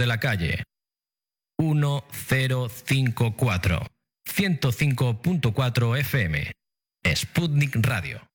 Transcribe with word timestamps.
de 0.00 0.06
la 0.06 0.18
calle. 0.18 0.64
1054 1.60 3.86
105.4 4.24 5.98
FM. 5.98 6.52
Sputnik 7.14 7.76
Radio. 7.82 8.29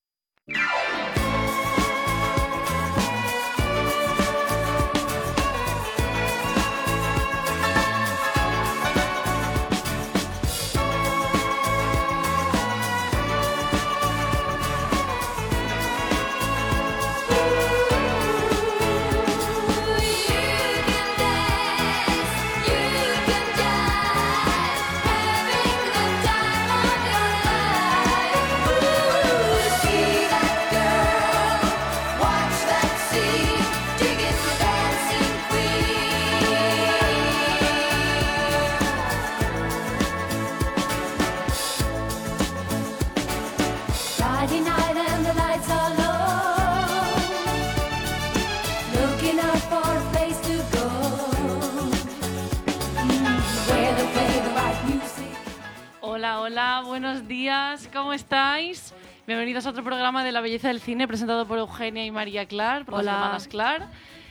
Hola, 56.38 56.42
hola, 56.42 56.82
buenos 56.86 57.28
días, 57.30 57.90
¿cómo 57.94 58.12
estáis? 58.12 58.94
Bienvenidos 59.26 59.66
a 59.66 59.70
otro 59.70 59.84
programa 59.86 60.22
de 60.24 60.34
La 60.34 60.42
Belleza 60.42 60.68
del 60.68 60.82
Cine 60.82 61.08
presentado 61.08 61.48
por 61.48 61.58
Eugenia 61.58 62.06
y 62.06 62.12
María 62.12 62.46
Clar, 62.46 62.84
por 62.84 62.96
Hola. 62.96 63.04
las 63.04 63.14
hermanas 63.16 63.48
Clar. 63.48 63.88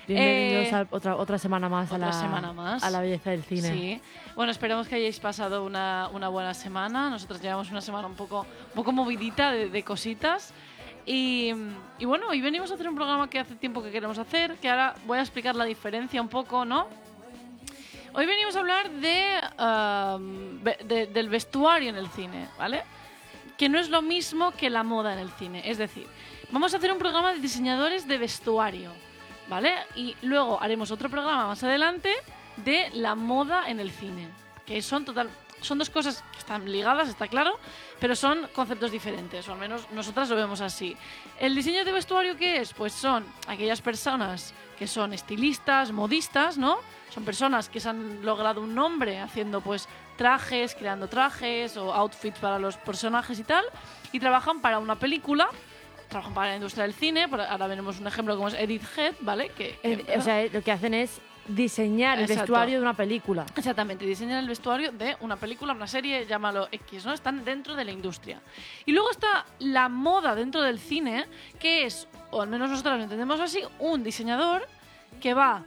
Bienvenidos 0.06 0.66
Eh, 0.66 0.74
a 0.74 0.86
otra, 0.91 1.16
otra 1.16 1.38
semana 1.38 1.70
más 1.70 1.91
a 1.92 1.98
la, 1.98 2.12
semana 2.12 2.52
más. 2.52 2.84
a 2.84 2.91
la 2.91 3.00
belleza 3.00 3.30
del 3.30 3.42
cine. 3.42 3.69
Sí. 3.72 4.00
Bueno, 4.36 4.52
esperamos 4.52 4.86
que 4.86 4.96
hayáis 4.96 5.19
pasado 5.19 5.64
una, 5.64 6.11
una 6.12 6.28
buena 6.28 6.52
semana. 6.52 7.08
Nosotros 7.08 7.41
llevamos 7.41 7.70
una 7.70 7.80
semana 7.80 8.06
un 8.06 8.14
poco, 8.16 8.41
un 8.41 8.74
poco 8.74 8.92
movidita 8.92 9.50
de, 9.52 9.70
de 9.70 9.83
cositas. 9.83 10.52
Y, 11.06 11.52
y 11.98 12.05
bueno, 12.05 12.27
hoy 12.28 12.41
venimos 12.42 12.70
a 12.70 12.74
hacer 12.74 12.86
un 12.89 12.96
programa 12.96 13.30
que 13.30 13.39
hace 13.39 13.55
tiempo 13.55 13.83
que 13.83 13.91
queremos 13.91 14.18
hacer, 14.18 14.56
que 14.56 14.68
ahora 14.68 14.94
voy 15.06 15.18
a 15.18 15.22
explicar 15.22 15.56
la 15.56 15.64
diferencia 15.64 16.20
un 16.20 16.28
poco, 16.28 16.64
¿no? 16.66 16.86
Hoy 18.15 18.27
venimos 18.27 18.55
a 18.55 18.61
hablar 18.61 18.91
de, 18.91 19.41
um, 19.59 20.61
de- 20.62 21.07
del 21.07 21.29
vestuario 21.29 21.91
en 21.91 21.97
el 21.97 22.09
cine, 22.09 22.48
¿vale? 22.57 22.84
Que 23.59 23.69
no 23.69 23.79
es 23.79 23.89
lo 23.89 24.03
mismo 24.03 24.53
que 24.53 24.70
la 24.70 24.83
moda 24.84 25.12
en 25.15 25.19
el 25.19 25.31
cine. 25.33 25.69
Es 25.69 25.79
decir, 25.79 26.07
vamos 26.51 26.73
a 26.75 26.77
hacer 26.77 26.92
un 26.92 26.98
programa 26.98 27.33
de 27.33 27.41
diseñadores 27.41 28.07
de 28.07 28.19
vestuario, 28.19 28.92
¿vale? 29.48 29.75
Y 29.97 30.17
luego 30.23 30.62
haremos 30.62 30.91
otro 30.92 31.09
programa 31.09 31.48
más 31.48 31.62
adelante 31.65 32.12
de 32.57 32.91
la 32.95 33.17
moda 33.17 33.69
en 33.69 33.81
el 33.81 33.91
cine. 33.91 34.29
Que 34.65 34.81
son 34.81 35.05
total. 35.05 35.29
Son 35.65 35.79
dos 35.79 35.89
cosas 35.91 36.23
que 36.33 36.39
están 36.39 36.70
ligadas, 36.70 37.09
está 37.09 37.27
claro, 37.27 37.59
pero 37.98 38.15
son 38.15 38.48
conceptos 38.55 38.91
diferentes, 38.91 39.48
o 39.48 39.53
al 39.53 39.59
menos 39.59 39.91
nosotras 39.93 40.29
lo 40.29 40.37
vemos 40.37 40.61
así. 40.61 40.97
¿El 41.41 41.55
diseño 41.55 41.84
de 41.84 41.93
vestuario 41.93 42.37
qué 42.37 42.59
es? 42.59 42.75
Pues 42.75 42.93
son 42.93 43.25
aquellas 43.48 43.81
personas 43.81 44.53
que 44.79 44.87
son 44.87 45.12
estilistas, 45.15 45.91
modistas, 45.92 46.59
¿no? 46.59 46.79
Son 47.11 47.25
personas 47.25 47.69
que 47.69 47.81
se 47.81 47.89
han 47.89 48.25
logrado 48.25 48.61
un 48.61 48.75
nombre 48.75 49.20
haciendo 49.20 49.61
pues 49.61 49.89
trajes, 50.17 50.75
creando 50.75 51.09
trajes 51.09 51.77
o 51.77 51.92
outfits 51.95 52.39
para 52.39 52.59
los 52.59 52.77
personajes 52.77 53.39
y 53.39 53.45
tal, 53.45 53.65
y 54.12 54.20
trabajan 54.20 54.61
para 54.61 54.79
una 54.79 54.97
película, 54.98 55.48
trabajan 56.08 56.35
para 56.35 56.48
la 56.51 56.57
industria 56.57 56.85
del 56.85 56.92
cine, 56.95 57.24
ahora 57.48 57.67
veremos 57.69 57.98
un 58.01 58.07
ejemplo 58.07 58.36
como 58.36 58.48
es 58.48 58.55
Edith 58.55 58.85
Head, 58.97 59.14
¿vale? 59.20 59.48
Que, 59.51 59.79
Eh, 59.83 60.05
que- 60.05 60.19
o 60.19 60.20
sea, 60.20 60.45
lo 60.53 60.63
que 60.63 60.73
hacen 60.73 60.92
es 60.95 61.20
diseñar 61.48 62.18
el 62.18 62.24
Exacto. 62.24 62.42
vestuario 62.42 62.77
de 62.77 62.82
una 62.82 62.94
película. 62.94 63.46
Exactamente, 63.56 64.05
diseñan 64.05 64.38
el 64.38 64.48
vestuario 64.48 64.92
de 64.92 65.16
una 65.20 65.36
película, 65.36 65.72
una 65.72 65.86
serie, 65.86 66.27
llámalo 66.27 66.68
X, 66.70 67.05
¿no? 67.05 67.12
Están 67.12 67.44
dentro 67.44 67.74
de 67.74 67.84
la 67.84 67.92
industria. 67.92 68.40
Y 68.86 68.92
luego 68.92 69.10
está 69.10 69.44
la 69.58 69.88
moda 69.88 70.34
dentro 70.34 70.62
del 70.62 70.78
cine, 70.78 71.27
que 71.58 71.84
es, 71.84 72.08
o 72.30 72.42
al 72.42 72.48
menos 72.48 72.70
nosotros 72.70 72.96
lo 72.96 73.02
entendemos 73.02 73.40
así, 73.40 73.60
un 73.78 74.02
diseñador 74.02 74.66
que 75.20 75.34
va 75.34 75.64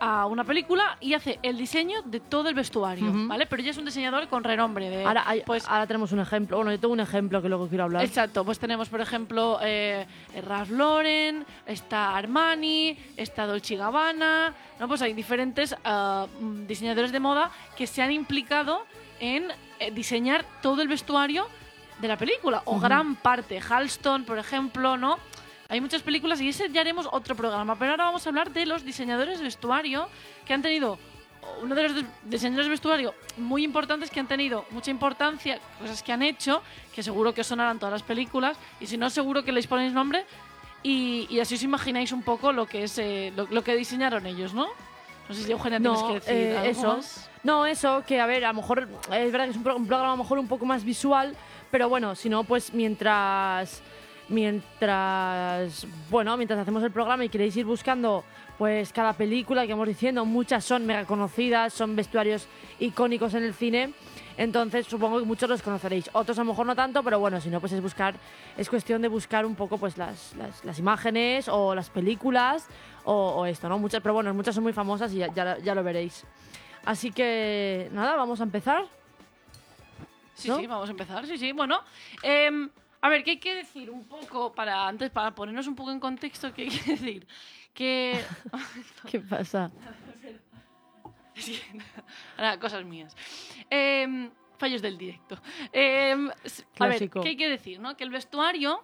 a 0.00 0.26
una 0.26 0.44
película 0.44 0.96
y 1.00 1.14
hace 1.14 1.38
el 1.42 1.56
diseño 1.58 2.02
de 2.02 2.20
todo 2.20 2.48
el 2.48 2.54
vestuario. 2.54 3.10
¿vale? 3.26 3.46
Pero 3.46 3.62
ya 3.62 3.70
es 3.70 3.78
un 3.78 3.84
diseñador 3.84 4.28
con 4.28 4.44
renombre 4.44 4.88
de... 4.90 5.04
Ahora, 5.04 5.24
hay- 5.26 5.42
pues, 5.42 5.66
ahora 5.68 5.86
tenemos 5.86 6.12
un 6.12 6.20
ejemplo. 6.20 6.56
Bueno, 6.56 6.70
yo 6.72 6.78
tengo 6.80 6.92
un 6.94 7.00
ejemplo 7.00 7.42
que 7.42 7.48
luego 7.48 7.68
quiero 7.68 7.84
hablar. 7.84 8.04
Exacto, 8.04 8.44
pues 8.44 8.58
tenemos 8.58 8.88
por 8.88 9.00
ejemplo 9.00 9.58
eh, 9.62 10.06
Ralph 10.46 10.70
Lauren, 10.70 11.44
está 11.66 12.16
Armani, 12.16 12.96
está 13.16 13.46
Dolce 13.46 13.76
Gabbana, 13.76 14.52
¿no? 14.78 14.88
Pues 14.88 15.02
hay 15.02 15.12
diferentes 15.14 15.74
mm, 15.84 16.66
diseñadores 16.66 17.12
de 17.12 17.20
moda 17.20 17.50
que 17.76 17.86
se 17.86 18.02
han 18.02 18.12
implicado 18.12 18.84
en 19.20 19.48
eh, 19.80 19.90
diseñar 19.90 20.44
todo 20.62 20.82
el 20.82 20.88
vestuario 20.88 21.46
de 22.00 22.06
la 22.08 22.16
película, 22.16 22.62
o 22.66 22.78
gran 22.78 23.16
parte. 23.16 23.58
Halston, 23.60 24.24
por 24.24 24.38
ejemplo, 24.38 24.96
¿no? 24.96 25.18
Hay 25.70 25.82
muchas 25.82 26.00
películas 26.00 26.40
y 26.40 26.48
ese 26.48 26.70
ya 26.70 26.80
haremos 26.80 27.06
otro 27.12 27.36
programa, 27.36 27.78
pero 27.78 27.90
ahora 27.90 28.04
vamos 28.04 28.24
a 28.24 28.30
hablar 28.30 28.50
de 28.52 28.64
los 28.64 28.86
diseñadores 28.86 29.36
de 29.36 29.44
vestuario 29.44 30.08
que 30.46 30.54
han 30.54 30.62
tenido 30.62 30.98
uno 31.62 31.74
de 31.74 31.82
los 31.90 32.04
diseñadores 32.24 32.64
de 32.64 32.70
vestuario 32.70 33.14
muy 33.36 33.64
importantes 33.64 34.08
que 34.10 34.18
han 34.18 34.26
tenido 34.26 34.64
mucha 34.70 34.90
importancia, 34.90 35.58
cosas 35.78 36.02
que 36.02 36.10
han 36.10 36.22
hecho, 36.22 36.62
que 36.94 37.02
seguro 37.02 37.34
que 37.34 37.44
sonarán 37.44 37.78
todas 37.78 37.92
las 37.92 38.02
películas, 38.02 38.56
y 38.80 38.86
si 38.86 38.96
no, 38.96 39.10
seguro 39.10 39.44
que 39.44 39.52
les 39.52 39.66
ponéis 39.66 39.92
nombre, 39.92 40.24
y, 40.82 41.26
y 41.28 41.38
así 41.38 41.56
os 41.56 41.62
imagináis 41.62 42.12
un 42.12 42.22
poco 42.22 42.50
lo 42.50 42.64
que 42.64 42.84
es 42.84 42.96
eh, 42.96 43.30
lo, 43.36 43.46
lo 43.50 43.62
que 43.62 43.76
diseñaron 43.76 44.24
ellos, 44.24 44.54
¿no? 44.54 44.68
No 45.28 45.34
sé 45.34 45.42
si 45.42 45.52
Eugenia 45.52 45.80
tienes 45.80 46.00
No, 46.00 46.08
que 46.08 46.14
decir 46.14 46.34
eh, 46.34 46.56
algo 46.56 46.70
eso. 46.70 46.96
más. 46.96 47.30
No, 47.42 47.66
eso, 47.66 48.02
que 48.06 48.20
a 48.22 48.26
ver, 48.26 48.46
a 48.46 48.48
lo 48.48 48.54
mejor 48.54 48.88
es 49.12 49.30
verdad 49.32 49.44
que 49.44 49.50
es 49.50 49.56
un, 49.58 49.62
pro- 49.64 49.76
un 49.76 49.86
programa 49.86 50.14
a 50.14 50.16
lo 50.16 50.22
mejor 50.22 50.38
un 50.38 50.48
poco 50.48 50.64
más 50.64 50.82
visual, 50.82 51.36
pero 51.70 51.90
bueno, 51.90 52.14
si 52.14 52.30
no, 52.30 52.42
pues 52.44 52.72
mientras 52.72 53.82
mientras 54.28 55.86
bueno, 56.10 56.36
mientras 56.36 56.60
hacemos 56.60 56.82
el 56.82 56.90
programa 56.90 57.24
y 57.24 57.28
queréis 57.28 57.56
ir 57.56 57.64
buscando 57.64 58.24
pues 58.58 58.92
cada 58.92 59.12
película 59.12 59.66
que 59.66 59.72
vamos 59.72 59.88
diciendo, 59.88 60.24
muchas 60.24 60.64
son 60.64 60.84
mega 60.84 61.04
conocidas, 61.04 61.72
son 61.72 61.94
vestuarios 61.94 62.48
icónicos 62.80 63.34
en 63.34 63.44
el 63.44 63.54
cine. 63.54 63.92
Entonces 64.36 64.86
supongo 64.86 65.18
que 65.18 65.24
muchos 65.24 65.48
los 65.48 65.62
conoceréis, 65.62 66.10
otros 66.12 66.38
a 66.38 66.42
lo 66.42 66.50
mejor 66.50 66.64
no 66.64 66.76
tanto, 66.76 67.02
pero 67.02 67.18
bueno, 67.18 67.40
si 67.40 67.50
no, 67.50 67.58
pues 67.58 67.72
es 67.72 67.82
buscar, 67.82 68.14
es 68.56 68.68
cuestión 68.68 69.02
de 69.02 69.08
buscar 69.08 69.44
un 69.44 69.56
poco 69.56 69.78
pues 69.78 69.98
las, 69.98 70.34
las, 70.36 70.64
las 70.64 70.78
imágenes 70.78 71.48
o 71.48 71.74
las 71.74 71.90
películas 71.90 72.68
o, 73.04 73.14
o 73.14 73.46
esto, 73.46 73.68
¿no? 73.68 73.78
Muchas, 73.78 74.00
pero 74.00 74.14
bueno, 74.14 74.32
muchas 74.34 74.54
son 74.54 74.62
muy 74.62 74.72
famosas 74.72 75.12
y 75.12 75.18
ya, 75.18 75.32
ya, 75.34 75.58
ya 75.58 75.74
lo 75.74 75.82
veréis. 75.82 76.24
Así 76.84 77.10
que 77.10 77.88
nada, 77.92 78.16
vamos 78.16 78.40
a 78.40 78.44
empezar. 78.44 78.84
Sí, 80.34 80.48
¿no? 80.48 80.58
sí, 80.58 80.66
vamos 80.66 80.88
a 80.88 80.92
empezar. 80.92 81.26
Sí, 81.26 81.36
sí. 81.36 81.52
Bueno, 81.52 81.80
em, 82.22 82.70
a 83.00 83.08
ver, 83.08 83.24
¿qué 83.24 83.32
hay 83.32 83.38
que 83.38 83.54
decir 83.54 83.90
un 83.90 84.04
poco 84.04 84.52
para 84.52 84.86
antes 84.86 85.10
para 85.10 85.34
ponernos 85.34 85.66
un 85.66 85.74
poco 85.74 85.90
en 85.90 86.00
contexto? 86.00 86.52
¿Qué 86.52 86.62
hay 86.62 86.68
que 86.68 86.90
decir? 86.92 87.26
Que 87.74 88.20
¿Qué 89.10 89.20
pasa? 89.20 89.70
Sí, 91.34 91.60
Ahora, 92.36 92.58
cosas 92.58 92.84
mías. 92.84 93.16
Em, 93.70 94.30
fallos 94.58 94.82
del 94.82 94.98
directo. 94.98 95.40
Em, 95.72 96.28
a 96.78 96.86
ver. 96.86 97.08
¿qué 97.10 97.28
hay 97.28 97.36
que 97.36 97.48
decir? 97.48 97.78
¿no? 97.78 97.96
Que 97.96 98.04
el 98.04 98.10
vestuario 98.10 98.82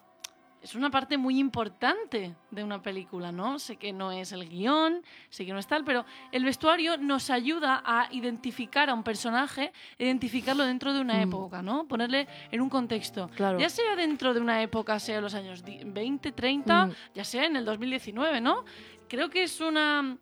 es 0.65 0.75
una 0.75 0.91
parte 0.91 1.19
muy 1.19 1.39
importante 1.39 2.35
de 2.51 2.65
una 2.65 2.81
película, 2.81 3.31
¿no? 3.31 3.59
Sé 3.59 3.77
que 3.77 3.93
no 3.93 4.11
es 4.13 4.33
el 4.33 4.49
guion, 4.49 5.03
sé 5.29 5.45
que 5.45 5.53
no 5.53 5.59
es 5.59 5.67
tal, 5.67 5.85
pero 5.85 6.07
el 6.33 6.43
vestuario 6.43 6.97
nos 6.97 7.29
ayuda 7.29 7.83
a 7.85 8.09
identificar 8.13 8.89
a 8.89 8.95
un 8.95 9.03
personaje, 9.03 9.73
identificarlo 9.99 10.65
dentro 10.65 10.95
de 10.95 11.01
una 11.03 11.15
Mm. 11.19 11.29
época, 11.29 11.61
¿no? 11.61 11.87
Ponerle 11.87 12.27
en 12.51 12.63
un 12.63 12.71
contexto. 12.71 13.29
Claro. 13.37 13.59
Ya 13.59 13.69
sea 13.69 13.95
dentro 13.95 14.33
de 14.33 14.41
una 14.41 14.63
época, 14.63 14.99
sea 14.99 15.21
los 15.21 15.35
años 15.35 15.63
di- 15.65 15.81
20, 15.85 16.33
30, 16.33 16.87
Mm. 16.87 16.93
ya 17.15 17.25
sea 17.25 17.45
en 17.45 17.57
el 17.57 17.67
2019, 17.67 18.41
¿no? 18.41 18.65
Creo 19.09 19.29
que 19.29 19.43
es 19.43 19.61
una 19.61 20.17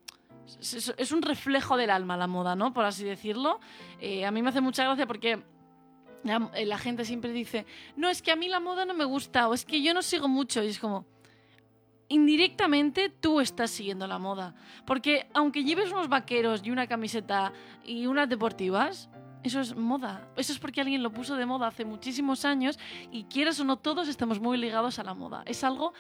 es 0.99 1.13
un 1.13 1.23
reflejo 1.23 1.77
del 1.77 1.89
alma 1.89 2.17
la 2.17 2.27
moda, 2.27 2.57
¿no? 2.57 2.73
Por 2.75 2.85
así 2.85 3.05
decirlo. 3.05 3.61
Eh, 4.01 4.27
a 4.27 4.33
mí 4.33 4.43
me 4.43 4.49
hace 4.49 4.61
mucha 4.61 4.83
gracia 4.85 5.07
porque 5.07 5.41
la, 6.25 6.51
eh, 6.55 6.67
la 6.67 6.79
gente 6.79 7.05
siempre 7.05 7.33
dice, 7.33 7.67
no, 7.97 8.09
es 8.09 8.23
que 8.23 8.33
a 8.33 8.37
mí 8.37 8.49
la 8.49 8.61
moda 8.61 8.85
no 8.85 8.95
me 8.95 9.05
gusta, 9.05 9.49
o 9.49 9.55
es 9.55 9.65
que 9.65 9.83
yo 9.83 9.95
no 9.95 10.03
sigo 10.03 10.29
mucho, 10.29 10.63
y 10.63 10.69
es 10.69 10.79
como, 10.79 11.07
indirectamente 12.13 13.09
tú 13.09 13.41
estás 13.41 13.71
siguiendo 13.71 14.07
la 14.07 14.19
moda. 14.19 14.55
Porque 14.87 15.27
aunque 15.33 15.65
lleves 15.65 15.91
unos 15.93 16.09
vaqueros 16.09 16.61
y 16.65 16.71
una 16.71 16.87
camiseta 16.87 17.53
y 17.85 18.07
unas 18.07 18.29
deportivas, 18.29 19.09
eso 19.43 19.61
es 19.61 19.75
moda. 19.75 20.29
Eso 20.37 20.53
es 20.53 20.59
porque 20.59 20.81
alguien 20.81 21.03
lo 21.03 21.13
puso 21.13 21.37
de 21.37 21.47
moda 21.47 21.69
hace 21.69 21.85
muchísimos 21.85 22.45
años 22.45 22.79
y 23.11 23.25
quieras 23.25 23.59
o 23.61 23.65
no, 23.65 23.77
todos 23.77 24.09
estamos 24.09 24.41
muy 24.41 24.59
ligados 24.59 24.99
a 24.99 25.05
la 25.05 25.15
moda. 25.15 25.43
Es 25.47 25.65
algo 25.65 25.95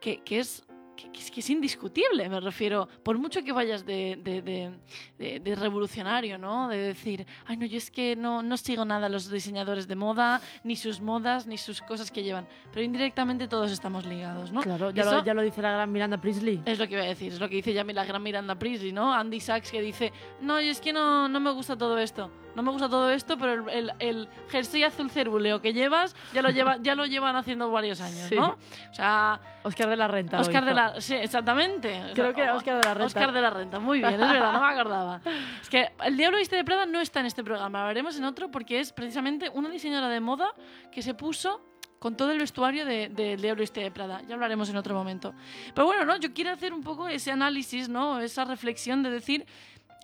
que, 0.00 0.22
que 0.22 0.40
es 0.40 0.64
que, 0.98 1.10
que 1.12 1.40
es, 1.40 1.50
indiscutible, 1.50 2.28
me 2.28 2.40
refiero. 2.40 2.88
Por 3.04 3.18
mucho 3.18 3.42
que 3.44 3.52
vayas 3.52 3.86
de, 3.86 4.18
de- 4.22 4.42
de- 4.42 5.40
de- 5.40 5.54
revolucionario, 5.54 6.38
¿no? 6.38 6.68
De 6.68 6.76
decir, 6.78 7.24
ay, 7.46 7.56
no, 7.56 7.66
yo 7.66 7.78
es 7.78 7.90
que 7.90 8.16
no, 8.16 8.42
no 8.42 8.56
sigo 8.56 8.84
nada 8.84 9.06
a 9.06 9.08
los 9.08 9.30
diseñadores 9.30 9.86
de 9.86 9.94
moda, 9.94 10.40
ni 10.64 10.74
sus 10.76 11.00
modas, 11.00 11.46
ni 11.46 11.56
sus 11.56 11.80
cosas 11.80 12.10
que 12.10 12.22
llevan. 12.22 12.46
Pero 12.72 12.82
indirectamente 12.82 13.46
todos 13.46 13.70
estamos 13.70 14.04
ligados, 14.06 14.50
¿no? 14.52 14.60
Claro, 14.62 14.90
ya, 14.90 15.04
lo, 15.04 15.24
ya 15.24 15.34
lo 15.34 15.42
dice 15.42 15.62
la 15.62 15.72
gran 15.72 15.92
Miranda 15.92 16.20
Priestley. 16.20 16.62
Es 16.66 16.78
lo 16.78 16.88
que 16.88 16.94
iba 16.94 17.02
a 17.04 17.06
decir, 17.06 17.32
es 17.32 17.40
lo 17.40 17.48
que 17.48 17.56
dice 17.56 17.72
ya 17.72 17.84
la 17.84 18.04
gran 18.04 18.22
Miranda 18.22 18.58
Priestley, 18.58 18.92
¿no? 18.92 19.14
Andy 19.14 19.40
Sachs 19.40 19.70
que 19.70 19.80
dice, 19.80 20.12
no, 20.40 20.60
yo 20.60 20.70
es 20.70 20.80
que 20.80 20.92
no, 20.92 21.28
no 21.28 21.38
me 21.40 21.52
gusta 21.52 21.76
todo 21.78 21.98
esto. 21.98 22.30
No 22.58 22.64
me 22.64 22.72
gusta 22.72 22.88
todo 22.88 23.08
esto, 23.12 23.38
pero 23.38 23.70
el, 23.70 23.70
el- 23.70 23.92
el 24.00 24.28
jersey 24.50 24.82
azul 24.82 25.10
cerúleo 25.12 25.62
que 25.62 25.72
llevas 25.72 26.16
ya 26.34 26.42
lo, 26.42 26.50
lleva, 26.50 26.76
ya 26.80 26.96
lo 26.96 27.06
llevan 27.06 27.36
haciendo 27.36 27.70
varios 27.70 28.00
años, 28.00 28.26
Sí. 28.28 28.34
¿no? 28.34 28.58
O 28.90 28.94
sea, 28.94 29.40
Oscar 29.62 29.88
de 29.88 29.96
la 29.96 30.08
Renta. 30.08 30.40
Oscar 30.40 30.64
de 30.64 30.74
la... 30.74 31.00
Sí, 31.00 31.14
exactamente. 31.14 32.02
Creo 32.14 32.34
que 32.34 32.42
era 32.42 32.54
o- 32.54 32.56
Óscar 32.56 32.78
de 32.80 32.84
la 32.88 32.94
Renta. 32.94 33.06
Óscar 33.06 33.32
de 33.32 33.40
la 33.40 33.50
Renta, 33.50 33.78
muy 33.78 33.98
bien, 34.00 34.12
es 34.14 34.18
verdad, 34.18 34.52
no 34.52 34.60
me 34.60 34.66
acordaba. 34.72 35.20
Es 35.62 35.68
que 35.68 35.92
El 36.04 36.16
Diablo 36.16 36.38
Viste 36.38 36.56
de 36.56 36.64
Prada 36.64 36.84
no 36.84 37.00
está 37.00 37.20
en 37.20 37.26
este 37.26 37.44
programa, 37.44 37.82
lo 37.82 37.86
veremos 37.86 38.16
en 38.18 38.24
otro 38.24 38.50
porque 38.50 38.80
es 38.80 38.92
precisamente 38.92 39.48
una 39.54 39.68
diseñadora 39.68 40.08
de 40.08 40.18
moda 40.18 40.52
que 40.90 41.00
se 41.00 41.14
puso 41.14 41.60
con 42.00 42.16
todo 42.16 42.32
el 42.32 42.38
vestuario 42.38 42.84
de, 42.84 43.08
de 43.08 43.36
Diablo 43.36 43.60
Viste 43.60 43.80
de 43.82 43.90
Prada. 43.92 44.20
Ya 44.26 44.34
hablaremos 44.34 44.68
en 44.70 44.76
otro 44.76 44.94
momento. 44.96 45.32
Pero 45.74 45.86
bueno, 45.86 46.04
¿no? 46.04 46.16
yo 46.16 46.32
quiero 46.34 46.50
hacer 46.50 46.72
un 46.72 46.82
poco 46.82 47.08
ese 47.08 47.30
análisis, 47.30 47.88
¿no? 47.88 48.18
esa 48.20 48.44
reflexión 48.44 49.02
de 49.04 49.10
decir 49.10 49.46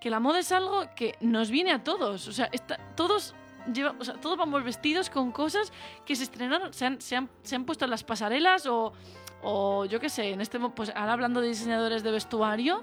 que 0.01 0.11
la 0.11 0.21
moda 0.21 0.39
es 0.41 0.53
algo 0.53 0.85
que 0.95 1.17
nos 1.21 1.51
viene 1.51 1.73
a 1.73 1.83
todos. 1.83 2.29
O 2.29 2.33
sea, 2.33 2.49
está- 2.53 2.79
todos... 2.97 3.35
lleva- 3.73 3.95
o 3.99 4.05
sea, 4.05 4.15
todos 4.15 4.37
vamos 4.37 4.63
vestidos 4.65 5.09
con 5.11 5.33
cosas 5.33 5.73
que 6.05 6.15
se 6.17 6.25
estrenaron, 6.25 6.73
se 6.75 6.85
han, 6.87 7.01
se 7.01 7.17
han- 7.17 7.31
se 7.43 7.55
han 7.57 7.65
puesto 7.65 7.85
en 7.87 7.91
las 7.91 8.05
pasarelas 8.05 8.67
o, 8.67 8.93
o 9.43 9.85
yo 9.87 10.01
qué 10.01 10.09
sé, 10.11 10.31
en 10.33 10.41
este 10.41 10.59
pues 10.61 10.91
ahora 10.95 11.13
hablando 11.15 11.41
de 11.41 11.49
diseñadores 11.49 12.03
de 12.03 12.11
vestuario, 12.11 12.83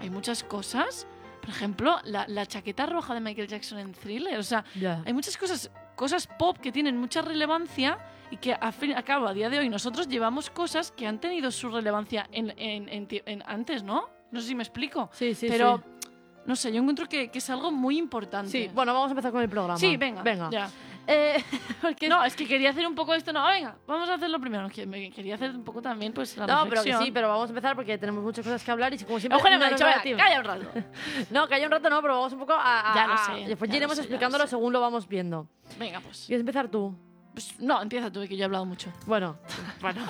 hay 0.00 0.10
muchas 0.10 0.42
cosas. 0.44 1.06
Por 1.40 1.50
ejemplo, 1.50 1.98
la, 2.02 2.26
la 2.26 2.44
chaqueta 2.46 2.86
roja 2.86 3.14
de 3.14 3.20
Michael 3.20 3.46
Jackson 3.46 3.78
en 3.78 3.92
Thriller. 3.92 4.36
O 4.38 4.42
sea, 4.42 4.64
hay 5.04 5.12
muchas 5.12 5.36
cosas, 5.36 5.70
cosas 5.94 6.26
pop 6.26 6.58
que 6.58 6.72
tienen 6.72 6.96
mucha 6.96 7.22
relevancia 7.22 7.98
y 8.32 8.38
que 8.38 8.52
a 8.52 8.72
fin 8.72 8.92
a 8.96 9.04
cabo 9.04 9.28
a 9.28 9.32
día 9.32 9.48
de 9.48 9.60
hoy 9.60 9.68
nosotros 9.68 10.08
llevamos 10.08 10.50
cosas 10.50 10.90
que 10.90 11.06
han 11.06 11.20
tenido 11.20 11.52
su 11.52 11.70
relevancia 11.70 12.26
en, 12.32 12.52
en- 12.56 12.88
en 12.88 13.06
ti- 13.06 13.22
en- 13.26 13.44
antes, 13.46 13.84
¿no? 13.84 14.08
No 14.32 14.40
sé 14.40 14.48
si 14.48 14.54
me 14.56 14.64
explico. 14.64 15.08
Sí, 15.12 15.34
sí, 15.36 15.46
Pero, 15.48 15.84
sí. 16.02 16.05
No 16.46 16.56
sé, 16.56 16.72
yo 16.72 16.80
encuentro 16.80 17.08
que, 17.08 17.30
que 17.30 17.38
es 17.38 17.50
algo 17.50 17.70
muy 17.70 17.98
importante. 17.98 18.50
Sí, 18.50 18.70
bueno, 18.74 18.92
vamos 18.94 19.08
a 19.08 19.12
empezar 19.12 19.32
con 19.32 19.42
el 19.42 19.48
programa. 19.48 19.78
Sí, 19.78 19.96
venga. 19.96 20.22
Venga. 20.22 20.48
ya. 20.50 20.68
Eh, 21.08 21.40
porque 21.80 22.08
No, 22.08 22.24
es 22.24 22.34
que 22.34 22.46
quería 22.48 22.70
hacer 22.70 22.84
un 22.86 22.94
poco 22.96 23.14
esto. 23.14 23.32
No, 23.32 23.46
venga, 23.46 23.76
vamos 23.86 24.08
a 24.08 24.14
hacerlo 24.14 24.40
primero. 24.40 24.68
Me 24.86 25.10
quería 25.12 25.36
hacer 25.36 25.50
un 25.50 25.62
poco 25.62 25.80
también, 25.80 26.12
pues, 26.12 26.36
la 26.36 26.46
No, 26.48 26.66
pero 26.68 26.82
que 26.82 26.96
sí, 26.96 27.10
pero 27.12 27.28
vamos 27.28 27.46
a 27.48 27.50
empezar 27.52 27.76
porque 27.76 27.96
tenemos 27.96 28.24
muchas 28.24 28.44
cosas 28.44 28.64
que 28.64 28.70
hablar 28.72 28.92
y 28.94 28.98
como 28.98 29.20
siempre. 29.20 29.38
Eugenio 29.38 29.58
me 29.58 29.64
ha 29.66 29.70
no 29.70 29.76
dicho, 29.76 29.86
da 29.86 30.00
venga, 30.02 30.16
calla 30.24 30.38
un 30.40 30.44
rato. 30.44 30.66
No, 31.30 31.44
haya 31.50 31.64
un 31.66 31.70
rato 31.72 31.90
no, 31.90 32.02
pero 32.02 32.14
vamos 32.14 32.32
un 32.32 32.38
poco 32.40 32.54
a. 32.54 32.92
a- 32.92 32.94
Ya 32.96 33.06
lo 33.06 33.12
a- 33.12 33.18
sé, 33.18 33.32
Después 33.46 33.68
ya 33.70 33.74
ya 33.74 33.74
lo 33.74 33.76
iremos 33.76 33.96
sé, 33.96 34.02
ya 34.02 34.08
lo 34.08 34.14
explicándolo 34.14 34.44
sé. 34.44 34.50
según 34.50 34.72
lo 34.72 34.80
vamos 34.80 35.06
viendo. 35.06 35.48
Venga, 35.78 36.00
pues. 36.00 36.24
¿Quieres 36.26 36.40
empezar 36.40 36.68
tú? 36.68 36.92
Pues, 37.32 37.54
No, 37.60 37.80
empieza 37.82 38.10
tú, 38.10 38.20
que 38.26 38.36
yo 38.36 38.42
he 38.42 38.44
hablado 38.46 38.64
mucho. 38.64 38.92
Bueno, 39.06 39.36
bueno. 39.80 40.00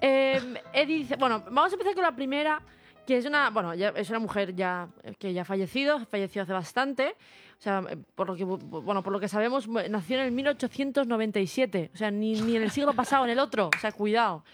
Eh, 0.00 0.40
Eddie 0.72 0.96
dice, 0.98 1.16
bueno, 1.16 1.42
vamos 1.50 1.72
a 1.72 1.74
empezar 1.74 1.92
con 1.94 2.04
la 2.04 2.12
primera, 2.14 2.62
que 3.06 3.16
es 3.16 3.26
una, 3.26 3.50
bueno, 3.50 3.74
ya 3.74 3.88
es 3.96 4.08
una 4.10 4.18
mujer 4.20 4.54
ya 4.54 4.88
que 5.18 5.32
ya 5.32 5.42
ha 5.42 5.44
fallecido, 5.44 6.04
falleció 6.06 6.42
hace 6.42 6.52
bastante. 6.52 7.16
O 7.58 7.62
sea, 7.62 7.82
eh, 7.90 7.96
por 8.14 8.26
lo 8.28 8.34
que 8.34 8.44
bueno, 8.44 9.02
por 9.02 9.12
lo 9.12 9.20
que 9.20 9.28
sabemos, 9.28 9.68
nació 9.68 10.18
en 10.18 10.24
el 10.24 10.32
1897, 10.32 11.90
o 11.94 11.96
sea, 11.96 12.10
ni, 12.10 12.40
ni 12.40 12.56
en 12.56 12.62
el 12.62 12.70
siglo 12.70 12.92
pasado, 12.92 13.24
en 13.24 13.30
el 13.30 13.38
otro, 13.38 13.70
o 13.74 13.78
sea, 13.80 13.92
cuidado. 13.92 14.44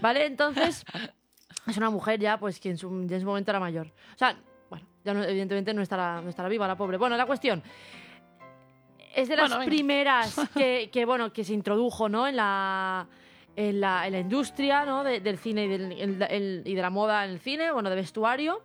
¿Vale? 0.00 0.26
Entonces, 0.26 0.84
es 1.66 1.76
una 1.76 1.90
mujer 1.90 2.18
ya 2.20 2.38
pues 2.38 2.60
que 2.60 2.70
en 2.70 2.76
su, 2.78 2.88
ya 3.06 3.16
en 3.16 3.20
su 3.22 3.26
momento 3.26 3.50
era 3.50 3.60
mayor. 3.60 3.86
O 4.14 4.18
sea, 4.18 4.36
bueno, 4.68 4.86
ya 5.04 5.14
no- 5.14 5.24
evidentemente 5.24 5.72
no 5.74 5.80
estará, 5.82 6.20
no 6.20 6.28
estará 6.28 6.48
viva 6.48 6.66
la 6.68 6.76
pobre. 6.76 6.96
Bueno, 6.98 7.16
la 7.16 7.26
cuestión 7.26 7.62
es 9.14 9.28
de 9.28 9.36
las 9.36 9.50
Bueno, 9.50 9.64
primeras 9.66 10.34
que, 10.54 10.90
que, 10.92 11.04
bueno, 11.04 11.32
que 11.32 11.44
se 11.44 11.52
introdujo, 11.54 12.08
¿no? 12.08 12.26
En 12.26 12.36
la, 12.36 13.06
en 13.56 13.80
la, 13.80 14.06
en 14.06 14.12
la 14.12 14.18
industria, 14.20 14.84
¿no? 14.84 15.04
de- 15.04 15.20
del 15.20 15.38
cine 15.38 15.64
y, 15.64 15.68
del- 15.68 15.92
el- 15.92 16.22
el- 16.22 16.62
y 16.64 16.74
de 16.74 16.82
la 16.82 16.90
moda 16.90 17.24
en 17.24 17.32
el 17.32 17.38
cine, 17.40 17.70
bueno, 17.72 17.90
de 17.90 17.96
vestuario. 17.96 18.62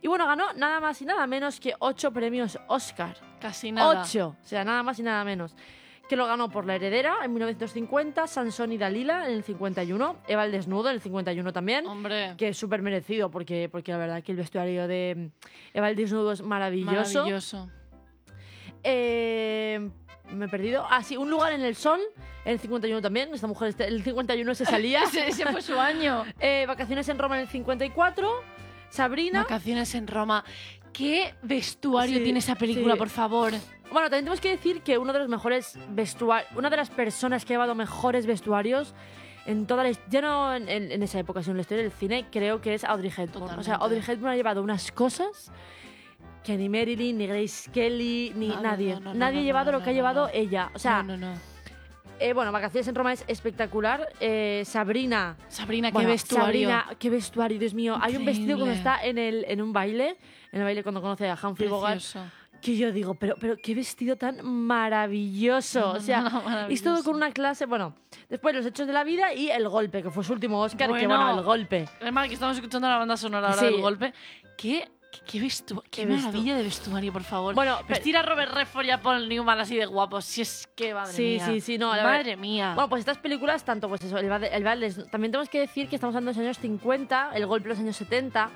Y 0.00 0.06
bueno, 0.06 0.26
ganó 0.26 0.52
nada 0.54 0.78
más 0.80 1.00
y 1.02 1.04
nada 1.06 1.26
menos 1.26 1.58
que 1.58 1.74
ocho 1.80 2.12
premios 2.12 2.58
Oscar. 2.68 3.16
Casi 3.40 3.72
nada. 3.72 4.02
Ocho, 4.02 4.36
o 4.40 4.46
sea, 4.46 4.64
nada 4.64 4.82
más 4.82 4.98
y 4.98 5.02
nada 5.02 5.24
menos. 5.24 5.56
Que 6.08 6.16
lo 6.16 6.26
ganó 6.26 6.48
por 6.50 6.64
La 6.64 6.76
Heredera 6.76 7.16
en 7.24 7.32
1950, 7.34 8.26
Sansón 8.28 8.72
y 8.72 8.78
Dalila 8.78 9.26
en 9.26 9.32
el 9.34 9.42
51, 9.42 10.16
Eva 10.26 10.44
el 10.44 10.52
Desnudo 10.52 10.88
en 10.88 10.94
el 10.94 11.00
51 11.02 11.52
también. 11.52 11.86
Hombre, 11.86 12.34
Que 12.38 12.48
es 12.48 12.56
súper 12.56 12.80
merecido 12.80 13.30
porque, 13.30 13.68
porque 13.70 13.92
la 13.92 13.98
verdad 13.98 14.22
que 14.22 14.32
el 14.32 14.38
vestuario 14.38 14.86
de 14.88 15.30
Eva 15.74 15.90
el 15.90 15.96
Desnudo 15.96 16.32
es 16.32 16.40
maravilloso. 16.42 17.18
maravilloso. 17.18 17.70
Eh, 18.84 19.90
me 20.30 20.46
he 20.46 20.48
perdido. 20.48 20.86
Ah, 20.90 21.02
sí, 21.02 21.16
Un 21.16 21.30
lugar 21.30 21.52
en 21.52 21.62
el 21.62 21.74
sol 21.76 22.00
en 22.44 22.52
el 22.52 22.58
51 22.58 23.00
también. 23.02 23.32
Esta 23.34 23.46
mujer, 23.46 23.68
este- 23.68 23.86
el 23.88 24.02
51 24.02 24.54
se 24.54 24.64
salía. 24.64 25.02
Ese, 25.04 25.28
ese 25.28 25.46
fue 25.46 25.62
su 25.62 25.78
año. 25.78 26.24
Eh, 26.40 26.64
vacaciones 26.66 27.08
en 27.08 27.18
Roma 27.18 27.36
en 27.36 27.42
el 27.42 27.48
54. 27.48 28.28
Sabrina. 28.90 29.42
Vacaciones 29.42 29.94
en 29.94 30.06
Roma. 30.06 30.44
¿Qué 30.92 31.34
vestuario 31.42 32.18
Sí, 32.18 32.24
tiene 32.24 32.38
esa 32.38 32.54
película, 32.54 32.94
sí. 32.94 32.98
por 32.98 33.08
favor? 33.10 33.52
Bueno, 33.92 34.08
también 34.08 34.24
tenemos 34.24 34.40
que 34.40 34.50
decir 34.50 34.82
que 34.82 34.98
uno 34.98 35.12
de 35.12 35.18
los 35.20 35.28
mejores 35.28 35.78
vestuarios, 35.90 36.50
una 36.56 36.70
de 36.70 36.76
las 36.76 36.90
personas 36.90 37.44
que 37.44 37.52
ha 37.52 37.56
llevado 37.56 37.74
mejores 37.74 38.26
vestuarios 38.26 38.94
en 39.46 39.66
toda 39.66 39.82
la 39.84 39.90
ya 40.10 40.20
no 40.22 40.54
en, 40.54 40.68
en- 40.68 40.90
en 40.92 41.02
esa 41.02 41.18
época, 41.18 41.42
sino 41.42 41.52
en 41.52 41.56
la 41.58 41.60
historia 41.62 41.82
del 41.84 41.92
cine, 41.92 42.26
creo 42.30 42.60
que 42.60 42.74
es 42.74 42.84
Audrey 42.84 43.12
Hepburn. 43.16 43.58
O 43.58 43.62
sea. 43.62 43.76
Audrey 43.76 44.02
Hepburn 44.06 44.32
ha 44.32 44.36
llevado 44.36 44.62
unas 44.62 44.90
cosas 44.92 45.52
que 46.48 46.56
ni 46.56 46.70
Marilyn, 46.70 47.18
ni 47.18 47.26
Grace 47.26 47.70
Kelly, 47.70 48.32
ni 48.34 48.48
No, 48.48 48.62
nadie. 48.62 48.94
no, 48.94 49.00
no, 49.00 49.14
nadie 49.14 49.40
ha 49.40 49.42
llevado 49.42 49.70
lo 49.70 49.82
que 49.82 49.90
ha 49.90 49.92
llevado 49.92 50.30
ella. 50.32 50.70
O 50.74 50.78
sea, 50.78 51.02
no, 51.02 51.14
no, 51.18 51.30
no. 51.34 51.38
eh, 52.18 52.32
bueno, 52.32 52.50
Vacaciones 52.52 52.88
en 52.88 52.94
Roma 52.94 53.12
es 53.12 53.22
espectacular. 53.28 54.08
Eh, 54.18 54.62
Sabrina. 54.64 55.36
Sabrina, 55.48 55.92
qué 55.92 56.06
vestuario. 56.06 56.70
Sabrina, 56.70 56.86
qué 56.98 57.10
vestuario, 57.10 57.58
Dios 57.58 57.74
mío. 57.74 57.98
Hay 58.00 58.16
un 58.16 58.24
vestido 58.24 58.56
cuando 58.56 58.74
está 58.74 59.04
en, 59.04 59.18
el, 59.18 59.44
en 59.46 59.60
un 59.60 59.74
baile, 59.74 60.16
en 60.50 60.60
el 60.60 60.64
baile 60.64 60.82
cuando 60.82 61.02
conoce 61.02 61.28
a 61.28 61.36
Humphrey 61.40 61.68
Bogart, 61.68 62.00
que 62.62 62.76
yo 62.78 62.92
digo, 62.92 63.14
pero, 63.14 63.34
pero 63.38 63.54
qué 63.62 63.74
vestido 63.74 64.16
tan 64.16 64.42
maravilloso. 64.42 65.90
o 65.92 66.00
sea, 66.00 66.22
Maravilloso. 66.22 66.68
es 66.72 66.82
todo 66.82 67.04
con 67.04 67.14
una 67.16 67.30
clase, 67.30 67.66
bueno, 67.66 67.94
después 68.30 68.54
los 68.54 68.64
hechos 68.64 68.86
de 68.86 68.94
la 68.94 69.04
vida 69.04 69.34
y 69.34 69.50
el 69.50 69.68
golpe, 69.68 70.02
que 70.02 70.10
fue 70.10 70.24
su 70.24 70.32
último 70.32 70.60
Oscar, 70.62 70.88
que 70.88 71.06
Bueno. 71.06 71.24
bueno, 71.24 71.38
el 71.40 71.44
golpe. 71.44 71.88
Además, 72.00 72.26
que 72.28 72.34
estamos 72.34 72.56
escuchando 72.56 72.88
la 72.88 72.96
banda 72.96 73.16
sonora 73.18 73.48
ahora 73.50 73.60
Sí. 73.60 73.66
del 73.66 73.80
golpe. 73.82 74.12
¿Qué, 74.56 74.88
qué, 75.26 75.38
vestu- 75.40 75.82
qué 75.90 76.02
Qué 76.02 76.06
maravilla 76.06 76.56
de 76.56 76.62
vestuario, 76.62 77.12
por 77.12 77.22
favor. 77.24 77.54
Bueno, 77.54 77.78
vestir 77.88 78.16
a 78.16 78.22
Robert 78.22 78.52
Redford 78.52 78.86
y 78.86 78.90
a 78.90 79.00
Paul 79.02 79.28
Newman 79.28 79.58
así 79.60 79.76
de 79.76 79.86
guapos. 79.86 80.24
Si 80.24 80.42
es 80.42 80.68
que, 80.74 80.94
madre 80.94 81.12
Sí, 81.12 81.22
mía. 81.22 81.46
sí, 81.46 81.60
sí, 81.60 81.78
no, 81.78 81.94
la 81.94 82.02
Madre 82.02 82.24
verdad- 82.30 82.40
mía. 82.40 82.72
Bueno, 82.74 82.88
pues 82.88 83.00
estas 83.00 83.18
películas, 83.18 83.64
tanto 83.64 83.88
pues 83.88 84.02
eso, 84.04 84.18
el, 84.18 84.26
el 84.30 84.62
también 85.10 85.32
tenemos 85.32 85.48
que 85.48 85.60
decir 85.60 85.88
que 85.88 85.96
estamos 85.96 86.14
hablando 86.14 86.32
de 86.32 86.38
los 86.38 86.46
años 86.46 86.58
50, 86.58 87.30
el 87.34 87.46
golpe 87.46 87.64
de 87.68 87.74
los 87.74 87.78
años 87.80 87.96
70. 87.96 88.50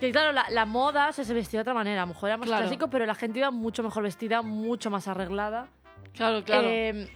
Que 0.00 0.10
claro, 0.10 0.32
la, 0.32 0.46
la 0.50 0.66
moda 0.66 1.12
se, 1.12 1.24
se 1.24 1.32
vestía 1.32 1.58
de 1.58 1.62
otra 1.62 1.74
manera, 1.74 2.02
a 2.02 2.06
lo 2.06 2.12
mejor 2.12 2.28
era 2.28 2.36
más 2.36 2.46
Claro. 2.48 2.62
clásico, 2.64 2.88
pero 2.88 3.06
la 3.06 3.14
gente 3.14 3.38
iba 3.38 3.50
mucho 3.50 3.82
mejor 3.82 4.02
vestida, 4.02 4.42
mucho 4.42 4.90
más 4.90 5.08
arreglada. 5.08 5.68
claro, 6.14 6.42
claro. 6.44 6.68
Eh, 6.68 7.08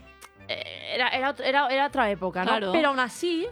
eh, 0.48 0.92
era, 0.94 1.08
era, 1.10 1.34
era, 1.44 1.66
era 1.68 1.86
otra 1.88 2.10
época, 2.10 2.40
¿no? 2.44 2.50
Claro. 2.52 2.72
Pero 2.72 2.88
aún 2.88 3.00
así, 3.00 3.46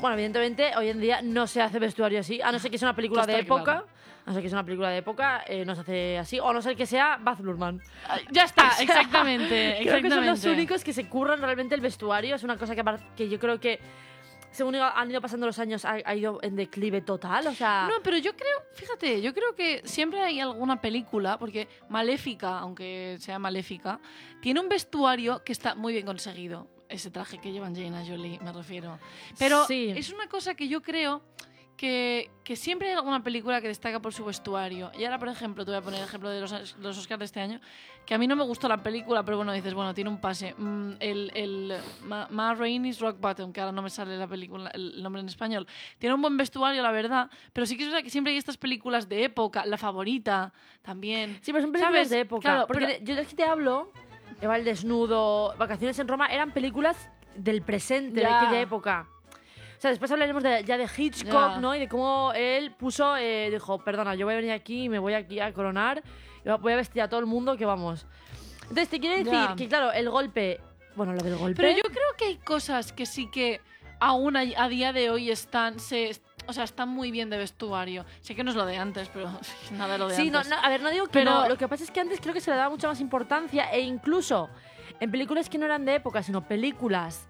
bueno, 0.00 0.14
evidentemente 0.14 0.72
hoy 0.76 0.88
en 0.88 1.00
día 1.00 1.22
no 1.22 1.46
se 1.46 1.62
hace 1.62 1.78
vestuario 1.78 2.20
así, 2.20 2.40
a 2.42 2.50
no 2.52 2.58
ser 2.58 2.70
que 2.70 2.78
sea 2.78 2.88
una 2.88 2.96
película 2.96 3.26
de 3.26 3.40
época. 3.40 3.64
claro. 3.64 3.86
A 4.24 4.30
no 4.30 4.34
ser 4.34 4.42
que 4.42 4.48
sea 4.48 4.58
una 4.58 4.64
película 4.64 4.88
de 4.88 4.96
época, 4.98 5.44
eh, 5.46 5.66
no 5.66 5.74
se 5.74 5.82
hace 5.82 6.18
así. 6.18 6.40
O 6.40 6.48
a 6.48 6.54
no 6.54 6.62
ser 6.62 6.74
que 6.76 6.86
sea 6.86 7.18
Baz 7.20 7.40
Luhrmann. 7.40 7.82
Ya 8.30 8.44
está, 8.44 8.70
exactamente. 8.80 9.78
Creo 9.82 10.00
que 10.00 10.08
son 10.08 10.24
los 10.24 10.38
exactamente. 10.38 10.50
únicos 10.50 10.82
que 10.82 10.94
se 10.94 11.08
curran 11.10 11.42
realmente 11.42 11.74
el 11.74 11.82
vestuario. 11.82 12.34
Es 12.34 12.42
una 12.42 12.56
cosa 12.56 12.74
que, 12.74 13.28
yo 13.28 13.38
creo 13.38 13.60
que, 13.60 13.80
según 14.50 14.76
han 14.76 15.10
ido 15.10 15.20
pasando 15.20 15.44
los 15.44 15.58
años, 15.58 15.84
ha, 15.84 15.98
ha 16.02 16.14
ido 16.14 16.38
en 16.40 16.56
declive 16.56 17.02
total. 17.02 17.48
O 17.48 17.52
sea, 17.52 17.86
No, 17.86 18.02
pero 18.02 18.16
yo 18.16 18.34
creo, 18.34 18.62
fíjate, 18.72 19.20
yo 19.20 19.34
creo 19.34 19.54
que 19.54 19.82
siempre 19.84 20.22
hay 20.22 20.40
alguna 20.40 20.80
película, 20.80 21.38
porque 21.38 21.68
Maléfica, 21.90 22.60
aunque 22.60 23.18
sea 23.20 23.38
Maléfica, 23.38 24.00
tiene 24.40 24.58
un 24.58 24.70
vestuario 24.70 25.44
que 25.44 25.52
está 25.52 25.74
muy 25.74 25.92
bien 25.92 26.06
conseguido. 26.06 26.66
Ese 26.94 27.10
traje 27.10 27.38
que 27.38 27.50
llevan 27.50 27.70
Angelina 27.70 28.04
Jolie, 28.06 28.38
me 28.40 28.52
refiero. 28.52 28.98
Pero 29.36 29.64
Sí. 29.66 29.92
es 29.96 30.12
una 30.12 30.28
cosa 30.28 30.54
que 30.54 30.68
yo 30.68 30.80
creo 30.80 31.22
que, 31.76 32.30
que 32.44 32.54
siempre 32.54 32.86
hay 32.90 32.94
alguna 32.94 33.20
película 33.24 33.60
que 33.60 33.66
destaca 33.66 33.98
por 34.00 34.14
su 34.14 34.24
vestuario. 34.24 34.92
Y 34.96 35.04
ahora, 35.04 35.18
por 35.18 35.28
ejemplo, 35.28 35.64
te 35.64 35.72
voy 35.72 35.78
a 35.78 35.82
poner 35.82 35.98
el 36.00 36.06
ejemplo 36.06 36.30
de 36.30 36.40
los, 36.40 36.76
los 36.78 36.96
Oscars 36.96 37.18
de 37.18 37.24
este 37.24 37.40
año, 37.40 37.60
que 38.06 38.14
a 38.14 38.18
mí 38.18 38.28
no 38.28 38.36
me 38.36 38.44
gustó 38.44 38.68
la 38.68 38.80
película, 38.80 39.24
pero 39.24 39.38
bueno, 39.38 39.52
dices, 39.52 39.74
bueno, 39.74 39.92
tiene 39.92 40.08
un 40.08 40.20
pase. 40.20 40.54
Mm, 40.56 40.92
el 41.00 41.32
el 41.34 41.74
Ma, 42.04 42.28
Ma 42.30 42.54
Rainey's 42.54 43.00
Rock 43.00 43.18
Bottom, 43.18 43.52
que 43.52 43.60
ahora 43.60 43.72
no 43.72 43.82
me 43.82 43.90
sale 43.90 44.16
la 44.16 44.28
película, 44.28 44.70
el 44.72 45.02
nombre 45.02 45.20
en 45.20 45.26
español, 45.28 45.66
tiene 45.98 46.14
un 46.14 46.22
buen 46.22 46.36
vestuario, 46.36 46.80
la 46.80 46.92
verdad, 46.92 47.28
pero 47.52 47.66
sí 47.66 47.76
que 47.76 47.82
es 47.82 47.88
verdad 47.90 48.04
que 48.04 48.10
siempre 48.10 48.32
hay 48.32 48.38
estas 48.38 48.56
películas 48.56 49.08
de 49.08 49.24
época, 49.24 49.66
La 49.66 49.76
Favorita 49.76 50.52
también. 50.80 51.40
sí, 51.42 51.50
pero 51.52 51.62
son 51.62 51.72
películas 51.72 51.92
¿sabes? 51.96 52.10
de 52.10 52.20
época. 52.20 52.42
Claro, 52.42 52.66
porque 52.68 52.86
pero- 52.86 53.04
yo 53.04 53.20
es 53.20 53.26
que 53.26 53.34
te 53.34 53.42
hablo, 53.44 53.90
Eva 54.40 54.56
el 54.56 54.64
Desnudo, 54.64 55.54
Vacaciones 55.58 55.98
en 55.98 56.08
Roma, 56.08 56.26
eran 56.28 56.52
películas 56.52 56.96
del 57.34 57.62
presente, 57.62 58.20
Ya. 58.20 58.28
de 58.28 58.34
aquella 58.34 58.60
época. 58.60 59.06
O 59.76 59.80
sea, 59.84 59.90
después 59.90 60.10
hablaremos 60.10 60.42
de- 60.42 60.64
ya 60.64 60.78
de 60.78 60.88
Hitchcock, 60.96 61.54
Ya. 61.54 61.58
¿no? 61.58 61.74
Y 61.74 61.80
de 61.80 61.88
cómo 61.88 62.32
él 62.34 62.70
puso, 62.72 63.16
eh, 63.16 63.50
dijo, 63.50 63.78
perdona, 63.84 64.14
yo 64.14 64.24
voy 64.26 64.34
a 64.34 64.36
venir 64.36 64.52
aquí 64.52 64.84
y 64.84 64.88
me 64.88 64.98
voy 64.98 65.14
aquí 65.14 65.40
a 65.40 65.52
coronar, 65.52 66.02
y 66.44 66.48
voy 66.60 66.72
a 66.72 66.76
vestir 66.76 67.02
a 67.02 67.08
todo 67.08 67.20
el 67.20 67.26
mundo 67.26 67.56
que 67.56 67.66
vamos. 67.66 68.06
Entonces, 68.62 68.88
te 68.88 68.98
quiero 69.00 69.16
decir 69.16 69.32
Ya. 69.32 69.54
que, 69.56 69.68
claro, 69.68 69.92
el 69.92 70.08
golpe, 70.08 70.60
bueno, 70.96 71.12
lo 71.12 71.22
del 71.22 71.36
golpe... 71.36 71.60
Pero 71.60 71.76
yo 71.76 71.82
creo 71.82 72.16
que 72.16 72.24
hay 72.26 72.36
cosas 72.38 72.92
que 72.92 73.04
sí 73.04 73.30
que 73.30 73.60
aún 74.00 74.36
a, 74.36 74.40
a 74.56 74.68
día 74.68 74.92
de 74.92 75.10
hoy 75.10 75.30
están, 75.30 75.78
se, 75.78 76.16
o 76.46 76.52
sea, 76.52 76.64
están 76.64 76.88
muy 76.88 77.10
bien 77.10 77.30
de 77.30 77.38
vestuario. 77.38 78.04
Sé 78.20 78.34
que 78.34 78.44
no 78.44 78.50
es 78.50 78.56
lo 78.56 78.66
de 78.66 78.76
antes, 78.76 79.08
pero 79.12 79.30
nada 79.72 79.92
de 79.94 79.98
lo 79.98 80.08
de 80.08 80.16
Sí, 80.16 80.30
no, 80.30 80.38
antes. 80.38 80.50
no, 80.50 80.58
a 80.62 80.68
ver, 80.68 80.82
no 80.82 80.90
digo 80.90 81.06
que 81.06 81.12
Pero- 81.12 81.30
no. 81.30 81.48
Lo 81.48 81.56
que 81.56 81.68
pasa 81.68 81.84
es 81.84 81.90
que 81.90 82.00
antes 82.00 82.20
creo 82.20 82.34
que 82.34 82.40
se 82.40 82.50
le 82.50 82.56
daba 82.56 82.70
mucha 82.70 82.88
más 82.88 83.00
importancia 83.00 83.70
e 83.72 83.80
incluso 83.80 84.48
en 85.00 85.10
películas 85.10 85.48
que 85.48 85.58
no 85.58 85.64
eran 85.66 85.84
de 85.84 85.96
época, 85.96 86.22
sino 86.22 86.46
películas 86.46 87.28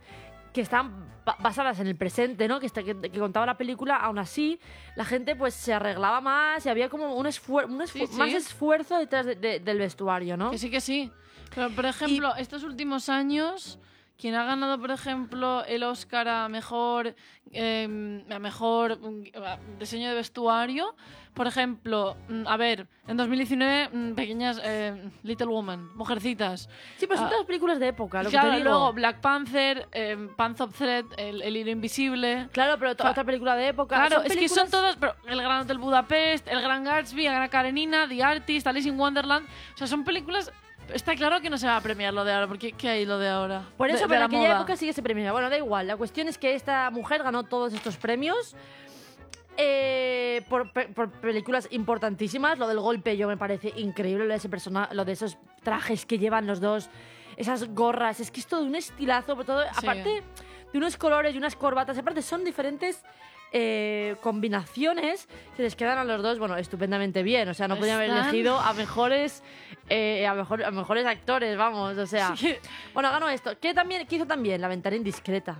que 0.52 0.60
están 0.60 1.08
ba- 1.24 1.36
basadas 1.40 1.80
en 1.80 1.86
el 1.88 1.96
presente, 1.96 2.46
¿no? 2.46 2.60
Que, 2.60 2.66
está- 2.66 2.82
que, 2.82 2.94
que 3.00 3.18
contaba 3.18 3.44
la 3.46 3.56
película, 3.56 3.96
aún 3.96 4.18
así 4.18 4.60
la 4.94 5.04
gente 5.04 5.34
pues 5.34 5.54
se 5.54 5.72
arreglaba 5.72 6.20
más 6.20 6.64
y 6.64 6.68
había 6.68 6.88
como 6.88 7.14
un, 7.16 7.26
esfuer- 7.26 7.66
un 7.66 7.80
esfu- 7.80 7.92
Sí, 8.00 8.06
sí. 8.06 8.16
más 8.16 8.32
esfuerzo 8.32 8.98
detrás 8.98 9.26
de- 9.26 9.34
de- 9.36 9.58
del 9.60 9.78
vestuario, 9.78 10.36
¿no? 10.36 10.50
Que 10.50 10.58
sí, 10.58 10.70
que 10.70 10.80
sí. 10.80 11.10
Pero, 11.54 11.70
por 11.70 11.86
ejemplo, 11.86 12.34
estos 12.36 12.62
últimos 12.64 13.08
años, 13.08 13.78
quien 14.18 14.34
ha 14.36 14.44
ganado, 14.44 14.78
por 14.78 14.90
ejemplo, 14.90 15.64
el 15.66 15.82
Oscar 15.82 16.28
a 16.28 16.48
mejor, 16.48 17.14
eh, 17.52 18.22
a 18.30 18.38
mejor 18.38 18.98
mm, 19.00 19.78
diseño 19.78 20.08
de 20.08 20.14
vestuario, 20.14 20.94
por 21.34 21.48
ejemplo, 21.48 22.16
mm, 22.28 22.46
a 22.46 22.56
ver, 22.56 22.86
en 23.08 23.16
2019, 23.16 23.88
mm, 23.92 24.14
pequeñas 24.14 24.60
eh, 24.62 25.10
Little 25.24 25.48
Woman, 25.48 25.94
mujercitas. 25.96 26.68
Sí, 26.96 27.06
pero 27.08 27.16
son 27.18 27.26
Ah. 27.26 27.30
todas 27.30 27.44
películas 27.46 27.80
de 27.80 27.88
época, 27.88 28.22
lo 28.22 28.30
claro, 28.30 28.50
que 28.50 28.50
te 28.52 28.56
digo. 28.62 28.70
luego 28.70 28.92
Black 28.92 29.20
Panther, 29.20 29.88
eh, 29.90 30.28
Pants 30.36 30.60
of 30.60 30.76
Thread, 30.78 31.06
el, 31.16 31.42
el 31.42 31.56
hilo 31.56 31.70
invisible. 31.72 32.48
Claro, 32.52 32.78
pero 32.78 32.94
to- 32.94 33.02
Fa- 33.02 33.10
otra 33.10 33.24
película 33.24 33.56
de 33.56 33.68
época. 33.68 33.96
Claro, 33.96 34.22
es 34.22 34.36
que 34.36 34.48
son 34.48 34.70
todas, 34.70 34.94
pero 34.96 35.16
El 35.26 35.40
Gran 35.42 35.62
Hotel 35.62 35.78
Budapest, 35.78 36.46
El 36.46 36.62
Gran 36.62 36.84
Gatsby, 36.84 37.26
Ana 37.26 37.48
Karenina, 37.48 38.06
The 38.08 38.22
Artist, 38.22 38.66
Alice 38.68 38.88
in 38.88 38.98
Wonderland, 38.98 39.46
o 39.74 39.76
sea, 39.76 39.88
son 39.88 40.04
películas... 40.04 40.52
Está 40.92 41.14
claro 41.16 41.40
que 41.40 41.50
no 41.50 41.58
se 41.58 41.66
va 41.66 41.76
a 41.76 41.80
premiar 41.80 42.12
lo 42.12 42.24
de 42.24 42.32
ahora, 42.32 42.46
porque 42.46 42.72
¿qué 42.72 42.88
hay 42.88 43.06
lo 43.06 43.18
de 43.18 43.28
ahora? 43.28 43.64
Por 43.76 43.88
eso, 43.90 44.00
de 44.00 44.04
pero 44.04 44.14
en 44.14 44.20
la 44.20 44.26
aquella 44.26 44.48
moda. 44.48 44.56
época 44.56 44.76
sí 44.76 44.86
que 44.86 44.92
se 44.92 45.02
premiaba. 45.02 45.32
Bueno, 45.32 45.50
da 45.50 45.56
igual. 45.56 45.86
La 45.86 45.96
cuestión 45.96 46.28
es 46.28 46.38
que 46.38 46.54
esta 46.54 46.90
mujer 46.90 47.22
ganó 47.22 47.44
todos 47.44 47.72
estos 47.72 47.96
premios 47.96 48.54
eh, 49.56 50.42
por, 50.48 50.70
por 50.72 51.10
películas 51.20 51.68
importantísimas. 51.70 52.58
Lo 52.58 52.68
del 52.68 52.80
golpe 52.80 53.16
yo 53.16 53.28
me 53.28 53.36
parece 53.36 53.72
increíble. 53.76 54.24
Lo 54.24 54.30
de, 54.30 54.36
ese 54.36 54.48
persona, 54.48 54.88
lo 54.92 55.04
de 55.04 55.12
esos 55.12 55.38
trajes 55.62 56.06
que 56.06 56.18
llevan 56.18 56.46
los 56.46 56.60
dos, 56.60 56.90
esas 57.36 57.68
gorras. 57.74 58.20
Es 58.20 58.30
que 58.30 58.40
es 58.40 58.46
todo 58.46 58.62
un 58.62 58.74
estilazo. 58.74 59.36
Por 59.36 59.44
todo, 59.44 59.64
Aparte 59.76 60.22
de 60.72 60.78
unos 60.78 60.96
colores 60.96 61.34
y 61.34 61.38
unas 61.38 61.56
corbatas. 61.56 61.98
Aparte 61.98 62.22
son 62.22 62.44
diferentes... 62.44 63.02
eh, 63.56 64.16
combinaciones 64.20 65.28
que 65.56 65.62
les 65.62 65.76
quedan 65.76 65.96
a 65.96 66.04
los 66.04 66.20
dos, 66.22 66.40
bueno, 66.40 66.56
estupendamente 66.56 67.22
bien. 67.22 67.48
O 67.48 67.54
sea, 67.54 67.68
no 67.68 67.76
podían 67.78 67.96
haber 67.96 68.10
Están- 68.10 68.28
elegido 68.28 68.58
a 68.58 68.72
mejores, 68.74 69.44
eh, 69.88 70.26
a, 70.26 70.34
mejor, 70.34 70.64
a 70.64 70.72
mejores 70.72 71.06
actores, 71.06 71.56
vamos. 71.56 71.96
O 71.96 72.06
sea, 72.06 72.36
Sí. 72.36 72.54
bueno, 72.92 73.10
ganó 73.12 73.28
esto. 73.28 73.52
¿Qué, 73.60 73.72
también, 73.72 74.06
¿Qué 74.08 74.16
hizo 74.16 74.26
también? 74.26 74.60
La 74.60 74.66
ventana 74.66 74.96
indiscreta. 74.96 75.56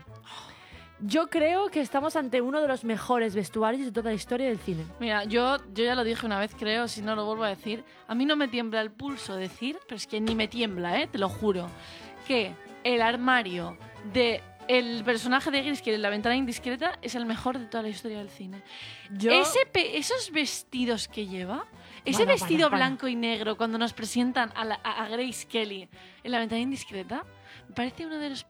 Yo 1.00 1.28
creo 1.28 1.68
que 1.68 1.80
estamos 1.80 2.16
ante 2.16 2.40
uno 2.40 2.60
de 2.60 2.68
los 2.68 2.82
mejores 2.84 3.34
vestuarios 3.34 3.84
de 3.86 3.92
toda 3.92 4.10
la 4.10 4.14
historia 4.14 4.46
del 4.46 4.58
cine. 4.58 4.84
Mira, 5.00 5.24
yo, 5.24 5.58
yo 5.72 5.84
ya 5.84 5.94
lo 5.94 6.02
dije 6.02 6.24
una 6.26 6.38
vez, 6.38 6.52
creo, 6.58 6.88
si 6.88 7.00
no 7.02 7.14
lo 7.14 7.24
vuelvo 7.26 7.44
a 7.44 7.48
decir. 7.48 7.84
A 8.08 8.14
mí 8.14 8.24
no 8.24 8.36
me 8.36 8.48
tiembla 8.48 8.80
el 8.80 8.90
pulso 8.90 9.36
decir, 9.36 9.78
pero 9.86 9.96
es 9.96 10.06
que 10.06 10.20
ni 10.20 10.34
me 10.34 10.48
tiembla, 10.48 11.00
¿eh? 11.00 11.06
te 11.08 11.18
lo 11.18 11.28
juro, 11.28 11.68
que 12.26 12.52
el 12.84 13.02
armario 13.02 13.76
de 14.12 14.40
el 14.68 15.04
personaje 15.04 15.50
de 15.50 15.62
Gris, 15.62 15.82
que 15.82 15.94
en 15.94 16.02
la 16.02 16.10
ventana 16.10 16.36
indiscreta, 16.36 16.98
es 17.02 17.14
el 17.14 17.26
mejor 17.26 17.58
de 17.58 17.66
toda 17.66 17.82
la 17.82 17.88
historia 17.90 18.18
del 18.18 18.30
cine. 18.30 18.62
Yo, 19.10 19.30
Ese 19.32 19.58
esos 19.74 20.30
vestidos 20.30 21.08
que 21.08 21.26
lleva, 21.26 21.66
ese 22.04 22.18
Bueno, 22.24 22.32
vestido 22.32 22.48
bueno, 22.48 22.70
bueno. 22.70 22.76
blanco 22.86 23.08
y 23.08 23.16
negro 23.16 23.56
cuando 23.56 23.78
nos 23.78 23.92
presentan 23.92 24.52
a, 24.54 24.64
la- 24.64 24.80
a- 24.82 25.04
a 25.04 25.08
Grace 25.08 25.46
Kelly 25.46 25.88
en 26.22 26.30
la 26.32 26.38
ventana 26.38 26.60
indiscreta, 26.60 27.24
me 27.68 27.74
parece 27.74 28.04
uno 28.06 28.18
de 28.18 28.30
los 28.30 28.46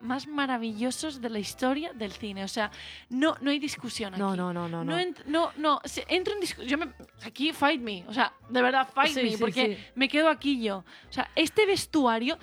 más 0.00 0.26
maravillosos 0.26 1.20
de 1.20 1.30
la 1.30 1.38
historia 1.38 1.92
del 1.94 2.12
cine. 2.12 2.44
O 2.44 2.48
sea, 2.48 2.70
no, 3.08 3.36
no 3.40 3.50
hay 3.50 3.58
discusión 3.58 4.12
aquí. 4.14 4.20
No, 4.20 4.36
no, 4.36 4.52
no, 4.52 4.68
no. 4.68 4.84
no. 4.84 4.92
No, 4.96 4.98
ent- 5.00 5.24
no, 5.56 5.80
entro 6.08 6.34
en 6.34 6.40
discusión. 6.40 6.94
Aquí, 7.24 7.52
fight 7.52 7.80
me. 7.80 8.04
O 8.08 8.12
sea, 8.12 8.32
de 8.50 8.60
verdad, 8.62 8.88
fight 8.92 9.14
Sí, 9.14 9.22
me. 9.22 9.30
sí, 9.30 9.36
porque 9.38 9.76
sí. 9.76 9.84
me 9.94 10.08
quedo 10.08 10.28
aquí 10.28 10.62
yo. 10.62 10.78
O 11.08 11.12
sea, 11.12 11.30
este 11.34 11.64
vestuario, 11.64 12.36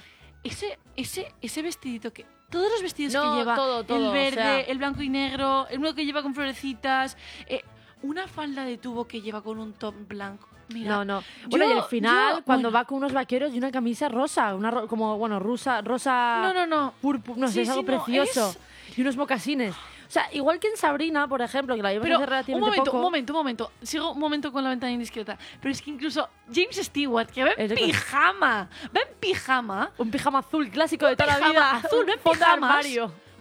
ese, 0.43 0.79
ese, 0.95 1.31
ese 1.41 1.61
vestidito 1.61 2.11
que. 2.11 2.25
Todos 2.49 2.71
los 2.71 2.81
vestidos 2.81 3.13
No, 3.13 3.31
que 3.33 3.37
lleva. 3.39 3.55
todo, 3.55 3.83
todo, 3.83 3.97
el 3.97 4.05
o 4.07 4.11
verde, 4.11 4.35
sea- 4.35 4.59
el 4.61 4.77
blanco 4.77 5.01
y 5.01 5.09
negro, 5.09 5.67
el 5.69 5.79
uno 5.79 5.93
que 5.93 6.05
lleva 6.05 6.21
con 6.23 6.33
florecitas. 6.33 7.15
eh, 7.47 7.63
una 8.01 8.27
falda 8.27 8.63
de 8.63 8.77
tubo 8.77 9.07
que 9.07 9.21
lleva 9.21 9.41
con 9.41 9.59
un 9.59 9.73
top 9.73 9.93
blanco. 10.07 10.47
Mira, 10.73 10.89
No, 10.97 11.03
no. 11.05 11.23
Bueno, 11.47 11.65
y 11.65 11.71
el 11.77 11.83
final, 11.83 12.37
yo- 12.37 12.43
cuando 12.43 12.69
bueno. 12.69 12.79
va 12.79 12.85
con 12.85 12.99
unos 12.99 13.11
vaqueros 13.11 13.53
y 13.53 13.57
una 13.57 13.71
camisa 13.71 14.07
rosa, 14.07 14.53
una 14.55 14.69
ro- 14.71 14.87
como, 14.87 15.17
bueno, 15.17 15.39
rusa, 15.39 15.81
rosa... 15.81 16.39
No, 16.43 16.53
no, 16.53 16.65
no. 16.67 16.93
purpu- 17.01 17.35
no 17.35 17.47
sé, 17.47 17.63
es 17.63 17.69
algo 17.69 17.81
sí, 17.81 17.87
no, 17.87 18.03
precioso. 18.03 18.49
es- 18.87 18.97
Y 18.97 19.01
unos 19.01 19.17
mocasines. 19.17 19.75
O 20.09 20.11
sea, 20.11 20.27
igual 20.33 20.59
que 20.59 20.67
en 20.67 20.75
Sabrina, 20.75 21.27
por 21.27 21.39
ejemplo, 21.39 21.75
que 21.75 21.83
la 21.83 21.91
vimos 21.91 22.03
Pero 22.03 22.15
hace 22.15 22.23
un 22.23 22.29
relativamente 22.29 22.65
momento, 22.65 22.85
poco. 22.85 22.97
un 22.97 23.03
momento, 23.03 23.33
un 23.33 23.37
momento. 23.37 23.71
Sigo 23.83 24.11
un 24.13 24.19
momento 24.19 24.51
con 24.51 24.63
la 24.63 24.71
ventana 24.71 24.91
indiscreta. 24.91 25.37
Pero 25.61 25.71
es 25.71 25.81
que 25.83 25.91
incluso 25.91 26.27
James 26.51 26.77
Stewart, 26.77 27.27
que 27.29 27.43
va 27.43 27.51
en 27.55 27.75
pijama, 27.75 28.67
va 28.95 29.01
en 29.01 29.15
pijama, 29.19 29.91
Un 29.99 30.09
pijama 30.09 30.39
azul 30.39 30.67
clásico 30.71 31.05
de 31.05 31.15
toda 31.15 31.27
la 31.27 31.35
pijama 31.37 31.51
vida. 31.53 31.71
azul, 31.75 32.05
va 32.09 32.13
en 32.13 32.19
pijamas. 32.23 32.85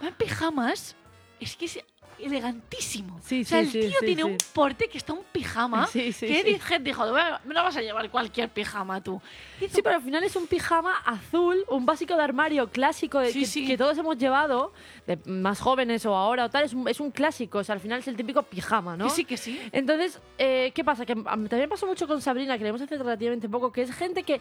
va 0.03 0.09
en 0.09 0.15
pijamas, 0.15 0.97
es 1.41 1.57
que 1.57 1.65
es 1.65 1.83
elegantísimo. 2.25 3.21
Sí, 3.23 3.43
o 3.43 3.45
sea, 3.45 3.65
sí, 3.65 3.79
el 3.79 3.89
tío 3.91 3.99
sí, 4.01 4.07
tiene 4.07 4.25
un 4.25 4.37
porte 4.53 4.89
que 4.89 4.99
está 4.99 5.13
un 5.13 5.25
pijama. 5.33 5.87
Sí, 5.87 6.13
sí, 6.13 6.27
que 6.27 6.61
Head 6.71 6.81
dijo, 6.81 7.09
"Bueno, 7.11 7.39
no 7.45 7.63
vas 7.63 7.77
a 7.77 7.83
llevar 7.83 8.11
cualquier 8.11 8.49
pijama 8.49 9.03
tú. 9.03 9.21
Sí, 9.61 9.83
pero 9.83 9.97
al 9.97 10.03
final 10.03 10.23
es 10.25 10.35
un 10.37 10.47
pijama 10.47 10.95
azul, 11.05 11.65
un 11.69 11.85
básico 11.87 12.17
de 12.17 12.23
armario 12.23 12.69
clásico 12.71 13.19
de- 13.21 13.33
que, 13.33 13.77
todos 13.77 13.97
hemos 13.99 14.17
llevado, 14.19 14.73
de 15.07 15.19
más 15.27 15.61
jóvenes 15.61 16.05
o 16.07 16.15
ahora 16.15 16.47
o 16.47 16.51
tal, 16.51 16.65
es 16.65 16.73
un, 16.75 16.89
es 16.89 17.01
un 17.01 17.11
clásico, 17.11 17.59
o 17.59 17.65
sea, 17.65 17.75
al 17.75 17.81
final 17.81 18.01
es 18.01 18.09
el 18.09 18.17
típico 18.17 18.43
pijama, 18.43 18.97
¿no? 18.97 19.05
Que 19.07 19.11
sí, 19.11 19.25
que 19.25 19.37
sí. 19.37 19.61
Entonces, 19.73 20.21
eh, 20.39 20.73
¿qué 20.75 20.85
pasa? 20.85 21.05
Que 21.07 21.15
también 21.15 21.69
pasó 21.69 21.87
mucho 21.87 22.07
con 22.07 22.21
Sabrina, 22.21 22.57
que 22.59 22.65
le 22.65 22.71
hemos 22.71 22.81
hace 22.83 22.97
relativamente 22.97 23.49
poco, 23.49 23.73
que 23.73 23.83
es 23.83 23.93
gente 23.93 24.23
que 24.23 24.41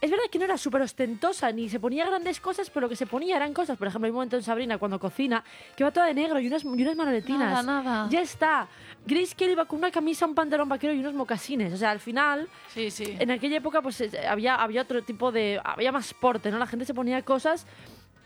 es 0.00 0.10
verdad 0.10 0.24
que 0.30 0.38
no 0.38 0.44
era 0.46 0.56
súper 0.56 0.82
ostentosa 0.82 1.52
ni 1.52 1.68
se 1.68 1.78
ponía 1.78 2.06
grandes 2.06 2.40
cosas, 2.40 2.70
pero 2.70 2.82
lo 2.86 2.88
que 2.88 2.96
se 2.96 3.06
ponía 3.06 3.36
eran 3.36 3.52
cosas. 3.52 3.76
Por 3.76 3.86
ejemplo, 3.88 4.06
hay 4.06 4.10
un 4.10 4.14
momento 4.16 4.36
en 4.36 4.42
Sabrina 4.42 4.78
cuando 4.78 4.98
cocina 4.98 5.44
que 5.76 5.84
va 5.84 5.90
toda 5.90 6.06
de 6.06 6.14
negro 6.14 6.40
y 6.40 6.46
unas, 6.46 6.64
y 6.64 6.68
unas 6.68 6.96
manoletinas. 6.96 7.64
Nada, 7.64 7.82
nada. 7.82 8.08
Ya 8.10 8.20
está. 8.22 8.66
Grace 9.06 9.34
Kelly 9.36 9.54
va 9.54 9.66
con 9.66 9.78
una 9.78 9.90
camisa, 9.90 10.26
un 10.26 10.34
pantalón 10.34 10.68
vaquero 10.68 10.92
y 10.94 11.00
unos 11.00 11.14
mocasines. 11.14 11.72
O 11.72 11.76
sea, 11.76 11.90
al 11.90 12.00
final, 12.00 12.48
Sí, 12.68 12.90
sí. 12.90 13.16
en 13.18 13.30
aquella 13.30 13.58
época, 13.58 13.82
pues 13.82 14.02
había, 14.28 14.54
había 14.56 14.82
otro 14.82 15.02
tipo 15.02 15.30
de. 15.32 15.60
Había 15.62 15.92
más 15.92 16.14
porte, 16.14 16.50
¿no? 16.50 16.58
La 16.58 16.66
gente 16.66 16.84
se 16.84 16.94
ponía 16.94 17.22
cosas 17.22 17.66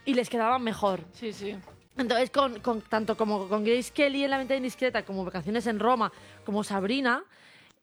y 0.05 0.13
les 0.13 0.29
quedaban 0.29 0.61
mejor. 0.63 1.01
Sí, 1.13 1.33
sí. 1.33 1.55
Entonces, 1.97 2.29
con, 2.29 2.59
con- 2.59 2.81
tanto 2.81 3.15
como 3.15 3.47
con 3.47 3.63
Grace 3.63 3.91
Kelly 3.93 4.25
en 4.25 4.29
La 4.31 4.37
Ventana 4.37 4.57
Indiscreta, 4.57 5.03
como 5.05 5.23
Vacaciones 5.23 5.65
en 5.67 5.79
Roma, 5.79 6.11
como 6.45 6.63
Sabrina, 6.63 7.23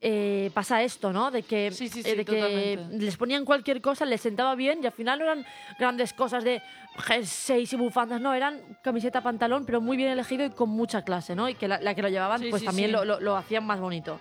eh, 0.05 0.51
pasa 0.53 0.83
esto, 0.83 1.13
¿no? 1.13 1.31
De 1.31 1.45
que, 1.45 1.71
Sí, 1.71 1.89
sí, 1.89 2.03
eh, 2.05 2.17
de 2.17 2.25
que 2.25 2.77
les 2.99 3.17
ponían 3.17 3.45
cualquier 3.45 3.81
cosa, 3.81 4.05
les 4.05 4.21
sentaba 4.21 4.55
bien 4.57 4.81
y 4.83 4.87
al 4.87 4.93
final 4.93 5.21
no 5.21 5.25
eran 5.27 5.47
grandes 5.79 6.13
cosas 6.13 6.43
de 6.43 6.61
jerseys 6.99 7.73
y 7.73 7.77
bufandas, 7.77 8.21
no, 8.21 8.35
eran 8.35 8.61
camiseta, 8.83 9.23
pantalón, 9.23 9.65
pero 9.65 9.81
muy 9.81 9.97
bien 9.97 10.11
elegido 10.11 10.45
y 10.45 10.51
con 10.51 10.71
mucha 10.71 11.03
clase, 11.03 11.35
¿no? 11.37 11.49
Y 11.49 11.55
que 11.55 11.69
la, 11.69 11.81
la 11.81 11.95
que 11.95 12.03
lo 12.03 12.09
llevaban, 12.09 12.43
pues 12.51 12.65
también. 12.65 12.91
Lo, 12.93 13.05
lo- 13.05 13.21
lo 13.21 13.37
hacían 13.37 13.65
más 13.65 13.79
bonito. 13.81 14.19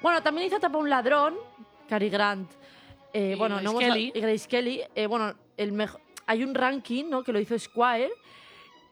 Bueno, 0.00 0.22
también 0.22 0.46
hizo 0.46 0.58
Tapa 0.60 0.78
un 0.78 0.88
ladrón, 0.88 1.34
Cary 1.88 2.08
Grant. 2.08 2.50
eh, 3.12 3.32
Y 3.34 3.38
bueno, 3.38 3.56
Grace 3.56 3.72
no 3.72 3.78
Kelly. 3.78 4.12
y 4.14 4.20
Grace 4.20 4.48
Kelly. 4.48 4.82
eh, 4.94 5.06
bueno, 5.06 5.34
el 5.56 5.72
mejo- 5.72 6.00
hay 6.26 6.44
un 6.44 6.54
ranking, 6.54 7.06
¿no? 7.10 7.22
Que 7.24 7.32
lo 7.32 7.40
hizo 7.40 7.58
Squire, 7.58 8.10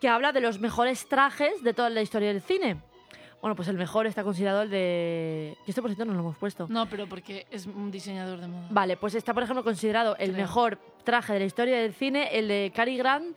que 0.01 0.09
habla 0.09 0.33
de 0.33 0.41
los 0.41 0.59
mejores 0.61 1.09
trajes 1.09 1.63
de 1.63 1.73
toda 1.73 1.89
la 1.91 2.03
historia 2.03 2.29
del 2.33 2.43
cine. 2.43 2.81
Bueno, 3.41 3.57
pues 3.57 3.69
el 3.69 3.77
mejor 3.77 4.07
está 4.07 4.23
considerado 4.23 4.63
el 4.63 4.71
de... 4.71 5.57
Que 5.65 5.71
esto, 5.71 5.81
por 5.81 5.91
cierto, 5.91 6.05
no 6.05 6.13
lo 6.13 6.21
hemos 6.21 6.37
puesto. 6.37 6.67
No, 6.69 6.87
pero 6.87 7.07
porque 7.07 7.47
es 7.51 7.65
un 7.67 7.91
diseñador 7.91 8.39
de 8.41 8.49
moda. 8.49 8.67
Vale, 8.71 8.97
pues 8.99 9.15
está, 9.15 9.33
por 9.33 9.43
ejemplo, 9.43 9.65
considerado 9.65 10.15
el 10.19 10.33
Creo. 10.33 10.43
mejor 10.43 10.79
traje 11.05 11.33
de 11.33 11.39
la 11.39 11.45
historia 11.47 11.79
del 11.79 11.95
cine, 11.95 12.29
el 12.39 12.49
de 12.49 12.71
Cary 12.75 12.99
Grant 12.99 13.35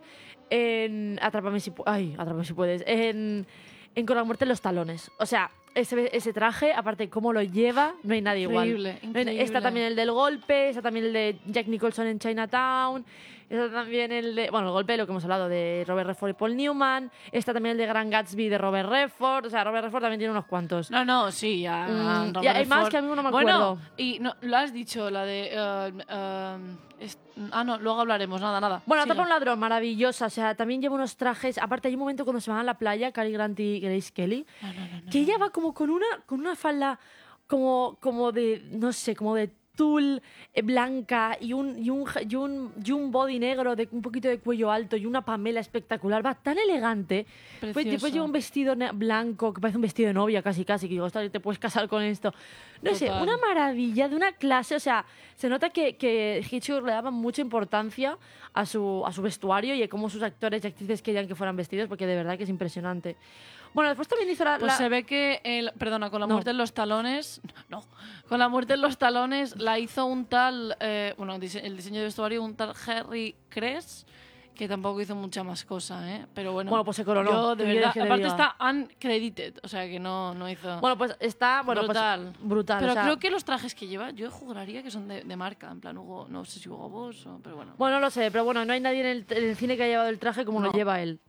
en 0.50 1.18
Atrápame 1.22 1.60
si, 1.62 1.72
Ay, 1.86 2.14
Atrápame 2.18 2.44
si 2.44 2.54
puedes. 2.54 2.84
En, 2.86 3.48
en 3.96 4.06
Con 4.06 4.18
la 4.18 4.26
muerte 4.26 4.44
en 4.44 4.50
los 4.50 4.60
talones. 4.62 5.10
O 5.20 5.26
sea, 5.26 5.50
ese, 5.76 6.10
ese 6.16 6.34
traje, 6.34 6.74
aparte 6.74 7.10
cómo 7.10 7.34
lo 7.34 7.42
lleva, 7.42 7.94
no 8.04 8.14
hay 8.14 8.22
nadie 8.22 8.44
Increíble, 8.44 8.98
igual. 9.02 9.16
Hay- 9.16 9.22
Está 9.22 9.32
increíble. 9.32 9.62
también 9.62 9.86
el 9.88 9.96
del 9.96 10.12
golpe, 10.12 10.70
está 10.70 10.82
también 10.82 11.06
el 11.08 11.14
de 11.14 11.38
Jack 11.48 11.68
Nicholson 11.68 12.08
en 12.08 12.20
Chinatown. 12.20 13.06
Está 13.50 13.70
también 13.72 14.12
el 14.12 14.34
de, 14.34 14.50
bueno, 14.50 14.68
el 14.68 14.74
golpe, 14.74 14.98
lo 14.98 15.06
que 15.06 15.12
hemos 15.12 15.24
hablado, 15.26 15.48
de 15.48 15.84
Robert 15.88 16.08
Redford 16.08 16.30
y 16.32 16.34
Paul 16.34 16.56
Newman. 16.58 17.12
Está 17.32 17.54
también 17.54 17.74
el 17.74 17.78
de 17.78 17.86
Gran 17.86 18.10
Gatsby 18.10 18.50
de 18.50 18.58
Robert 18.58 18.90
Redford. 18.90 19.46
O 19.46 19.50
sea, 19.50 19.64
Robert 19.64 19.84
Redford 19.86 20.02
también 20.02 20.20
tiene 20.20 20.32
unos 20.32 20.46
cuantos. 20.46 20.90
No, 20.90 21.06
no, 21.06 21.32
sí, 21.32 21.62
ya. 21.62 21.86
Mm, 21.88 22.44
y 22.44 22.48
hay 22.48 22.66
más 22.66 22.90
que 22.90 22.98
a 22.98 23.02
mí 23.02 23.08
no 23.10 23.22
me 23.22 23.30
Bueno, 23.30 23.52
acuerdo. 23.52 23.80
y 23.98 24.18
no, 24.20 24.34
lo 24.42 24.58
has 24.58 24.74
dicho, 24.74 25.10
la 25.12 25.26
de. 25.26 25.50
eh, 25.52 26.58
es- 27.00 27.18
ah, 27.52 27.64
no, 27.64 27.78
luego 27.80 28.02
hablaremos, 28.02 28.40
nada, 28.42 28.60
nada. 28.62 28.82
Bueno. 28.86 29.04
Atrapa 29.04 29.22
un 29.24 29.30
ladrón, 29.30 29.60
maravillosa. 29.60 30.28
O 30.28 30.30
sea, 30.30 30.56
también 30.56 30.82
lleva 30.82 30.96
unos 30.96 31.18
trajes. 31.18 31.58
Aparte, 31.58 31.88
hay 31.88 31.94
un 31.96 32.00
momento 32.02 32.24
cuando 32.26 32.42
se 32.42 32.50
van 32.52 32.60
a 32.60 32.64
la 32.64 32.78
playa, 32.78 33.12
Cary 33.12 33.32
Grant 33.32 33.60
y 33.60 33.80
Grace 33.80 34.12
Kelly, 34.14 34.46
No, 34.62 34.74
no, 34.74 34.80
no, 34.88 35.02
no. 35.06 35.12
que 35.12 35.20
ella 35.20 35.38
va 35.38 35.50
como 35.50 35.74
con 35.74 35.90
una, 35.90 36.06
con 36.26 36.40
una 36.40 36.56
falda 36.56 37.00
como, 37.48 37.98
como 38.00 38.32
de, 38.32 38.64
no 38.72 38.94
sé, 38.94 39.16
como 39.16 39.36
de 39.36 39.52
tul 39.76 40.22
eh, 40.54 40.62
blanca 40.62 41.38
y 41.40 41.54
un, 41.54 41.78
y, 41.84 41.90
un, 41.90 42.06
y, 42.30 42.36
un, 42.36 42.74
y 42.84 42.92
un 42.92 43.12
body 43.12 43.40
negro 43.40 43.76
de 43.76 43.88
un 43.92 44.02
poquito 44.02 44.28
de 44.28 44.40
cuello 44.40 44.72
alto 44.72 44.96
y 44.98 45.06
una 45.06 45.24
pamela 45.26 45.60
espectacular. 45.60 46.26
Va 46.26 46.36
tan 46.36 46.58
elegante. 46.60 47.26
Pues 47.60 47.86
después 47.86 48.14
lleva 48.14 48.26
un 48.26 48.32
vestido 48.32 48.76
blanco 48.94 49.54
que 49.54 49.62
parece 49.62 49.78
un 49.78 49.82
vestido 49.82 50.08
de 50.08 50.14
novia 50.14 50.42
casi, 50.44 50.64
casi. 50.66 50.88
Que 50.88 50.94
digo, 50.94 51.06
"Ostras, 51.06 51.32
te 51.32 51.40
puedes 51.40 51.60
casar 51.60 51.88
con 51.88 52.04
esto. 52.04 52.34
No 52.82 52.94
sé, 52.94 53.08
Total. 53.08 53.24
una 53.24 53.38
maravilla 53.38 54.08
de 54.10 54.16
una 54.16 54.34
clase. 54.34 54.76
O 54.76 54.80
sea, 54.80 55.06
se 55.36 55.50
nota 55.50 55.70
que, 55.70 55.96
que 55.98 56.46
Hitchcock 56.50 56.84
le 56.86 56.92
daba 56.92 57.12
mucha 57.12 57.42
importancia 57.42 58.18
a 58.54 58.66
su, 58.66 59.04
a 59.06 59.12
su 59.12 59.22
vestuario 59.22 59.74
y 59.74 59.82
a 59.84 59.88
cómo 59.90 60.10
sus 60.10 60.22
actores 60.22 60.64
y 60.64 60.68
actrices 60.68 61.02
querían 61.02 61.28
que 61.28 61.36
fueran 61.36 61.56
vestidos, 61.56 61.88
porque 61.88 62.06
de 62.06 62.16
verdad 62.16 62.38
que 62.38 62.44
es 62.44 62.50
impresionante. 62.50 63.16
Bueno, 63.74 63.90
después 63.90 64.08
también 64.08 64.30
hizo 64.30 64.44
la... 64.44 64.58
Pues 64.60 64.72
la- 64.72 64.78
se 64.78 64.90
ve 64.90 65.04
que, 65.04 65.42
el, 65.44 65.72
perdona, 65.78 66.10
con 66.10 66.22
la 66.22 66.28
No. 66.28 66.34
muerte 66.36 66.52
en 66.52 66.58
los 66.58 66.74
talones, 66.74 67.42
no, 67.70 67.84
con 68.28 68.40
la 68.40 68.48
muerte 68.50 68.74
en 68.76 68.82
los 68.82 68.98
talones 68.98 69.56
la 69.60 69.80
hizo 69.80 70.06
un 70.06 70.26
tal, 70.26 70.76
eh, 70.80 71.14
bueno, 71.18 71.34
el 71.36 71.40
diseño 71.42 72.00
de 72.00 72.06
vestuario 72.06 72.44
un 72.44 72.56
tal 72.56 72.74
Harry 72.88 73.36
Kress, 73.50 74.06
que 74.54 74.68
tampoco 74.68 75.02
hizo 75.02 75.16
mucha 75.16 75.44
más 75.44 75.66
cosa, 75.66 76.08
¿eh? 76.16 76.28
Pero 76.36 76.54
bueno, 76.54 76.70
Bueno, 76.70 76.86
pues 76.86 76.96
se 76.98 77.04
coronó. 77.04 77.32
yo 77.32 77.56
de 77.56 77.64
¿Qué 77.66 77.72
quieres 77.72 77.94
verdad, 77.96 78.06
aparte 78.06 78.28
está 78.28 78.56
uncredited, 78.70 79.56
o 79.64 79.68
sea 79.68 79.88
que 79.88 80.00
no, 80.00 80.36
no 80.36 80.48
hizo... 80.48 80.80
Bueno, 80.80 80.96
pues 80.96 81.16
está... 81.20 81.64
Bueno, 81.64 81.82
pues, 81.82 81.98
brutal. 81.98 82.34
brutal. 82.40 82.78
Pero 82.80 82.92
o 82.92 82.94
sea- 82.94 83.04
creo 83.04 83.18
que 83.18 83.32
los 83.32 83.44
trajes 83.44 83.74
que 83.74 83.88
lleva, 83.88 84.12
yo 84.12 84.30
juraría 84.30 84.84
que 84.84 84.92
son 84.92 85.08
de, 85.08 85.24
de 85.24 85.36
marca, 85.36 85.72
en 85.72 85.82
plan 85.82 85.98
Hugo, 85.98 86.28
no 86.30 86.46
sé 86.46 86.60
si 86.60 86.70
Hugo 86.70 86.88
Boss 86.88 87.26
o, 87.26 87.40
pero 87.42 87.56
bueno. 87.56 87.74
Bueno, 87.80 87.96
no 87.96 88.02
lo 88.02 88.12
sé, 88.12 88.30
pero 88.30 88.44
bueno, 88.46 88.64
no 88.64 88.74
hay 88.74 88.80
nadie 88.80 89.00
en 89.02 89.08
el, 89.08 89.26
en 89.28 89.44
el 89.50 89.56
cine 89.56 89.76
que 89.76 89.84
haya 89.86 89.94
llevado 89.94 90.10
el 90.10 90.20
traje 90.20 90.46
como 90.46 90.60
lo 90.60 90.72
lleva 90.72 91.02
él. 91.02 91.20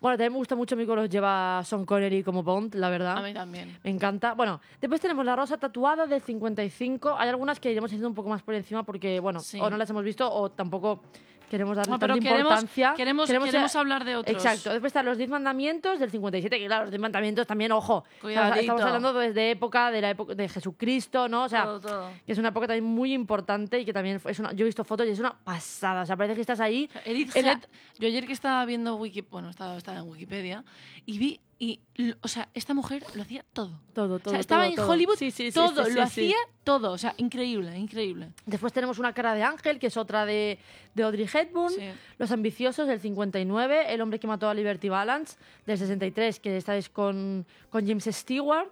Bueno, 0.00 0.16
también 0.16 0.32
me 0.32 0.38
gusta 0.38 0.54
mucho 0.54 0.74
a 0.76 0.78
mí 0.78 0.86
cómo 0.86 0.96
los 0.96 1.10
lleva 1.10 1.60
Sean 1.64 1.84
Connery 1.84 2.22
como 2.22 2.42
Bond, 2.44 2.74
la 2.76 2.88
verdad. 2.88 3.18
A 3.18 3.22
mí 3.22 3.34
también. 3.34 3.76
Me 3.82 3.90
encanta. 3.90 4.34
Bueno, 4.34 4.60
después 4.80 5.00
tenemos 5.00 5.24
la 5.24 5.34
rosa 5.34 5.56
tatuada 5.58 6.06
del 6.06 6.22
55. 6.22 7.16
Hay 7.18 7.28
algunas 7.28 7.58
que 7.58 7.72
iremos 7.72 7.88
haciendo 7.88 8.08
un 8.08 8.14
poco 8.14 8.28
más 8.28 8.42
por 8.42 8.54
encima 8.54 8.84
porque, 8.84 9.18
bueno, 9.18 9.40
Sí. 9.40 9.58
o 9.60 9.68
no 9.68 9.76
las 9.76 9.90
hemos 9.90 10.04
visto 10.04 10.30
o 10.32 10.50
tampoco 10.50 11.02
queremos 11.48 11.76
darle 11.76 11.90
No, 11.92 11.98
pero 11.98 12.14
tanta 12.14 12.28
queremos, 12.28 12.50
importancia. 12.52 12.94
queremos, 12.96 13.26
queremos, 13.26 13.76
hablar 13.76 14.04
de 14.04 14.16
otros. 14.16 14.36
Exacto. 14.36 14.70
Después 14.70 14.90
están 14.90 15.04
los 15.06 15.18
10 15.18 15.30
mandamientos 15.30 15.98
del 15.98 16.10
57, 16.10 16.58
que 16.58 16.66
claro, 16.66 16.84
los 16.84 16.90
10 16.90 17.00
mandamientos 17.00 17.46
también, 17.46 17.72
ojo. 17.72 18.04
Cuidadito. 18.20 18.60
estamos 18.60 18.82
hablando 18.82 19.12
desde 19.14 19.50
época 19.50 19.90
de 19.90 20.00
la 20.00 20.10
época 20.10 20.34
de 20.34 20.48
Jesucristo, 20.48 21.28
¿no? 21.28 21.44
O 21.44 21.48
sea, 21.48 21.64
Todo, 21.64 21.80
todo. 21.80 22.10
que 22.26 22.32
es 22.32 22.38
una 22.38 22.48
época 22.48 22.66
también 22.68 22.84
muy 22.84 23.12
importante 23.12 23.80
y 23.80 23.84
que 23.84 23.92
también 23.92 24.20
es 24.24 24.38
una, 24.38 24.52
yo 24.52 24.64
he 24.64 24.66
visto 24.66 24.84
fotos 24.84 25.06
y 25.06 25.10
es 25.10 25.18
una 25.18 25.32
pasada. 25.32 26.02
O 26.02 26.06
sea, 26.06 26.16
parece 26.16 26.34
que 26.34 26.40
estás 26.42 26.60
ahí. 26.60 26.88
Edith 27.04 27.34
la- 27.34 27.52
Head, 27.52 27.58
yo 27.98 28.06
ayer 28.08 28.26
que 28.26 28.32
estaba 28.32 28.64
viendo 28.64 28.96
Wiki, 28.96 29.22
bueno, 29.22 29.50
estaba, 29.50 29.76
estaba 29.76 29.98
en 29.98 30.08
Wikipedia 30.08 30.64
y 31.06 31.18
vi 31.18 31.40
y 31.58 31.80
o 32.22 32.28
sea, 32.28 32.48
esta 32.54 32.72
mujer 32.72 33.02
lo 33.14 33.22
hacía 33.22 33.44
todo. 33.52 33.80
Todo, 33.92 34.14
o 34.14 34.18
todo. 34.20 34.30
sea, 34.30 34.38
estaba 34.40 34.62
todo, 34.62 34.70
en 34.70 34.76
todo. 34.76 34.90
Hollywood 34.90 35.16
Sí, 35.16 35.32
todo, 35.52 35.84
sí, 35.84 35.92
lo 35.92 36.02
hacía 36.02 36.36
todo, 36.62 36.92
o 36.92 36.98
sea, 36.98 37.14
increíble, 37.16 37.76
increíble. 37.76 38.30
Después 38.46 38.72
tenemos 38.72 38.98
una 39.00 39.12
cara 39.12 39.34
de 39.34 39.42
ángel, 39.42 39.78
que 39.80 39.88
es 39.88 39.96
otra 39.96 40.24
de, 40.24 40.58
de 40.94 41.02
Audrey 41.02 41.28
Hepburn. 41.32 41.74
Los 42.18 42.30
ambiciosos 42.30 42.86
del 42.86 43.00
59. 43.00 43.92
El 43.92 44.00
hombre 44.00 44.20
que 44.20 44.26
mató 44.28 44.48
a 44.48 44.54
Liberty 44.54 44.88
Balance 44.88 45.36
del 45.66 45.78
63, 45.78 46.38
que 46.38 46.56
esta 46.56 46.76
es 46.76 46.88
con, 46.88 47.44
con 47.70 47.86
James 47.86 48.04
Stewart. 48.04 48.68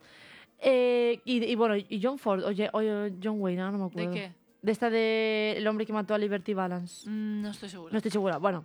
Eh, 0.58 1.20
y, 1.24 1.44
y 1.44 1.54
bueno, 1.54 1.76
y 1.76 2.00
John 2.02 2.18
Ford, 2.18 2.44
o, 2.44 2.50
Ye- 2.52 2.70
o 2.72 2.80
John 3.22 3.40
Wayne, 3.40 3.60
ahora 3.62 3.72
no 3.72 3.78
me 3.78 3.84
acuerdo. 3.90 4.12
qué? 4.12 4.32
De 4.62 4.72
esta 4.72 4.90
de 4.90 5.54
El 5.56 5.66
hombre 5.68 5.84
que 5.86 5.92
mató 5.92 6.14
a 6.14 6.18
Liberty 6.18 6.54
Balance. 6.54 7.08
Mm, 7.08 7.42
no 7.42 7.50
estoy 7.50 7.68
segura. 7.68 7.92
No 7.92 7.98
estoy 7.98 8.10
segura. 8.12 8.38
Bueno. 8.38 8.64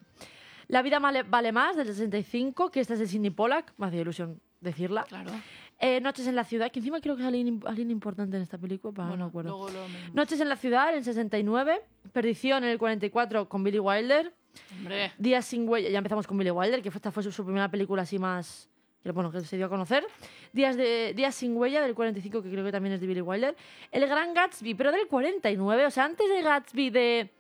La 0.72 0.82
vida 0.82 1.00
vale, 1.00 1.24
vale 1.24 1.52
más 1.52 1.76
del 1.76 1.86
65, 1.88 2.72
que 2.72 2.80
esta 2.80 2.94
es 2.94 3.00
de 3.00 3.08
Sidney 3.08 3.30
Pollack. 3.30 3.74
Me 3.78 3.88
hacía 3.88 4.02
ilusión 4.02 4.40
decirla. 4.62 5.04
Claro. 5.04 5.32
Eh, 5.80 6.00
Noches 6.00 6.28
en 6.28 6.36
la 6.36 6.44
ciudad, 6.44 6.72
que 6.72 6.80
encima 6.80 7.02
creo 7.02 7.16
que 7.16 7.24
es 7.24 7.28
alguien, 7.28 7.62
alguien 7.66 7.92
importante 7.92 8.38
en 8.38 8.44
esta 8.44 8.58
película, 8.58 8.94
no 9.04 9.08
bueno, 9.10 9.26
me 9.26 9.30
acuerdo. 9.30 9.50
luego 9.50 9.70
lo 9.70 9.88
mismo. 9.90 10.14
Noches 10.14 10.40
en 10.40 10.48
la 10.50 10.56
ciudad 10.56 10.90
en 10.90 10.96
el 11.00 11.04
69, 11.04 11.82
Perdición 12.14 12.64
en 12.64 12.70
el 12.70 12.78
44 12.78 13.50
con 13.50 13.64
Billy 13.64 13.80
Wilder, 13.80 14.34
Hombre, 14.78 15.12
Días 15.18 15.46
sin 15.46 15.68
huella, 15.68 15.90
ya 15.90 15.98
empezamos 15.98 16.28
con 16.28 16.38
Billy 16.38 16.52
Wilder, 16.52 16.82
que 16.82 16.92
fue- 16.92 17.00
esta 17.00 17.12
fue 17.12 17.24
su, 17.24 17.32
su 17.32 17.44
primera 17.44 17.70
película 17.72 18.04
así 18.04 18.20
más, 18.20 18.70
que, 19.02 19.12
bueno, 19.12 19.32
que 19.32 19.42
se 19.42 19.58
dio 19.58 19.66
a 19.66 19.70
conocer. 19.70 20.06
Días, 20.54 20.78
de, 20.78 21.14
Días 21.16 21.34
sin 21.34 21.58
huella 21.58 21.82
del 21.82 21.96
45, 21.96 22.44
que 22.44 22.50
creo 22.52 22.64
que 22.64 22.72
también 22.72 22.94
es 22.94 23.02
de 23.02 23.08
Billy 23.08 23.22
Wilder. 23.22 23.56
El 23.92 24.06
Gran 24.08 24.34
Gatsby, 24.36 24.76
pero 24.76 24.92
del 24.92 25.08
49, 25.08 25.86
o 25.88 25.92
sea, 25.92 26.06
antes 26.06 26.30
de 26.30 26.42
Gatsby 26.44 26.90
de, 26.92 27.32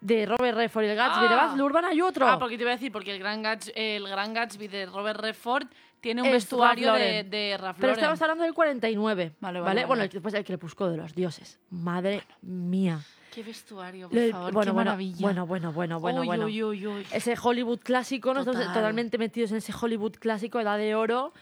de 0.00 0.26
Robert 0.26 0.56
Redford 0.56 0.84
y 0.84 0.88
el 0.88 0.96
Gatsby 0.96 1.28
de 1.28 1.34
Ah. 1.34 1.46
Baz 1.46 1.56
Luhrmann 1.56 1.84
hay 1.86 2.00
otro. 2.00 2.26
ah, 2.28 2.38
porque 2.38 2.56
te 2.56 2.62
iba 2.62 2.70
a 2.70 2.74
decir, 2.74 2.92
porque 2.92 3.12
el 3.12 3.18
Gran, 3.18 3.42
Gats- 3.42 3.72
el 3.74 4.06
Gran 4.08 4.32
Gatsby 4.34 4.68
de 4.68 4.86
Robert 4.86 5.20
Redford 5.20 5.66
tiene 6.00 6.22
un 6.22 6.28
Es 6.28 6.34
vestuario 6.34 6.88
Ralph 6.92 7.00
de, 7.02 7.24
de 7.24 7.56
Ralph 7.58 7.76
Pero 7.80 7.92
estamos 7.94 8.22
hablando 8.22 8.44
del 8.44 8.54
49, 8.54 9.32
Vale, 9.40 9.58
¿vale? 9.58 9.60
vale, 9.60 9.86
Bueno, 9.86 10.00
vale. 10.02 10.08
después 10.12 10.32
el 10.34 10.44
crepúsculo 10.44 10.90
de 10.90 10.96
los 10.98 11.14
dioses. 11.14 11.58
Madre 11.70 12.22
mía. 12.42 13.00
Qué 13.34 13.42
vestuario, 13.42 14.08
por 14.08 14.18
favor, 14.30 14.30
bueno, 14.32 14.48
qué 14.48 14.54
bueno, 14.54 14.74
maravilla. 14.74 15.18
bueno, 15.20 15.46
bueno, 15.46 15.72
bueno, 15.72 16.00
bueno, 16.00 16.20
Uy, 16.22 16.26
bueno. 16.26 16.44
uy, 16.46 16.62
uy, 16.62 16.86
uy. 16.86 17.06
ese 17.12 17.36
Hollywood 17.40 17.80
clásico, 17.80 18.32
¿no? 18.32 18.40
Estamos 18.40 18.60
Total. 18.60 18.74
totalmente 18.74 19.18
metidos 19.18 19.50
en 19.50 19.58
ese 19.58 19.72
Hollywood 19.78 20.12
clásico, 20.18 20.58
edad 20.60 20.78
de 20.78 20.94
oro, 20.94 21.32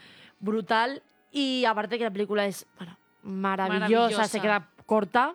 brutal. 0.40 1.02
Y 1.32 1.64
aparte 1.66 1.98
que 1.98 2.04
la 2.04 2.10
película 2.10 2.44
es, 2.46 2.66
bueno, 2.78 2.96
maravillosa, 3.22 3.80
Maravillosa. 3.88 4.24
se 4.28 4.40
queda 4.40 4.68
corta. 4.86 5.34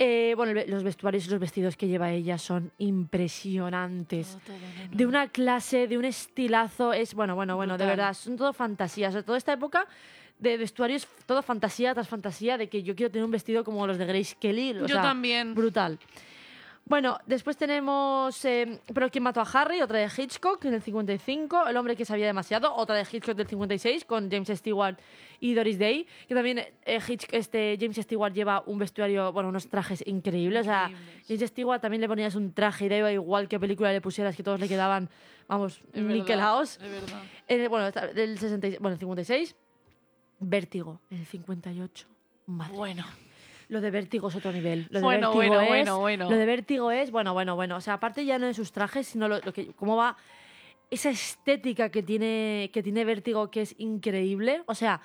Eh, 0.00 0.34
bueno, 0.36 0.60
los 0.68 0.84
vestuarios 0.84 1.26
y 1.26 1.30
los 1.30 1.40
vestidos 1.40 1.76
que 1.76 1.88
lleva 1.88 2.12
ella 2.12 2.38
son 2.38 2.70
impresionantes. 2.78 4.38
Todo, 4.46 4.56
todo. 4.56 4.96
De 4.96 5.06
una 5.06 5.28
clase, 5.28 5.88
de 5.88 5.98
un 5.98 6.04
estilazo, 6.04 6.92
es, 6.92 7.14
bueno, 7.14 7.34
bueno, 7.34 7.56
bueno, 7.56 7.76
de 7.76 7.84
verdad, 7.84 8.14
son 8.14 8.36
todo 8.36 8.52
fantasías. 8.52 9.10
O 9.10 9.12
sea, 9.14 9.22
toda 9.24 9.38
esta 9.38 9.52
época 9.54 9.88
de 10.38 10.56
vestuarios, 10.56 11.08
todo 11.26 11.42
fantasía 11.42 11.92
tras 11.94 12.08
fantasía, 12.08 12.56
de 12.56 12.68
que 12.68 12.84
yo 12.84 12.94
quiero 12.94 13.10
tener 13.10 13.24
un 13.24 13.32
vestido 13.32 13.64
como 13.64 13.86
los 13.88 13.98
de 13.98 14.06
Grace 14.06 14.36
Kelly. 14.38 14.70
o 14.78 14.86
Yo 14.86 14.94
sea, 14.94 15.02
también. 15.02 15.54
Brutal. 15.54 15.98
Bueno, 16.88 17.18
después 17.26 17.56
tenemos 17.56 18.42
eh, 18.44 18.80
Pero 18.94 19.10
quién 19.10 19.22
mató 19.22 19.40
a 19.40 19.44
Harry, 19.44 19.82
otra 19.82 19.98
de 19.98 20.08
Hitchcock 20.16 20.64
en 20.64 20.74
el 20.74 20.82
55, 20.82 21.66
El 21.68 21.76
hombre 21.76 21.94
que 21.96 22.04
sabía 22.04 22.26
demasiado, 22.26 22.74
otra 22.74 22.96
de 22.96 23.06
Hitchcock 23.10 23.36
del 23.36 23.46
56 23.46 24.04
con 24.06 24.30
James 24.30 24.48
Stewart 24.48 24.96
y 25.40 25.54
Doris 25.54 25.78
Day, 25.78 26.06
que 26.26 26.34
también 26.34 26.58
eh, 26.58 26.98
Hitch- 27.00 27.28
este, 27.30 27.76
James 27.80 27.96
Stewart 27.96 28.32
lleva 28.32 28.62
un 28.66 28.78
vestuario, 28.78 29.32
bueno, 29.32 29.50
unos 29.50 29.68
trajes 29.68 30.02
increíbles, 30.06 30.62
o 30.62 30.64
sea. 30.64 30.90
James 31.28 31.42
Stewart 31.50 31.80
también 31.80 32.00
le 32.00 32.08
ponías 32.08 32.34
un 32.34 32.52
traje 32.54 32.86
y 32.86 32.88
daba 32.88 33.12
igual 33.12 33.48
qué 33.48 33.60
película 33.60 33.92
le 33.92 34.00
pusieras, 34.00 34.34
que 34.34 34.42
todos 34.42 34.58
le 34.58 34.66
quedaban, 34.66 35.08
vamos, 35.46 35.82
Es 35.92 36.02
verdad, 36.02 36.08
niquelados. 36.14 36.76
Es 36.82 36.90
verdad. 36.90 37.22
Eh, 37.48 37.68
bueno, 37.68 37.90
del 38.14 38.38
66, 38.38 38.80
bueno, 38.80 38.94
el 38.94 38.98
56, 38.98 39.54
Vértigo, 40.40 41.00
en 41.10 41.18
el 41.18 41.26
58. 41.26 42.06
Madre 42.46 42.74
Bueno. 42.76 43.04
Lo 43.68 43.80
de 43.80 43.90
Vértigo 43.90 44.28
es 44.28 44.34
otro 44.36 44.50
nivel. 44.52 44.86
Lo 44.90 44.98
de 45.00 45.04
Bueno, 45.04 45.28
Vértigo 45.32 45.54
bueno, 45.54 45.60
es, 45.62 45.68
bueno, 45.68 45.98
bueno. 46.00 46.30
Lo 46.30 46.36
de 46.36 46.46
Vértigo 46.46 46.90
es, 46.90 47.10
bueno, 47.10 47.32
bueno, 47.34 47.54
bueno. 47.56 47.76
O 47.76 47.80
sea, 47.80 47.94
aparte 47.94 48.24
ya 48.24 48.38
no 48.38 48.46
de 48.46 48.54
sus 48.54 48.72
trajes, 48.72 49.06
sino 49.08 49.28
lo, 49.28 49.38
lo 49.40 49.52
que, 49.52 49.68
cómo 49.74 49.96
va 49.96 50.16
esa 50.90 51.10
estética 51.10 51.90
que 51.90 52.02
tiene, 52.02 52.70
que 52.72 52.82
tiene 52.82 53.04
Vértigo, 53.04 53.50
que 53.50 53.60
es 53.62 53.74
increíble. 53.78 54.62
O 54.66 54.74
sea, 54.74 55.00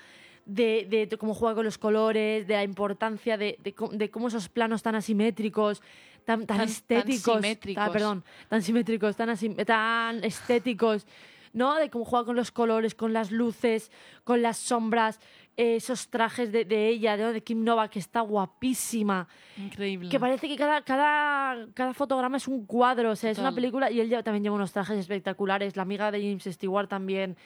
de, 0.45 0.88
de- 0.89 1.08
de 1.08 1.17
cómo 1.17 1.34
juega 1.34 1.56
con 1.56 1.65
los 1.65 1.78
colores, 1.78 2.47
de 2.47 2.54
la 2.54 2.63
importancia 2.63 3.38
de, 3.38 3.58
de 3.62 4.10
cómo- 4.10 4.28
esos 4.28 4.47
planos 4.49 4.82
tan 4.82 4.95
asimétricos, 4.95 5.82
tan, 6.26 6.45
tan, 6.45 6.47
Tan- 6.47 6.58
tan 6.58 6.69
estéticos. 6.69 7.36
simétricos. 7.36 7.84
ah, 7.86 7.91
perdón, 7.91 8.23
tan 8.47 8.62
simétricos, 8.62 9.15
tan, 9.17 9.30
asim- 9.30 9.65
tan 9.65 10.23
estéticos. 10.23 11.06
¿No? 11.54 11.76
De 11.76 11.89
cómo 11.89 12.04
juega 12.04 12.26
con 12.26 12.36
los 12.36 12.52
colores, 12.52 12.96
con 12.96 13.13
las 13.13 13.32
luces, 13.32 13.92
con 14.24 14.42
las 14.42 14.58
sombras, 14.58 15.20
eh, 15.56 15.76
esos 15.76 16.10
trajes 16.10 16.52
de, 16.52 16.66
de 16.66 16.89
ella, 16.89 17.16
¿no? 17.16 17.32
de 17.32 17.42
Kim 17.44 17.63
Nova, 17.63 17.88
que 17.89 18.00
está 18.00 18.22
guapísima. 18.22 19.28
Increíble. 19.58 20.10
Que 20.10 20.20
parece 20.20 20.48
que 20.48 20.58
cada, 20.58 20.82
cada, 20.82 21.68
cada 21.74 21.94
fotograma 21.94 22.38
es 22.38 22.48
un 22.48 22.66
cuadro, 22.66 23.12
o 23.12 23.16
sea, 23.16 23.30
es 23.30 23.38
una 23.38 23.54
película 23.54 23.92
y 23.92 24.02
él 24.02 24.10
también 24.24 24.44
lleva 24.44 24.56
unos 24.56 24.74
trajes 24.74 24.98
espectaculares, 24.98 25.76
la 25.76 25.84
amiga 25.84 26.12
de 26.12 26.20
James 26.20 26.44
Stewart 26.44 26.89
también. 26.89 27.38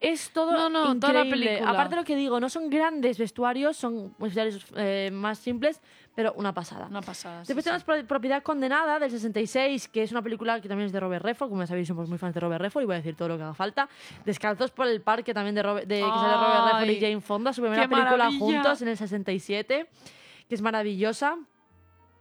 Es 0.00 0.30
todo 0.30 0.52
No, 0.52 0.68
no, 0.68 0.98
toda 1.00 1.12
la 1.14 1.20
increíble. 1.24 1.46
película. 1.46 1.70
Aparte 1.70 1.94
de 1.94 2.00
lo 2.02 2.04
que 2.04 2.14
digo, 2.16 2.38
no 2.38 2.48
son 2.50 2.68
grandes 2.68 3.16
vestuarios, 3.16 3.76
son 3.76 4.14
vestuarios 4.18 4.66
eh, 4.76 5.08
más 5.12 5.38
simples, 5.38 5.80
pero 6.14 6.34
una 6.36 6.52
pasada. 6.52 6.86
Una 6.88 7.00
pasada. 7.00 7.42
sí, 7.44 7.48
Después 7.48 7.64
sí. 7.64 7.70
tenemos 7.70 7.84
Pro- 7.84 8.06
Propiedad 8.06 8.42
Condenada 8.42 8.98
del 8.98 9.10
66, 9.10 9.88
que 9.88 10.02
es 10.02 10.10
una 10.10 10.20
película 10.20 10.60
que 10.60 10.68
también 10.68 10.86
es 10.86 10.92
de 10.92 11.00
Robert 11.00 11.24
Redford. 11.24 11.48
Como 11.48 11.62
ya 11.62 11.66
sabéis, 11.68 11.88
somos 11.88 12.08
muy 12.08 12.18
fans 12.18 12.34
de 12.34 12.40
Robert 12.40 12.60
Redford 12.60 12.82
y 12.82 12.86
voy 12.86 12.94
a 12.94 12.98
decir 12.98 13.16
todo 13.16 13.28
lo 13.28 13.36
que 13.38 13.44
haga 13.44 13.54
falta. 13.54 13.88
Descalzos 14.26 14.70
por 14.72 14.86
el 14.88 15.00
parque 15.00 15.32
también 15.32 15.54
de, 15.54 15.62
Robert- 15.62 15.86
de 15.86 15.96
que 15.96 16.00
sale 16.02 16.34
Robert 16.34 16.64
Redford 16.74 16.90
y 16.90 17.00
Jane 17.00 17.20
Fonda, 17.22 17.52
su 17.54 17.62
primera 17.62 17.88
película 17.88 18.10
maravilla. 18.10 18.38
juntos 18.38 18.82
en 18.82 18.88
el 18.88 18.96
67, 18.98 19.88
que 20.48 20.54
es 20.54 20.60
maravillosa. 20.60 21.38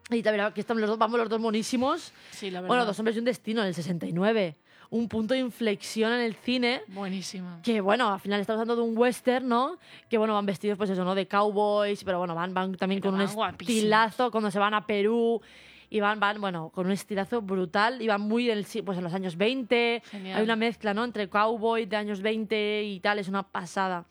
Y 0.10 0.22
también 0.22 0.46
aquí 0.46 0.60
estamos 0.60 0.80
los 0.82 0.90
dos, 0.90 1.00
vamos 1.00 1.18
los 1.20 1.28
dos 1.30 1.40
monísimos. 1.40 2.14
Sí, 2.32 2.52
la 2.52 2.60
verdad. 2.62 2.68
Bueno, 2.68 2.86
Dos 2.86 3.00
hombres 3.00 3.16
y 3.16 3.20
un 3.20 3.26
destino 3.26 3.62
en 3.62 3.68
el 3.68 3.74
69. 3.74 4.58
Un 4.94 5.08
punto 5.08 5.34
de 5.34 5.40
inflexión 5.40 6.14
en 6.14 6.20
el 6.22 6.36
cine. 6.36 6.82
Buenísima. 6.88 7.60
Que 7.64 7.82
bueno, 7.82 8.14
al 8.14 8.20
final 8.20 8.40
estamos 8.42 8.62
hablando 8.62 8.84
de 8.84 8.88
un 8.90 8.96
western, 8.98 9.48
¿no? 9.48 9.80
Que 10.08 10.18
bueno, 10.20 10.36
van 10.36 10.46
vestidos, 10.46 10.78
pues 10.78 10.90
eso, 10.92 11.04
¿no? 11.04 11.16
De 11.16 11.28
cowboys, 11.28 12.04
pero 12.04 12.20
bueno, 12.20 12.36
van, 12.36 12.54
van 12.54 12.76
también 12.76 13.02
Pero 13.02 13.12
con 13.12 13.20
un 13.20 13.26
van 13.26 13.36
guapísimos. 13.36 13.76
estilazo 13.78 14.30
cuando 14.30 14.52
se 14.52 14.60
van 14.60 14.74
a 14.76 14.86
Perú. 14.86 15.42
Y 15.90 16.00
van, 16.00 16.20
van, 16.20 16.40
bueno, 16.42 16.70
con 16.74 16.86
un 16.88 16.92
estilazo 16.92 17.42
brutal. 17.42 18.02
Y 18.02 18.08
van 18.08 18.22
muy 18.22 18.50
en, 18.52 18.58
el 18.60 18.66
si- 18.66 18.82
pues 18.82 18.98
en 18.98 19.04
los 19.04 19.14
años 19.14 19.36
20. 19.36 20.02
Genial. 20.12 20.38
Hay 20.38 20.44
una 20.44 20.56
mezcla, 20.56 20.94
¿no? 20.94 21.04
Entre 21.04 21.28
cowboy 21.30 21.86
de 21.86 21.96
años 21.96 22.22
20 22.22 22.84
y 22.84 23.00
tal. 23.00 23.20
Es 23.20 23.28
una 23.28 23.44
pasada. 23.44 24.06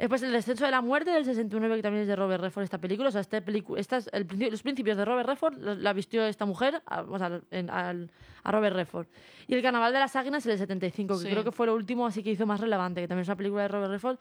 Después 0.00 0.22
El 0.22 0.32
descenso 0.32 0.64
de 0.64 0.70
la 0.70 0.80
muerte 0.80 1.10
del 1.10 1.24
69, 1.24 1.76
que 1.76 1.82
también 1.82 2.02
es 2.02 2.08
de 2.08 2.16
Robert 2.16 2.42
Redford, 2.42 2.64
esta 2.64 2.78
película. 2.78 3.10
O 3.10 3.12
sea, 3.12 3.20
este 3.20 3.44
pelicu- 3.44 3.78
esta 3.78 3.98
es 3.98 4.08
el 4.12 4.24
principio- 4.26 4.50
los 4.50 4.62
principios 4.62 4.96
de 4.96 5.04
Robert 5.04 5.28
Redford 5.28 5.58
la 5.58 5.74
la 5.74 5.92
vistió 5.92 6.24
esta 6.24 6.46
mujer 6.46 6.82
a, 6.86 7.02
o 7.02 7.18
sea, 7.18 7.40
en- 7.50 7.68
al- 7.70 8.10
a 8.42 8.50
Robert 8.50 8.74
Redford. 8.74 9.06
Y 9.46 9.54
El 9.54 9.62
carnaval 9.62 9.92
de 9.92 9.98
las 9.98 10.16
águilas 10.16 10.44
el 10.46 10.56
75, 10.58 11.18
que 11.18 11.24
Sí. 11.24 11.30
creo 11.30 11.44
que 11.44 11.52
fue 11.52 11.66
lo 11.66 11.74
último 11.74 12.06
así 12.06 12.22
que 12.22 12.30
hizo 12.30 12.46
más 12.46 12.60
relevante, 12.60 13.00
que 13.02 13.08
también 13.08 13.22
es 13.22 13.28
una 13.28 13.36
película 13.36 13.62
de 13.62 13.68
Robert 13.68 13.92
Redford, 13.92 14.18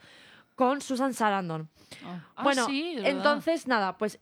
con 0.56 0.82
Susan 0.82 1.14
Sarandon. 1.14 1.70
Ah. 2.06 2.26
Ah, 2.36 2.44
bueno, 2.44 2.66
sí, 2.66 2.96
entonces, 3.04 3.66
nada, 3.66 3.98
pues 3.98 4.20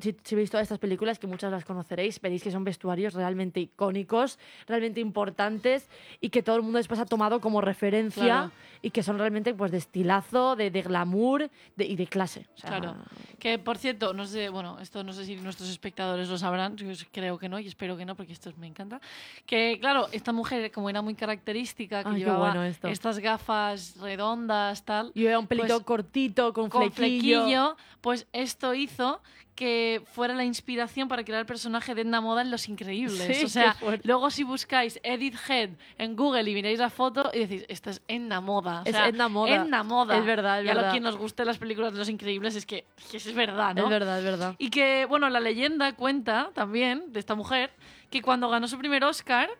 si, 0.00 0.14
si 0.22 0.34
veis 0.34 0.50
todas 0.50 0.64
estas 0.64 0.78
películas, 0.78 1.18
que 1.18 1.26
muchas 1.26 1.50
las 1.50 1.64
conoceréis, 1.64 2.20
veréis 2.20 2.42
que 2.42 2.50
son 2.50 2.62
vestuarios 2.62 3.14
realmente 3.14 3.58
icónicos, 3.60 4.38
realmente 4.66 5.00
importantes 5.00 5.88
y 6.20 6.28
que 6.28 6.42
todo 6.42 6.56
el 6.56 6.62
mundo 6.62 6.76
después 6.76 7.00
ha 7.00 7.06
tomado 7.06 7.40
como 7.40 7.60
referencia 7.62 8.22
Claro. 8.22 8.52
y 8.82 8.90
que 8.90 9.02
son 9.02 9.18
realmente 9.18 9.54
pues 9.54 9.70
de 9.72 9.78
estilazo, 9.78 10.56
de, 10.56 10.70
de 10.70 10.82
glamour 10.82 11.50
de- 11.76 11.86
y 11.86 11.96
de 11.96 12.06
clase. 12.06 12.46
O 12.54 12.58
sea, 12.58 12.68
Claro. 12.70 12.96
Que 13.38 13.58
por 13.58 13.78
cierto, 13.78 14.12
no 14.12 14.26
sé, 14.26 14.50
bueno, 14.50 14.78
esto 14.78 15.02
no 15.04 15.12
sé 15.14 15.24
si 15.24 15.36
nuestros 15.36 15.70
espectadores 15.70 16.28
lo 16.28 16.36
sabrán, 16.36 16.76
yo 16.76 16.86
creo 17.10 17.38
que 17.38 17.48
no 17.48 17.58
y 17.58 17.66
espero 17.66 17.96
que 17.96 18.04
no 18.04 18.14
porque 18.14 18.34
esto 18.34 18.52
me 18.58 18.66
encanta. 18.66 19.00
Que 19.46 19.78
claro, 19.80 20.08
esta 20.12 20.32
mujer 20.32 20.70
como 20.70 20.90
era 20.90 21.00
muy 21.00 21.14
característica, 21.14 22.02
que 22.04 22.10
Ay, 22.10 22.16
llevaba 22.18 22.50
bueno 22.52 22.64
estas 22.64 23.18
gafas 23.20 23.96
redondas, 23.98 24.84
tal, 24.84 25.12
Y 25.14 25.24
era 25.24 25.38
un 25.38 25.46
pelito 25.46 25.68
Pues, 25.76 25.84
cortito, 25.84 26.52
con, 26.52 26.68
con 26.68 26.92
flequillo. 26.92 27.40
flequillo, 27.42 27.76
pues 28.02 28.26
esto 28.32 28.74
hizo 28.74 29.20
que 29.58 30.00
fuera 30.12 30.34
la 30.34 30.44
inspiración 30.44 31.08
para 31.08 31.24
crear 31.24 31.40
el 31.40 31.46
personaje 31.46 31.92
de 31.96 32.02
Edna 32.02 32.20
Moda 32.20 32.42
en 32.42 32.50
Los 32.52 32.68
Increíbles. 32.68 33.36
Sí, 33.38 33.44
o 33.44 33.48
sea, 33.48 33.76
luego 34.04 34.30
si 34.30 34.44
buscáis 34.44 35.00
Edith 35.02 35.34
Head 35.48 35.70
en 35.98 36.14
Google 36.14 36.48
y 36.48 36.54
miráis 36.54 36.78
la 36.78 36.90
foto 36.90 37.28
y 37.34 37.40
decís, 37.40 37.64
esta 37.68 37.90
es 37.90 38.00
Edna 38.06 38.40
Moda. 38.40 38.82
O 38.82 38.88
Es 38.88 38.92
sea, 38.94 39.08
Edna 39.08 39.28
Moda. 39.28 39.56
Edna 39.56 39.82
Moda. 39.82 40.16
Es 40.16 40.24
verdad, 40.24 40.60
es 40.60 40.66
y 40.66 40.68
a 40.68 40.74
lo 40.74 40.80
verdad. 40.82 40.92
que 40.94 41.00
nos 41.00 41.16
guste 41.16 41.44
las 41.44 41.58
películas 41.58 41.92
de 41.92 41.98
Los 41.98 42.08
Increíbles 42.08 42.54
es 42.54 42.66
que, 42.66 42.84
que 43.10 43.16
es 43.16 43.34
verdad, 43.34 43.74
¿no? 43.74 43.82
Es 43.82 43.90
verdad, 43.90 44.18
es 44.18 44.24
verdad. 44.24 44.54
Y 44.58 44.70
que, 44.70 45.06
bueno, 45.06 45.28
la 45.28 45.40
leyenda 45.40 45.92
cuenta 45.96 46.50
también 46.54 47.12
de 47.12 47.18
esta 47.18 47.34
mujer 47.34 47.72
que 48.10 48.22
cuando 48.22 48.48
ganó 48.48 48.68
su 48.68 48.78
primer 48.78 49.02
Oscar, 49.02 49.50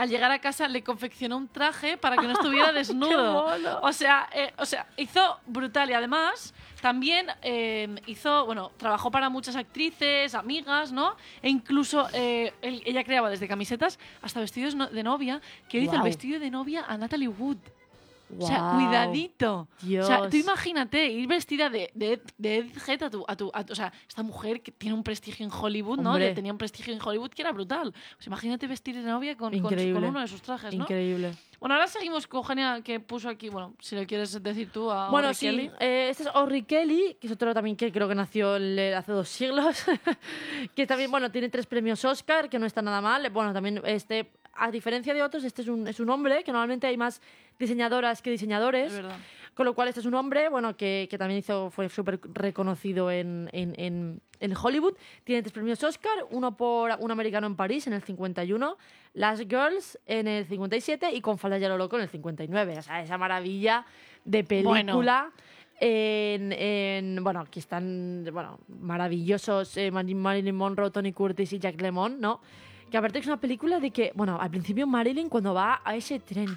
al 0.00 0.08
llegar 0.08 0.30
a 0.30 0.38
casa 0.38 0.66
le 0.68 0.82
confeccionó 0.82 1.36
un 1.36 1.48
traje 1.48 1.96
para 1.96 2.16
que 2.16 2.26
no 2.26 2.32
estuviera 2.40 2.72
desnudo. 2.72 3.46
O 3.82 3.92
sea, 3.92 4.28
eh, 4.32 4.52
o 4.56 4.64
sea, 4.66 4.86
hizo 4.96 5.38
brutal 5.46 5.90
y 5.90 5.92
además 5.94 6.54
también 6.80 7.26
eh, 7.42 7.94
hizo, 8.06 8.46
bueno, 8.46 8.72
trabajó 8.78 9.10
para 9.10 9.28
muchas 9.28 9.54
actrices, 9.56 10.34
amigas, 10.34 10.92
¿no? 10.92 11.14
E 11.42 11.50
incluso 11.50 12.08
eh, 12.14 12.54
él- 12.62 12.82
ella 12.86 13.04
creaba 13.04 13.28
desde 13.28 13.46
camisetas 13.46 13.98
hasta 14.22 14.40
vestidos 14.40 14.74
no- 14.74 14.86
de 14.86 15.02
novia, 15.02 15.40
que 15.68 15.78
hizo 15.78 15.92
el 15.92 15.98
Guau. 15.98 16.04
vestido 16.04 16.40
de 16.40 16.50
novia 16.50 16.84
a 16.88 16.96
Natalie 16.96 17.28
Wood. 17.28 17.58
O 18.38 18.46
sea, 18.46 18.72
cuidadito. 18.74 19.68
O 19.82 20.02
sea, 20.02 20.28
tú 20.28 20.36
imagínate 20.36 21.06
ir 21.06 21.26
vestida 21.26 21.68
de, 21.70 21.90
de, 21.94 22.20
de 22.38 22.56
Edith 22.58 22.88
Head 22.88 23.02
a 23.04 23.10
tu, 23.10 23.24
a 23.26 23.36
tu- 23.36 23.50
a 23.52 23.64
tu- 23.64 23.72
O 23.72 23.76
sea, 23.76 23.92
esta 24.08 24.22
mujer 24.22 24.62
que 24.62 24.70
tiene 24.72 24.94
un 24.94 25.02
prestigio 25.02 25.44
en 25.44 25.52
Hollywood, 25.52 25.98
¿no? 25.98 26.10
Hombre. 26.10 26.28
Que 26.28 26.34
tenía 26.34 26.52
un 26.52 26.58
prestigio 26.58 26.92
en 26.94 27.00
Hollywood 27.02 27.30
que 27.30 27.42
era 27.42 27.52
brutal. 27.52 27.92
Pues 28.16 28.26
imagínate 28.26 28.66
vestir 28.66 28.94
de 28.94 29.02
novia 29.02 29.36
con, 29.36 29.54
uno 29.54 30.20
de 30.20 30.28
sus 30.28 30.42
trajes, 30.42 30.74
¿no? 30.74 30.84
Increíble. 30.84 31.32
Bueno, 31.58 31.74
ahora 31.74 31.88
seguimos 31.88 32.26
con 32.26 32.42
Genia 32.42 32.80
que 32.82 33.00
puso 33.00 33.28
aquí, 33.28 33.50
bueno, 33.50 33.74
si 33.80 33.94
lo 33.94 34.06
quieres 34.06 34.42
decir 34.42 34.70
tú 34.72 34.90
a 34.90 35.10
Bueno, 35.10 35.34
sí, 35.34 35.44
Kelly. 35.46 35.70
eh, 35.78 36.08
este 36.10 36.22
es 36.22 36.30
Orri 36.34 36.62
Kelly, 36.62 37.18
que 37.20 37.26
es 37.26 37.32
otro 37.34 37.52
también 37.52 37.76
que 37.76 37.92
creo 37.92 38.08
que 38.08 38.14
nació 38.14 38.54
hace 38.54 39.12
dos 39.12 39.28
siglos, 39.28 39.84
que 40.74 40.86
también, 40.86 41.10
bueno, 41.10 41.30
tiene 41.30 41.50
tres 41.50 41.66
premios 41.66 42.02
Oscar, 42.04 42.48
que 42.48 42.58
no 42.58 42.64
está 42.64 42.80
nada 42.80 43.02
mal. 43.02 43.28
Bueno, 43.30 43.52
también, 43.52 43.80
este, 43.84 44.30
a 44.60 44.70
diferencia 44.70 45.14
de 45.14 45.22
otros, 45.22 45.42
este 45.44 45.62
es 45.62 45.68
un, 45.68 45.88
es 45.88 45.98
un 46.00 46.10
hombre, 46.10 46.44
que 46.44 46.52
normalmente 46.52 46.86
hay 46.86 46.96
más 46.96 47.20
diseñadoras 47.58 48.22
que 48.22 48.30
diseñadores. 48.30 48.92
Con 49.54 49.66
lo 49.66 49.74
cual, 49.74 49.88
este 49.88 50.00
es 50.00 50.06
un 50.06 50.14
hombre, 50.14 50.48
bueno, 50.48 50.76
que, 50.76 51.08
que 51.10 51.18
también 51.18 51.40
hizo, 51.40 51.70
fue 51.70 51.88
súper 51.88 52.20
reconocido 52.32 53.10
en, 53.10 53.50
en, 53.52 53.74
en, 53.78 54.20
en 54.38 54.54
Hollywood. 54.56 54.94
Tiene 55.24 55.42
tres 55.42 55.52
premios 55.52 55.82
Oscar, 55.82 56.12
uno 56.30 56.56
por 56.56 56.92
Un 57.00 57.10
Americano 57.10 57.46
en 57.48 57.56
París 57.56 57.86
en 57.86 57.92
el 57.94 58.00
51, 58.02 58.76
Last 59.14 59.42
Girls 59.50 59.98
en 60.06 60.28
el 60.28 60.46
57 60.46 61.12
y 61.12 61.20
Con 61.20 61.36
falda 61.36 61.58
lo 61.68 61.76
loco 61.76 61.96
en 61.96 62.02
el 62.02 62.08
59. 62.08 62.78
O 62.78 62.82
sea, 62.82 63.02
esa 63.02 63.18
maravilla 63.18 63.84
de 64.24 64.44
película. 64.44 65.30
En, 65.82 66.52
en- 66.52 67.24
bueno, 67.24 67.40
aquí 67.40 67.58
están, 67.58 68.24
bueno, 68.32 68.60
maravillosos 68.68 69.76
eh, 69.78 69.90
Mar- 69.90 70.04
Marilyn 70.04 70.54
Monroe, 70.54 70.90
Tony 70.90 71.12
Curtis 71.12 71.52
y 71.54 71.58
Jack 71.58 71.80
Lemmon, 71.80 72.20
¿no? 72.20 72.40
Que 72.90 72.96
aparte 72.96 73.18
es 73.20 73.26
una 73.26 73.38
película 73.38 73.78
de 73.80 73.90
que, 73.90 74.12
bueno, 74.14 74.38
al 74.40 74.50
principio 74.50 74.86
Marilyn 74.86 75.28
cuando 75.28 75.54
va 75.54 75.80
a 75.84 75.94
ese 75.94 76.18
tren, 76.18 76.48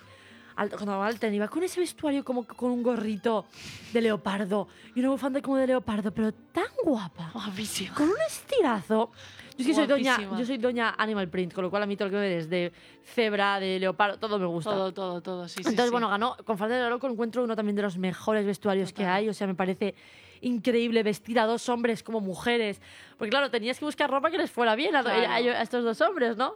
al, 0.55 0.69
cuando 0.69 0.97
va 0.97 1.07
al 1.07 1.19
tren, 1.19 1.33
iba 1.33 1.47
con 1.47 1.63
ese 1.63 1.79
vestuario 1.79 2.23
como 2.23 2.45
con 2.45 2.71
un 2.71 2.81
gorrito 2.83 3.45
de 3.91 4.01
leopardo 4.01 4.67
y 4.95 4.99
una 4.99 5.09
bufanda 5.09 5.41
como 5.41 5.57
de 5.57 5.67
leopardo, 5.67 6.11
pero 6.11 6.31
tan 6.31 6.65
guapa, 6.83 7.29
Guapísimo. 7.33 7.93
con 7.95 8.09
un 8.09 8.15
estirazo. 8.27 9.11
Yo 9.55 9.61
es 9.61 9.67
que 9.67 9.73
soy 9.75 9.85
doña, 9.85 10.13
Guapísima. 10.15 10.39
yo 10.39 10.45
soy 10.45 10.57
doña 10.57 10.95
Animal 10.97 11.29
Print, 11.29 11.53
con 11.53 11.63
lo 11.63 11.69
cual 11.69 11.83
a 11.83 11.85
mí 11.85 11.95
todo 11.95 12.07
lo 12.07 12.13
que 12.13 12.19
me 12.19 12.29
des 12.29 12.49
de 12.49 12.71
cebra, 13.03 13.59
de 13.59 13.79
leopardo, 13.79 14.17
todo 14.17 14.39
me 14.39 14.47
gusta. 14.47 14.71
Todo, 14.71 14.91
todo, 14.91 15.21
todo, 15.21 15.47
sí, 15.47 15.55
sí, 15.55 15.69
Entonces, 15.69 15.85
sí. 15.85 15.91
bueno, 15.91 16.09
ganó 16.09 16.35
con 16.43 16.57
Falda 16.57 16.83
de 16.83 16.89
Loco, 16.89 17.07
encuentro 17.07 17.43
uno 17.43 17.55
también 17.55 17.75
de 17.75 17.83
los 17.83 17.97
mejores 17.99 18.43
vestuarios 18.45 18.91
que 18.91 19.05
hay. 19.05 19.29
O 19.29 19.33
sea, 19.33 19.45
me 19.45 19.53
parece 19.53 19.93
increíble 20.43 21.03
vestir 21.03 21.39
a 21.39 21.45
dos 21.45 21.67
hombres 21.69 22.03
como 22.03 22.19
mujeres. 22.21 22.81
Porque, 23.17 23.29
claro, 23.31 23.49
tenías 23.49 23.79
que 23.79 23.85
buscar 23.85 24.09
ropa 24.09 24.29
que 24.31 24.37
les 24.37 24.51
fuera 24.51 24.75
bien 24.75 24.95
a, 24.95 25.01
Claro. 25.03 25.31
a- 25.31 25.35
a 25.35 25.61
estos 25.61 25.83
dos 25.83 25.99
hombres, 26.01 26.37
¿no? 26.37 26.55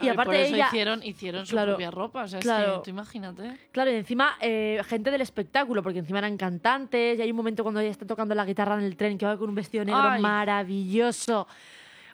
Y 0.00 0.08
aparte 0.08 0.30
por 0.30 0.34
eso 0.36 0.54
ella... 0.54 0.66
hicieron, 0.66 1.02
hicieron 1.02 1.46
su 1.46 1.52
Claro, 1.52 1.72
propia 1.72 1.90
ropa, 1.90 2.24
o 2.24 2.28
sea, 2.28 2.38
es 2.40 2.44
claro. 2.44 2.78
que 2.80 2.84
tú 2.84 2.90
imagínate. 2.90 3.56
Claro, 3.70 3.90
y 3.92 3.94
encima 3.94 4.36
eh, 4.40 4.80
gente 4.86 5.10
del 5.10 5.20
espectáculo, 5.20 5.82
porque 5.82 5.98
encima 6.00 6.18
eran 6.18 6.36
cantantes, 6.36 7.18
y 7.18 7.22
hay 7.22 7.30
un 7.30 7.36
momento 7.36 7.62
cuando 7.62 7.78
ella 7.80 7.90
está 7.90 8.06
tocando 8.06 8.34
la 8.34 8.44
guitarra 8.44 8.74
en 8.78 8.84
el 8.84 8.96
tren 8.96 9.16
que 9.18 9.26
va 9.26 9.36
con 9.36 9.48
un 9.50 9.54
vestido 9.54 9.84
negro 9.84 10.00
Ay. 10.02 10.20
maravilloso. 10.22 11.46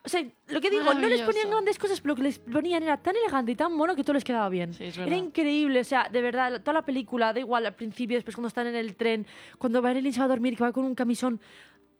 O 0.05 0.09
sea, 0.09 0.25
lo 0.49 0.61
que 0.61 0.71
digo, 0.71 0.95
no 0.95 1.09
les 1.09 1.23
ponían 1.23 1.51
grandes 1.51 1.79
cosas, 1.79 2.01
pero 2.01 2.13
lo 2.13 2.17
que 2.17 2.23
les 2.23 2.39
ponían 2.39 2.83
era 2.83 2.97
tan 2.97 3.17
elegante 3.17 3.53
y 3.53 3.57
tan 3.57 3.75
mono 3.75 3.95
que 3.97 4.03
todo 4.03 4.15
les 4.15 4.25
quedaba 4.25 4.49
bien. 4.49 4.73
Sí, 4.75 4.85
era 4.85 5.17
increíble, 5.17 5.81
o 5.81 5.85
sea, 5.85 6.09
de 6.09 6.23
verdad, 6.23 6.61
toda 6.61 6.75
la 6.75 6.83
película, 6.83 7.33
da 7.33 7.41
igual, 7.41 7.67
al 7.67 7.75
principio, 7.75 8.17
después 8.17 8.35
cuando 8.35 8.49
están 8.49 8.67
en 8.67 8.77
el 8.77 8.97
tren, 8.97 9.27
cuando 9.59 9.83
Marilyn 9.83 10.13
se 10.13 10.21
va 10.21 10.27
a 10.27 10.29
dormir, 10.29 10.57
que 10.57 10.63
va 10.63 10.73
con 10.73 10.85
un 10.85 10.95
camisón 10.95 11.41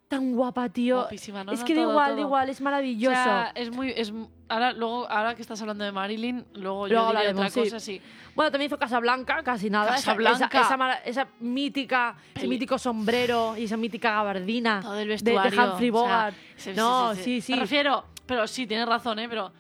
tan 0.09 0.33
guapa, 0.33 0.69
tío. 0.71 0.97
Guapísima, 0.97 1.45
¿no? 1.45 1.53
es 1.53 1.61
No, 1.61 1.67
que 1.67 1.75
da 1.75 1.83
todo, 1.83 1.91
igual, 1.93 2.07
da 2.11 2.17
todo. 2.17 2.21
igual, 2.27 2.49
es. 2.49 2.61
O 2.61 3.11
sea, 3.11 3.53
es 3.55 3.71
muy. 3.71 3.91
Es, 3.91 4.13
ahora, 4.49 4.73
luego, 4.73 5.09
ahora 5.11 5.35
que 5.35 5.43
estás 5.43 5.61
hablando 5.61 5.85
de 5.85 5.93
Marilyn, 5.93 6.47
luego, 6.55 6.89
yo 6.89 6.95
Luego 6.95 7.09
diré 7.11 7.19
hablaremos, 7.29 7.41
otra 7.41 7.51
sí. 7.51 7.61
cosa, 7.71 7.81
sí. 7.81 8.03
Bueno, 8.35 8.51
también 8.51 8.69
hizo 8.69 8.79
Casablanca, 8.79 9.43
casi 9.43 9.69
nada. 9.71 9.91
Casablanca. 9.93 10.61
Esa, 10.61 10.95
esa, 11.05 11.29
mítica, 11.41 12.17
ese 12.35 12.49
mítico 12.49 12.79
sombrero 12.79 13.57
y 13.57 13.65
esa 13.65 13.77
mítica 13.77 14.13
gabardina 14.13 14.81
Todo 14.81 14.95
el 14.95 15.09
de- 15.09 15.15
vestuario. 15.15 15.51
de, 15.51 15.69
Humphrey 15.71 15.91
o 15.91 15.93
sea, 15.93 16.01
Bogart. 16.03 16.37
sí, 16.57 16.73
no, 16.75 17.15
sí, 17.15 17.41
sí. 17.41 17.53
Me 17.53 17.61
refiero, 17.61 18.05
pero 18.27 18.47
sí, 18.47 18.67
tienes 18.67 18.87
razón, 18.89 19.19
¿eh? 19.19 19.29
Pero 19.29 19.53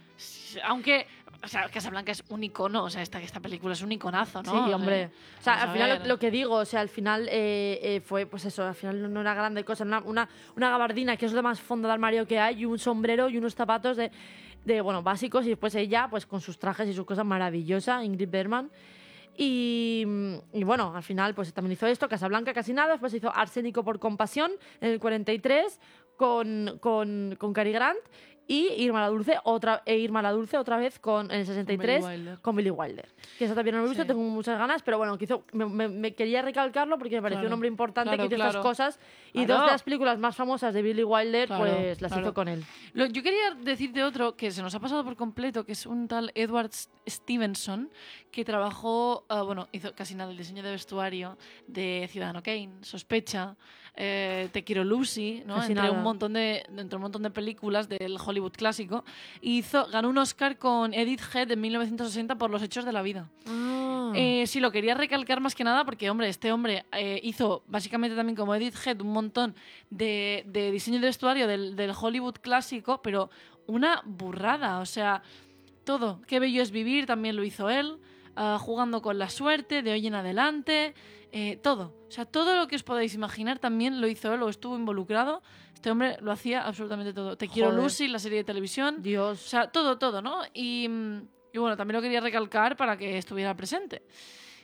aunque. 0.64 1.06
O 1.42 1.46
sea, 1.46 1.68
Casablanca 1.68 2.11
es 2.11 2.24
un 2.31 2.42
icono, 2.42 2.83
o 2.83 2.90
sea, 2.90 3.01
esta, 3.01 3.20
esta 3.22 3.38
película 3.38 3.72
es 3.72 3.83
un 3.83 3.92
iconazo, 3.92 4.42
¿no? 4.42 4.66
Sí, 4.66 4.72
hombre. 4.72 5.03
Eh, 5.03 5.11
O 5.38 5.42
sea, 5.42 5.62
al 5.62 5.70
final 5.72 5.98
lo, 6.01 6.07
lo 6.07 6.18
que 6.18 6.33
digo, 6.33 6.57
o 6.57 6.64
sea, 6.64 6.81
al 6.81 6.88
final 6.88 7.29
eh, 7.31 7.79
eh, 7.81 8.01
fue, 8.01 8.27
pues 8.27 8.44
eso, 8.44 8.64
al 8.66 8.74
final 8.74 9.01
no, 9.03 9.09
no 9.09 9.20
era 9.20 9.35
grande 9.35 9.64
cosa, 9.64 9.85
una, 9.85 10.01
una, 10.01 10.29
una 10.57 10.70
gabardina 10.70 11.16
que 11.16 11.27
es 11.27 11.33
lo 11.33 11.42
más 11.42 11.61
fondo 11.61 11.87
de 11.87 11.94
armario 11.94 12.27
que 12.27 12.40
hay, 12.40 12.62
y 12.62 12.64
un 12.64 12.79
sombrero 12.79 13.29
y 13.29 13.38
unos 13.38 13.55
zapatos 13.55 13.96
de, 13.96 14.11
de, 14.64 14.81
bueno, 14.81 15.03
básicos, 15.05 15.46
y 15.46 15.51
después 15.51 15.74
ella, 15.77 16.09
pues 16.11 16.27
con 16.27 16.40
sus 16.40 16.59
trajes 16.59 16.88
y 16.88 16.92
sus 16.92 17.07
cosas 17.07 17.24
maravillosas, 17.24 18.05
Ingrid 18.05 18.29
Bergman. 18.29 18.70
Y, 19.37 20.05
y 20.53 20.64
bueno, 20.64 20.92
al 20.96 21.05
final 21.05 21.33
pues 21.37 21.53
también 21.55 21.74
hizo 21.74 21.87
esto, 21.87 22.09
Casablanca 22.09 22.53
casi 22.53 22.72
nada, 22.72 22.94
después 22.94 23.14
hizo 23.14 23.33
Arsénico 23.33 23.85
por 23.85 24.01
compasión 24.01 24.51
en 24.81 24.90
el 24.90 24.98
43 24.98 25.81
con, 26.16 26.79
con, 26.81 27.37
con 27.38 27.53
Cary 27.53 27.70
Grant 27.70 28.01
y 28.48 28.68
Irma 28.78 29.00
la 29.02 29.08
Dulce 29.08 29.37
otra 29.44 29.82
e 29.87 29.96
Irma 29.98 30.22
la 30.22 30.32
Dulce 30.32 30.56
otra 30.58 30.78
vez 30.78 30.98
con 30.98 31.30
en 31.30 31.40
el 31.40 31.46
63 31.46 32.04
Wilder. 32.04 32.38
con 32.40 32.56
Billy 32.56 32.70
Wilder. 32.70 33.06
Que 33.38 33.44
esa 33.44 33.54
también 33.54 33.76
no 33.76 33.82
lo 33.82 33.87
he 33.87 33.90
visto, 33.90 34.02
Sí. 34.02 34.08
tengo 34.08 34.22
muchas 34.22 34.58
ganas, 34.58 34.82
pero 34.82 34.96
bueno, 34.98 35.16
que 35.18 35.24
hizo- 35.26 35.44
me, 35.52 35.66
me- 35.66 35.88
me 35.88 36.14
quería 36.14 36.40
recalcarlo 36.42 36.98
porque 36.98 37.16
me 37.16 37.22
pareció 37.22 37.40
Claro. 37.42 37.48
un 37.48 37.52
hombre 37.52 37.68
importante 37.68 38.08
Claro, 38.08 38.22
que 38.22 38.26
hizo 38.34 38.37
claro. 38.37 38.50
estas 38.50 38.62
cosas 38.64 39.00
y 39.34 39.44
dos 39.44 39.61
de 39.61 39.66
las 39.66 39.82
películas 39.82 40.18
más 40.18 40.34
famosas 40.34 40.72
de 40.74 40.80
Billy 40.82 41.04
Wilder 41.04 41.48
pues 41.48 42.00
las 42.00 42.16
hizo 42.16 42.32
con 42.34 42.48
él. 42.48 42.64
Lo- 42.94 43.06
yo 43.06 43.22
quería 43.22 43.50
decirte 43.61 44.02
otro 44.02 44.34
que 44.34 44.50
se 44.50 44.62
nos 44.62 44.74
ha 44.74 44.80
pasado 44.80 45.04
por 45.04 45.14
completo, 45.14 45.66
que 45.66 45.72
es 45.72 45.84
un 45.84 46.08
tal 46.08 46.32
Edward 46.34 46.70
Stevenson, 47.06 47.90
que 48.30 48.44
trabajó, 48.44 49.24
ah, 49.28 49.42
bueno, 49.42 49.68
hizo 49.72 49.94
casi 49.94 50.14
nada 50.14 50.30
el 50.30 50.38
diseño 50.38 50.62
de 50.62 50.70
vestuario 50.70 51.37
de 51.66 52.08
Ciudadano 52.11 52.42
Kane, 52.42 52.70
Sospecha, 52.82 53.56
eh, 54.00 54.48
Te 54.52 54.62
quiero 54.62 54.84
Lucy, 54.84 55.42
¿no? 55.44 55.56
Casi 55.56 55.72
entre 55.72 55.88
nada. 55.88 55.96
un 55.96 56.04
montón 56.04 56.32
de 56.32 56.64
entre 56.76 56.96
un 56.96 57.02
montón 57.02 57.24
de 57.24 57.30
películas 57.30 57.88
del 57.88 58.16
Hollywood 58.24 58.52
clásico, 58.52 59.04
y 59.40 59.58
hizo 59.58 59.87
ganó 59.88 60.08
un 60.08 60.18
Oscar 60.18 60.56
con 60.56 60.94
Edith 60.94 61.20
Head 61.34 61.50
en 61.50 61.61
1960 61.61 62.37
por 62.37 62.50
Los 62.50 62.62
hechos 62.62 62.84
de 62.84 62.92
la 62.92 63.02
vida. 63.02 63.28
Ah. 63.46 64.12
Eh, 64.14 64.46
sí, 64.46 64.61
lo 64.61 64.70
quería 64.70 64.94
recalcar 64.94 65.40
más 65.40 65.54
que 65.54 65.64
nada 65.64 65.84
porque, 65.84 66.08
hombre, 66.08 66.28
este 66.28 66.52
hombre 66.52 66.87
eh, 66.92 67.20
hizo 67.24 67.64
básicamente 67.66 68.16
también 68.16 68.37
como 68.37 68.54
Edith 68.54 68.76
Head 68.87 69.00
un 69.00 69.12
montón 69.12 69.54
de, 69.90 70.44
de 70.46 70.70
diseño 70.70 71.00
de 71.00 71.06
vestuario 71.06 71.48
del, 71.48 71.74
del 71.74 71.92
Hollywood 71.98 72.37
clásico, 72.40 73.02
pero 73.02 73.30
una 73.66 74.00
burrada, 74.04 74.78
o 74.78 74.87
sea, 74.87 75.22
todo. 75.84 76.20
Qué 76.26 76.38
bello 76.38 76.62
es 76.62 76.70
vivir, 76.70 77.06
también 77.06 77.34
lo 77.34 77.44
hizo 77.44 77.68
él, 77.68 77.98
ah, 78.38 78.59
jugando 78.59 79.03
con 79.03 79.18
la 79.18 79.29
suerte, 79.29 79.83
de 79.83 79.92
hoy 79.92 80.07
en 80.07 80.14
adelante, 80.14 80.94
eh, 81.33 81.59
todo. 81.62 81.94
O 82.09 82.11
sea, 82.11 82.24
todo 82.24 82.57
lo 82.57 82.68
que 82.68 82.77
os 82.77 82.83
podáis 82.83 83.14
imaginar 83.14 83.59
también 83.59 84.01
lo 84.01 84.07
hizo 84.09 84.33
él 84.33 84.42
o 84.42 84.48
estuvo 84.48 84.77
involucrado. 84.77 85.42
Este 85.74 85.90
hombre 85.90 86.16
lo 86.20 86.33
hacía 86.33 86.62
absolutamente 86.62 87.12
todo. 87.12 87.37
Te 87.37 87.48
quiero 87.48 87.70
Joder. 87.70 87.83
Lucy, 87.83 88.09
la 88.09 88.18
serie 88.18 88.38
de 88.38 88.44
televisión. 88.44 88.96
O 88.98 89.03
Dios. 89.03 89.40
sea, 89.40 89.70
todo, 89.70 89.98
todo, 89.98 90.22
¿no? 90.22 90.42
Y, 90.55 90.88
y 91.53 91.59
bueno, 91.59 91.77
también 91.77 91.96
lo 91.96 92.03
quería 92.03 92.20
recalcar 92.20 92.77
para 92.77 92.96
que 92.96 93.18
estuviera 93.18 93.55
presente. 93.55 94.03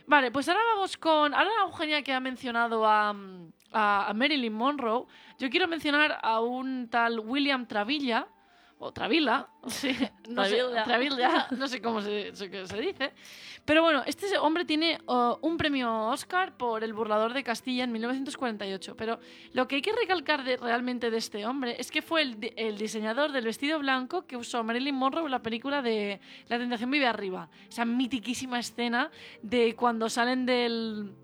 Vale, 0.07 0.31
pues 0.31 0.49
ahora 0.49 0.61
vamos 0.75 0.97
con. 0.97 1.35
Ahora 1.35 1.51
Eugenia 1.67 2.03
que 2.03 2.13
ha 2.13 2.21
mencionado 2.21 2.87
a, 2.87 3.15
a, 3.73 4.09
a 4.09 4.15
Marilyn 4.15 4.53
Monroe, 4.53 5.07
yo 5.39 5.51
quiero 5.51 5.67
mencionar 5.69 6.19
a 6.23 6.41
un 6.41 6.89
tal 6.91 7.21
William 7.21 7.67
Travilla, 7.67 8.27
o 8.85 8.93
Travilla, 8.93 9.49
sí, 9.67 9.97
no 10.29 10.45
sé, 10.45 10.57
Travilla. 10.57 10.85
Travilla, 10.85 11.47
no 11.53 11.67
sé 11.69 11.81
cómo 11.81 12.03
se, 12.03 12.33
dice. 12.33 13.13
Pero 13.65 13.81
bueno, 13.83 14.03
este 14.05 14.37
hombre 14.37 14.67
tiene 14.67 14.99
uh, 15.07 15.37
un 15.41 15.57
premio 15.57 16.09
Oscar 16.09 16.55
por 16.55 16.85
El 16.85 16.93
burlador 16.93 17.33
de 17.33 17.43
Castilla 17.43 17.85
en 17.85 17.93
1948. 17.93 18.95
Pero 18.95 19.19
lo 19.55 19.67
que 19.67 19.77
hay 19.77 19.83
que 19.83 19.93
recalcar 19.93 20.45
de- 20.45 20.59
realmente 20.59 21.11
de 21.11 21.17
este 21.17 21.47
hombre 21.47 21.77
es 21.79 21.91
que 21.91 22.03
fue 22.03 22.21
el, 22.21 22.53
el 22.57 22.77
diseñador 22.77 23.33
del 23.33 23.45
vestido 23.47 23.79
blanco 23.79 24.27
que 24.27 24.37
usó 24.37 24.63
Marilyn 24.63 24.95
Monroe 24.95 25.25
en 25.25 25.31
la 25.31 25.43
película 25.43 25.81
de 25.81 26.21
La 26.49 26.59
tentación 26.59 26.91
vive 26.91 27.07
arriba. 27.07 27.49
Esa 27.69 27.87
mitiquísima 27.87 28.59
escena 28.59 29.11
de 29.41 29.75
cuando 29.75 30.11
salen 30.11 30.45
del 30.45 31.15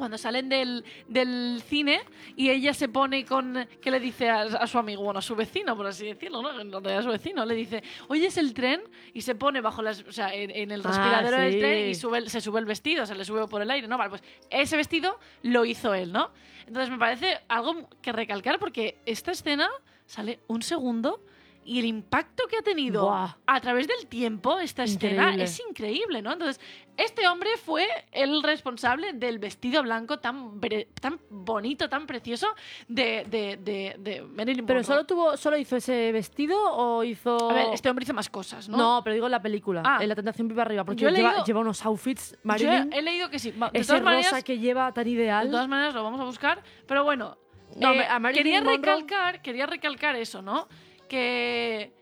cuando 0.00 0.18
salen 0.18 0.48
del, 0.48 0.84
del 1.06 1.62
cine 1.64 2.00
y 2.34 2.50
ella 2.50 2.74
se 2.74 2.88
pone 2.88 3.24
con 3.24 3.68
que 3.80 3.90
le 3.92 4.00
dice 4.00 4.28
a, 4.28 4.40
a 4.42 4.66
su 4.66 4.78
amigo, 4.78 5.04
bueno, 5.04 5.20
a 5.20 5.22
su 5.22 5.36
vecino, 5.36 5.76
por 5.76 5.86
así 5.86 6.06
decirlo, 6.06 6.42
¿no? 6.42 6.60
En 6.60 6.72
realidad 6.72 6.98
a 6.98 7.02
su 7.04 7.10
vecino, 7.10 7.46
le 7.46 7.54
dice, 7.54 7.82
oye, 8.08 8.26
es 8.26 8.36
el 8.36 8.52
tren, 8.52 8.80
y 9.14 9.20
se 9.20 9.36
pone 9.36 9.60
bajo 9.60 9.80
las, 9.82 10.00
o 10.00 10.12
sea, 10.12 10.34
en, 10.34 10.50
en 10.50 10.72
el 10.72 10.80
Ah, 10.84 10.88
respiradero 10.88 11.36
del 11.36 11.58
tren 11.60 11.88
y 11.90 11.94
sube, 11.94 12.28
se 12.28 12.40
sube 12.40 12.58
el 12.58 12.66
vestido, 12.66 13.06
se 13.06 13.14
le 13.14 13.24
sube 13.24 13.46
por 13.46 13.62
el 13.62 13.70
aire, 13.70 13.86
¿no? 13.86 13.96
Vale, 13.96 14.10
pues 14.10 14.22
ese 14.50 14.76
vestido 14.76 15.18
lo 15.42 15.64
hizo 15.64 15.94
él, 15.94 16.10
¿no? 16.10 16.30
Entonces 16.66 16.90
me 16.90 16.98
parece 16.98 17.38
algo 17.48 17.88
que 18.02 18.10
recalcar 18.12 18.58
porque 18.58 18.98
esta 19.06 19.30
escena 19.32 19.68
sale 20.06 20.40
un 20.48 20.62
segundo 20.62 21.22
y 21.64 21.78
el 21.78 21.84
impacto 21.84 22.44
que 22.48 22.56
ha 22.56 22.62
tenido 22.62 23.04
Buah. 23.04 23.36
a 23.46 23.60
través 23.60 23.86
del 23.86 24.06
tiempo 24.06 24.58
esta 24.58 24.84
escena 24.84 25.22
Increíble. 25.24 25.44
es 25.44 25.60
increíble, 25.68 26.22
¿no? 26.22 26.32
Entonces, 26.32 26.60
este 26.96 27.28
hombre 27.28 27.50
fue 27.62 27.86
el 28.12 28.42
responsable 28.42 29.12
del 29.12 29.38
vestido 29.38 29.82
blanco 29.82 30.18
tan, 30.18 30.60
tan 31.00 31.20
bonito, 31.30 31.88
tan 31.88 32.06
precioso 32.06 32.48
de, 32.88 33.24
de, 33.28 33.58
de, 33.62 33.96
de 33.98 34.22
Marilyn 34.22 34.66
Pero 34.66 34.80
Monroe. 34.80 34.84
solo 34.84 35.04
tuvo 35.06 35.36
solo 35.36 35.56
hizo 35.58 35.76
ese 35.76 36.12
vestido 36.12 36.58
o 36.72 37.04
hizo 37.04 37.50
A 37.50 37.54
ver, 37.54 37.66
este 37.72 37.88
hombre 37.90 38.04
hizo 38.04 38.14
más 38.14 38.28
cosas, 38.30 38.68
¿no? 38.68 38.76
¿no? 38.76 39.00
pero 39.04 39.14
digo 39.14 39.28
la 39.28 39.40
película, 39.42 39.82
Ah. 39.84 39.98
en 40.00 40.08
La 40.08 40.14
tentación 40.16 40.48
viva 40.48 40.62
arriba, 40.62 40.84
porque 40.84 41.02
Yo 41.02 41.10
lleva, 41.10 41.30
leído- 41.32 41.44
lleva 41.44 41.60
unos 41.60 41.84
outfits 41.84 42.32
Yo 42.32 42.38
Marilyn, 42.42 42.92
he, 42.92 42.98
he 42.98 43.02
leído 43.02 43.30
que 43.30 43.38
sí. 43.38 43.50
De 43.52 43.56
ese 43.74 43.86
todas 43.86 43.88
rosa 43.88 44.02
maneras, 44.02 44.44
que 44.44 44.58
lleva 44.58 44.92
tan 44.92 45.06
ideal. 45.06 45.44
De 45.46 45.50
todas 45.52 45.68
maneras 45.68 45.94
lo 45.94 46.02
vamos 46.02 46.20
a 46.20 46.24
buscar, 46.24 46.62
pero 46.86 47.04
bueno, 47.04 47.36
No, 47.76 47.92
eh, 47.92 48.06
quería 48.34 48.60
Monroe- 48.60 48.76
recalcar, 48.78 49.42
quería 49.42 49.66
recalcar 49.66 50.16
eso, 50.16 50.42
¿no? 50.42 50.66
Que, 51.10 51.92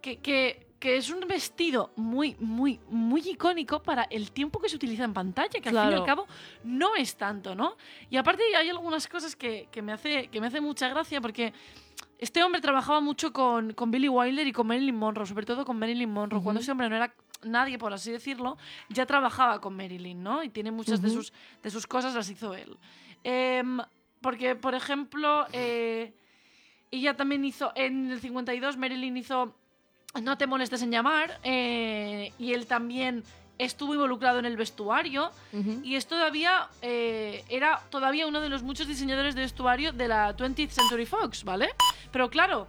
que, 0.00 0.20
que, 0.20 0.66
que 0.80 0.96
es 0.96 1.10
un 1.10 1.20
vestido 1.28 1.92
muy, 1.96 2.34
muy, 2.40 2.80
muy 2.88 3.20
icónico 3.20 3.82
para 3.82 4.04
el 4.04 4.32
tiempo 4.32 4.58
que 4.58 4.70
se 4.70 4.76
utiliza 4.76 5.04
en 5.04 5.12
pantalla, 5.12 5.60
que 5.60 5.68
al 5.68 5.78
fin 5.78 5.90
y 5.90 5.94
al 5.94 6.04
cabo 6.06 6.26
no 6.64 6.96
es 6.96 7.14
tanto, 7.16 7.54
¿no? 7.54 7.76
Y 8.08 8.16
aparte 8.16 8.42
hay 8.56 8.70
algunas 8.70 9.06
cosas 9.06 9.36
que, 9.36 9.68
que 9.70 9.82
me, 9.82 9.92
hace, 9.92 10.28
que 10.28 10.40
me 10.40 10.46
hace 10.46 10.62
mucha 10.62 10.88
gracia 10.88 11.20
porque 11.20 11.52
este 12.18 12.42
hombre 12.42 12.62
trabajaba 12.62 13.00
mucho 13.00 13.34
con, 13.34 13.74
con 13.74 13.90
Billy 13.90 14.08
Wilder 14.08 14.46
y 14.46 14.52
con 14.52 14.66
Marilyn 14.66 14.96
Monroe, 14.96 15.26
sobre 15.26 15.44
todo 15.44 15.64
con 15.66 15.78
Marilyn 15.78 16.10
Monroe. 16.10 16.42
Cuando 16.42 16.62
ese 16.62 16.72
hombre 16.72 16.88
no 16.88 16.96
era 16.96 17.14
nadie, 17.44 17.78
por 17.78 17.92
así 17.92 18.10
decirlo, 18.10 18.56
ya 18.88 19.04
trabajaba 19.04 19.60
con 19.60 19.76
Marilyn, 19.76 20.22
¿no? 20.22 20.42
Y 20.42 20.48
tiene 20.48 20.70
muchas 20.70 21.02
de, 21.02 21.10
sus, 21.10 21.32
de 21.62 21.70
sus 21.70 21.86
cosas 21.86 22.14
las 22.14 22.30
hizo 22.30 22.54
él. 22.54 22.78
Em, 23.24 23.78
porque, 24.20 24.56
por 24.56 24.74
ejemplo, 24.74 25.46
eh, 25.52 26.14
ella 26.92 27.16
también 27.16 27.44
hizo, 27.44 27.72
en 27.74 28.10
el 28.12 28.20
52, 28.20 28.76
Marilyn 28.76 29.16
hizo 29.16 29.54
No 30.22 30.36
te 30.38 30.46
molestes 30.46 30.82
en 30.82 30.90
llamar, 30.92 31.40
eh, 31.42 32.32
y 32.38 32.52
él 32.52 32.66
también 32.66 33.24
estuvo 33.58 33.94
involucrado 33.94 34.38
en 34.38 34.44
el 34.46 34.56
vestuario, 34.56 35.30
y 35.84 35.94
es 35.96 36.06
todavía, 36.06 36.68
eh, 36.82 37.44
era 37.48 37.80
todavía 37.90 38.26
uno 38.26 38.40
de 38.40 38.48
los 38.48 38.62
muchos 38.62 38.86
diseñadores 38.88 39.34
de 39.34 39.42
vestuario 39.42 39.92
de 39.92 40.08
la 40.08 40.36
20th 40.36 40.70
Century 40.70 41.06
Fox, 41.06 41.44
¿vale? 41.44 41.68
Pero 42.10 42.28
claro, 42.28 42.68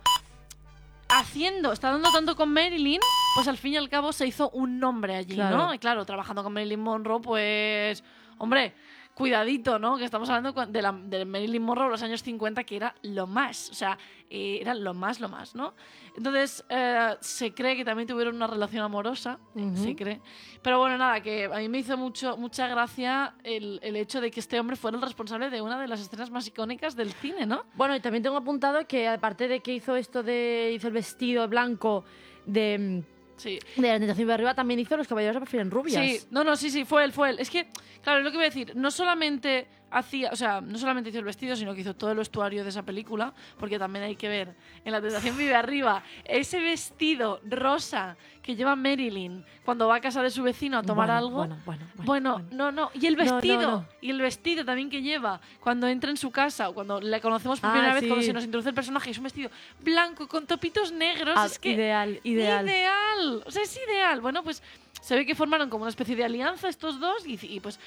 haciendo, 1.09 1.71
está 1.71 1.91
dando 1.91 2.12
tanto 2.12 2.36
con 2.36 2.51
Marilyn, 2.53 3.01
pues 3.36 3.47
al 3.47 3.57
fin 3.57 3.73
y 3.73 3.77
al 3.77 3.89
cabo 3.89 4.13
se 4.13 4.27
hizo 4.27 4.49
un 4.51 4.79
nombre 4.79 5.15
allí, 5.15 5.36
Claro. 5.36 5.57
¿no? 5.57 5.73
Y 5.73 5.79
claro, 5.79 6.05
trabajando 6.05 6.43
con 6.43 6.53
Marilyn 6.53 6.79
Monroe, 6.79 7.21
pues, 7.21 8.03
hombre, 8.38 8.73
cuidadito, 9.13 9.80
¿no? 9.80 9.97
Que 9.97 10.06
estamos 10.06 10.30
hablando 10.30 10.65
de, 10.65 10.82
la, 10.82 10.91
de 10.91 11.26
Marilyn 11.26 11.62
Monroe 11.62 11.86
de 11.86 11.91
los 11.91 12.04
años 12.04 12.23
50, 12.23 12.63
que 12.63 12.76
era 12.76 12.95
lo 13.04 13.28
más, 13.28 13.69
o 13.69 13.73
sea, 13.73 13.97
eh, 14.30 14.58
era 14.62 14.73
lo 14.73 14.93
más, 14.93 15.19
lo 15.19 15.30
más, 15.30 15.56
¿no? 15.56 15.73
Entonces, 16.17 16.63
eh, 16.69 17.15
se 17.19 17.54
cree 17.54 17.76
que 17.76 17.86
también 17.86 18.08
tuvieron 18.08 18.36
una 18.36 18.47
relación 18.47 18.84
amorosa, 18.84 19.39
se 19.76 19.95
cree. 19.95 20.21
Pero 20.62 20.80
bueno, 20.80 20.97
nada, 20.97 21.21
que 21.21 21.45
a 21.45 21.58
mí 21.58 21.69
me 21.69 21.80
hizo 21.80 21.97
mucho, 21.97 22.38
mucha 22.38 22.67
gracia 22.67 23.36
el, 23.43 23.80
el 23.84 23.95
hecho 23.95 24.21
de 24.21 24.32
que 24.32 24.39
este 24.39 24.60
hombre 24.60 24.76
fuera 24.76 24.97
el 24.97 25.04
responsable 25.04 25.49
de 25.49 25.62
una 25.62 25.80
de 25.80 25.88
las 25.88 25.99
escenas 25.99 26.30
más 26.30 26.47
icónicas 26.47 26.95
del 26.95 27.13
cine, 27.13 27.45
¿no? 27.45 27.63
Bueno, 27.76 27.95
y 27.95 27.99
también 27.99 28.23
tengo 28.23 28.38
apuntado 28.38 28.88
que 28.88 29.08
aparte 29.08 29.47
de 29.47 29.60
que 29.60 29.73
hizo 29.73 29.95
esto 29.95 30.23
de 30.23 30.71
hizo 30.76 30.88
el 30.88 30.93
vestido 30.93 31.47
blanco 31.47 32.04
de, 32.45 33.04
Sí. 33.43 33.60
de 33.75 33.88
la 33.88 33.99
tentación 33.99 34.27
de 34.27 34.34
arriba, 34.34 34.53
también 34.53 34.79
hizo 34.79 34.95
los 34.95 35.08
caballeros 35.08 35.38
prefieren 35.38 35.69
rubias. 35.69 36.01
Sí, 36.01 36.19
no, 36.32 36.43
no, 36.43 36.56
sí, 36.56 36.69
sí, 36.69 36.86
fue 36.86 37.03
él, 37.03 37.12
fue 37.12 37.32
él. 37.32 37.39
Es 37.39 37.49
que, 37.49 37.67
claro, 38.01 38.19
es 38.19 38.25
lo 38.25 38.32
que 38.32 38.38
voy 38.38 38.45
a 38.45 38.49
decir, 38.49 38.73
no 38.75 38.89
solamente 38.89 39.67
hacía, 39.93 40.29
o 40.32 40.36
sea, 40.36 40.60
no 40.62 40.77
solamente 40.77 41.10
hizo 41.10 41.19
el 41.19 41.25
vestido, 41.25 41.56
sino 41.56 41.73
que 41.73 41.82
hizo 41.82 41.93
todo 41.95 42.12
el 42.12 42.17
vestuario 42.17 42.63
de 42.63 42.69
esa 42.69 42.84
película, 42.84 43.34
porque 43.60 43.77
también 43.79 44.03
hay 44.06 44.15
que 44.15 44.27
ver 44.27 44.56
en 44.84 44.91
La 44.91 45.01
Tentación 45.01 45.38
Vive 45.38 45.56
Arriba 45.56 46.03
ese 46.25 46.60
vestido 46.60 47.39
rosa 47.49 48.17
que 48.41 48.56
lleva 48.58 48.75
Marilyn 48.75 49.45
cuando 49.63 49.88
va 49.88 49.95
a 49.95 50.01
casa 50.01 50.21
de 50.21 50.29
su 50.29 50.43
vecino 50.43 50.77
a 50.79 50.84
tomar 50.84 51.08
Bueno, 51.08 51.17
algo. 51.17 51.38
Bueno, 51.38 51.58
bueno, 51.65 51.86
bueno. 52.03 52.41
No, 52.51 52.71
no. 52.73 52.91
Y 52.93 53.06
el 53.08 53.15
no, 53.15 53.23
vestido. 53.23 53.62
no. 53.62 53.88
Y 54.01 54.10
el 54.10 54.19
vestido 54.19 54.65
también 54.65 54.89
que 54.89 55.01
lleva 55.01 55.39
cuando 55.62 55.88
entra 55.88 56.10
en 56.10 56.17
su 56.17 56.29
casa 56.29 56.67
o 56.69 56.73
cuando 56.73 56.99
le 56.99 57.21
conocemos 57.21 57.62
por 57.62 57.69
Ah, 57.69 57.73
primera 57.73 57.93
vez, 57.93 58.01
sí. 58.03 58.08
cuando 58.10 58.25
se 58.25 58.34
nos 58.34 58.43
introduce 58.43 58.67
el 58.69 58.75
personaje. 58.75 59.12
Es 59.12 59.17
un 59.17 59.23
vestido 59.23 59.49
blanco 59.82 60.27
con 60.27 60.45
topitos 60.45 60.91
negros. 60.91 61.36
Ah, 61.38 61.45
es 61.45 61.58
que 61.58 61.69
ideal, 61.71 62.19
ideal. 62.23 62.65
Ideal. 62.67 63.43
O 63.45 63.51
sea, 63.51 63.63
es 63.63 63.79
ideal. 63.88 64.19
Bueno, 64.19 64.43
pues 64.43 64.62
se 65.01 65.15
ve 65.15 65.25
que 65.25 65.36
formaron 65.36 65.69
como 65.69 65.84
una 65.84 65.89
especie 65.89 66.15
de 66.15 66.25
alianza 66.25 66.67
estos 66.67 66.99
dos 66.99 67.25
y, 67.25 67.39
y, 67.41 67.60
pues 67.62 67.79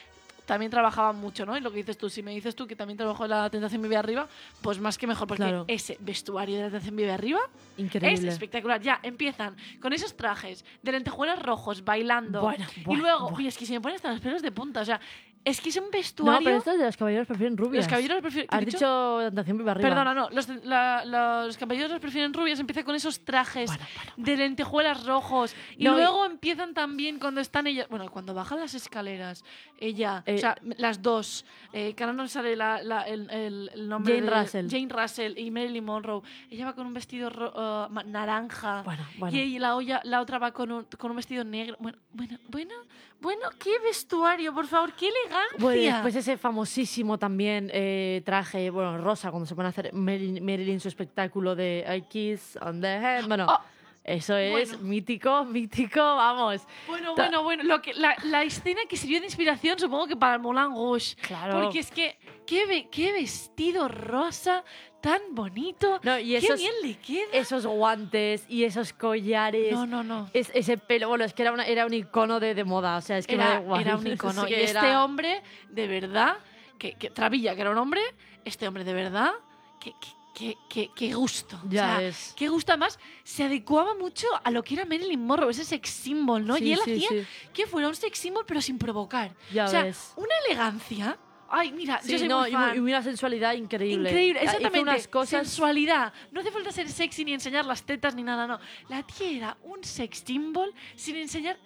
también 0.47 0.71
trabajaban 0.71 1.17
mucho, 1.17 1.45
¿no? 1.45 1.57
Y 1.57 1.61
lo 1.61 1.71
que 1.71 1.77
dices 1.79 1.99
tú, 1.99 2.09
si 2.09 2.23
me 2.23 2.31
dices 2.31 2.55
tú 2.55 2.67
que 2.67 2.77
también 2.77 2.97
trabajó 2.97 3.25
en 3.25 3.31
La 3.31 3.51
Tentación 3.51 3.83
Vive 3.83 3.97
Arriba, 3.97 4.27
pues 4.63 4.79
más 4.79 4.97
que 4.97 5.07
mejor, 5.07 5.27
porque 5.29 5.43
Claro. 5.43 5.65
ese 5.69 5.99
vestuario 6.01 6.57
de 6.57 6.63
La 6.63 6.69
Tentación 6.71 6.97
Vive 6.97 7.13
Arriba 7.13 7.41
es 7.77 8.25
espectacular. 8.25 8.81
Ya, 8.81 9.01
empiezan 9.03 9.57
con 9.81 9.93
esos 9.93 10.17
trajes 10.17 10.65
de 10.83 10.93
lentejuelas 10.93 11.43
rojos 11.43 11.85
bailando. 11.85 12.41
Bueno, 12.41 12.65
y 12.77 12.85
bueno, 12.85 13.03
luego, 13.03 13.21
bueno. 13.25 13.37
oye, 13.37 13.49
es 13.49 13.59
que 13.59 13.67
se 13.67 13.73
me 13.75 13.81
ponen 13.81 13.97
hasta 13.97 14.11
los 14.11 14.21
pelos 14.21 14.41
de 14.41 14.53
punta. 14.53 14.81
O 14.81 14.85
sea, 14.85 15.01
Es 15.47 15.61
que 15.61 15.69
es 15.69 15.77
un 15.77 15.85
No, 15.85 15.91
vestuario. 15.93 16.45
pero 16.45 16.57
esto 16.57 16.73
es 16.73 16.79
de 16.81 16.87
los 16.87 16.97
caballeros 16.97 17.27
prefieren 17.29 17.57
rubias. 17.57 17.85
los 17.85 17.89
caballeros 17.89 18.21
prefieren. 18.21 18.49
¿qué 18.49 18.57
he 18.57 18.59
Has 18.59 18.67
dicho 18.67 19.19
Tentación 19.23 19.59
Viva 19.59 19.71
Arriba. 19.71 19.89
Perdona, 19.89 20.13
no. 20.13 20.29
Los, 20.31 20.49
la- 20.65 21.05
los 21.45 21.57
caballeros 21.57 22.01
prefieren 22.01 22.35
rubias. 22.35 22.59
Empieza 22.59 22.83
con 22.83 22.97
esos 22.97 23.25
trajes 23.25 23.71
Bueno, 23.71 23.85
bueno, 23.95 24.13
de 24.17 24.37
lentejuelas 24.39 25.07
rojos. 25.07 25.55
Y 25.79 25.85
No, 25.85 25.93
y- 25.95 26.01
luego 26.01 26.27
empiezan 26.27 26.75
también 26.75 27.21
cuando 27.21 27.41
están 27.41 27.69
ellas. 27.69 27.87
Bueno, 27.89 28.11
cuando 28.11 28.35
bajan 28.35 28.59
las 28.59 28.75
escaleras. 28.75 29.45
Ella. 29.79 30.25
Eh, 30.27 30.35
o 30.35 30.39
sea, 30.39 30.57
las 30.79 31.01
dos. 31.01 31.45
Eh, 31.73 31.95
que 31.95 32.03
ahora 32.03 32.15
no 32.15 32.27
sale 32.27 32.57
la- 32.57 32.83
la- 32.83 33.03
el, 33.03 33.31
el- 33.31 33.89
nombre. 33.89 34.15
Jane 34.17 34.27
de- 34.29 34.43
Russell. 34.43 34.69
Jane 34.69 34.89
Russell 35.03 35.39
y 35.39 35.51
Marilyn 35.53 35.85
Monroe. 35.85 36.23
Ella 36.51 36.65
va 36.67 36.73
con 36.75 36.89
un 36.89 36.95
vestido 36.95 37.31
ro- 37.31 37.53
uh, 37.89 37.93
naranja. 38.09 38.83
Bueno, 38.83 39.07
bueno. 39.19 39.37
Y 39.39 39.61
la, 39.61 39.77
olla- 39.77 40.01
la 40.03 40.21
otra 40.23 40.41
va 40.41 40.51
con 40.51 40.73
un, 40.73 40.85
con 40.99 41.13
un 41.13 41.17
vestido 41.19 41.45
negro. 41.45 41.77
Bueno, 41.79 41.99
bueno, 42.13 42.37
bueno, 42.49 42.75
bueno, 43.21 43.49
qué 43.63 43.79
vestuario, 43.79 44.53
por 44.53 44.67
favor, 44.67 44.93
qué 44.95 45.07
elegancia. 45.39 45.59
Bueno, 45.59 45.83
después 45.83 46.17
ese 46.17 46.37
famosísimo 46.37 47.19
también 47.19 47.71
eh, 47.73 48.23
traje, 48.25 48.71
bueno, 48.71 48.99
rosa, 48.99 49.31
cuando 49.31 49.47
se 49.47 49.55
pone 49.55 49.67
a 49.67 49.71
hacer 49.71 49.93
Marilyn, 49.93 50.45
Marilyn 50.45 50.81
su 50.81 50.89
espectáculo 50.89 51.55
de 51.55 51.85
I 51.97 52.03
Kiss 52.03 52.59
on 52.61 52.81
the 52.81 52.95
Head. 52.97 53.27
Bueno, 53.27 53.47
Oh, 53.49 53.61
eso 54.07 54.37
es 54.37 54.73
bueno. 54.73 54.89
mítico, 54.89 55.45
mítico, 55.45 56.01
vamos. 56.01 56.63
Bueno, 56.87 57.15
bueno, 57.15 57.43
bueno. 57.43 57.63
Lo 57.65 57.83
que, 57.83 57.93
la, 57.95 58.15
la 58.25 58.43
escena 58.45 58.81
que 58.89 58.97
sirvió 58.97 59.19
de 59.21 59.27
inspiración, 59.27 59.79
supongo 59.79 60.07
que 60.07 60.17
para 60.17 60.35
el 60.35 60.41
Moulin 60.41 60.71
Rouge. 60.75 61.17
Claro. 61.23 61.61
Porque 61.61 61.81
es 61.81 61.91
que, 61.91 62.17
qué, 62.47 62.67
ve- 62.67 62.89
qué 62.91 63.13
vestido 63.13 63.89
rosa 63.89 64.65
tan 65.03 65.21
bonito. 65.33 66.01
No, 66.03 66.19
y 66.19 66.31
qué 66.31 66.37
esos- 66.39 66.59
bien 66.61 66.73
le 66.83 66.95
queda. 66.99 67.27
Esos 67.33 67.67
guantes 67.67 68.45
y 68.49 68.65
esos 68.65 68.93
collares. 68.93 69.73
No, 69.73 69.87
no, 69.87 70.03
no. 70.03 70.31
Es, 70.33 70.51
ese 70.55 70.79
pelo, 70.79 71.09
bueno, 71.09 71.25
es 71.25 71.35
que 71.35 71.43
era, 71.43 71.53
una- 71.53 71.67
era 71.67 71.85
un 71.87 71.93
icono 71.95 72.41
de, 72.41 72.55
de 72.55 72.65
moda, 72.65 72.97
o 72.97 73.01
sea, 73.01 73.19
es 73.19 73.27
que 73.27 73.35
Era, 73.35 73.63
era 73.81 73.97
un 73.97 74.07
Es 74.07 74.15
icono. 74.15 74.45
que 74.47 74.61
y 74.61 74.65
este 74.65 74.79
era- 74.79 75.05
hombre, 75.05 75.43
de 75.69 75.87
verdad, 75.87 76.37
que, 76.79 76.95
que 76.95 77.11
Travilla, 77.11 77.55
que 77.55 77.61
era 77.61 77.71
un 77.71 77.79
hombre, 77.79 78.03
este 78.45 78.67
hombre, 78.69 78.85
de 78.85 78.93
verdad, 78.95 79.33
que, 79.81 79.93
que, 79.93 80.09
que, 80.37 80.59
que- 80.69 80.91
que 80.95 81.15
gusto. 81.15 81.59
O 81.65 81.69
Ya 81.71 81.87
sea, 81.87 81.99
ves. 81.99 82.35
Qué 82.37 82.49
gusto. 82.49 82.73
Además, 82.73 82.99
se 83.25 83.45
adecuaba 83.45 83.95
mucho 83.95 84.27
a 84.45 84.51
lo 84.51 84.63
que 84.63 84.75
era 84.75 84.85
Marilyn 84.85 85.25
Monroe, 85.25 85.51
ese 85.51 85.65
sex 85.65 85.89
symbol, 85.89 86.47
¿no? 86.47 86.57
Sí, 86.57 86.65
y 86.65 86.73
él 86.75 86.81
sí, 86.85 86.93
hacía 86.93 87.09
sí. 87.09 87.27
que 87.55 87.67
fuera 87.67 87.89
un 87.89 87.95
sex 87.95 88.19
symbol, 88.19 88.45
pero 88.47 88.61
sin 88.61 88.77
provocar. 88.79 89.35
Ya 89.51 89.65
o 89.65 89.69
sea, 89.69 89.85
ves. 89.85 90.13
una 90.17 90.35
elegancia. 90.47 91.17
Ay, 91.49 91.73
mira, 91.73 92.01
yo 92.05 92.19
soy 92.19 92.29
no, 92.29 92.41
muy 92.41 92.51
fan. 92.53 92.77
y 92.77 92.79
una 92.81 93.03
sensualidad 93.03 93.55
increíble. 93.55 94.11
Increíble, 94.11 94.41
Hizo 94.43 94.57
exactamente. 94.57 94.91
unas 94.91 95.09
cosas. 95.09 95.47
Sensualidad. 95.47 96.13
No 96.33 96.41
hace 96.41 96.51
falta 96.51 96.71
ser 96.73 96.89
sexy 96.91 97.25
ni 97.25 97.33
enseñar 97.33 97.65
las 97.65 97.85
tetas 97.85 98.15
ni 98.15 98.23
nada, 98.23 98.47
no. 98.47 98.59
La 98.89 99.03
tía 99.05 99.31
era 99.31 99.57
un 99.63 99.83
sex 99.85 100.23
symbol 100.27 100.75
sin 100.97 101.17
enseñar, 101.17 101.57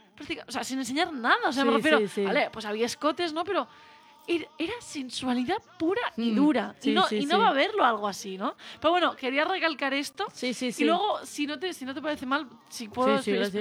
o 0.46 0.52
sea, 0.52 0.62
sin 0.64 0.78
enseñar 0.78 1.12
nada. 1.12 1.48
O 1.48 1.52
sea, 1.52 1.64
me 1.64 1.72
refiero, 1.72 1.98
sí, 2.00 2.08
sí. 2.08 2.22
vale, 2.24 2.50
pues 2.52 2.66
había 2.66 2.86
escotes, 2.86 3.32
¿no? 3.32 3.42
Pero 3.42 3.66
era, 4.26 4.46
era 4.58 4.72
sensualidad 4.80 5.58
pura 5.78 6.00
y 6.16 6.30
Mm, 6.30 6.34
dura. 6.36 6.74
sí, 6.78 6.90
y 6.90 6.94
no, 6.94 7.06
sí, 7.08 7.16
y 7.18 7.26
no 7.26 7.36
sí. 7.36 7.40
va 7.42 7.48
a 7.48 7.52
verlo 7.52 7.84
algo 7.84 8.06
así, 8.08 8.36
¿no? 8.38 8.54
Pero 8.80 8.90
bueno, 8.92 9.16
quería 9.16 9.44
recalcar 9.44 9.92
esto. 9.94 10.26
Sí, 10.32 10.54
sí, 10.54 10.70
sí. 10.72 10.82
Y 10.82 10.86
luego, 10.86 11.24
si 11.24 11.46
no 11.46 11.58
te, 11.58 11.72
si 11.72 11.84
no 11.84 11.94
te 11.94 12.00
parece 12.02 12.26
mal, 12.26 12.48
si 12.68 12.88
puedo 12.88 13.18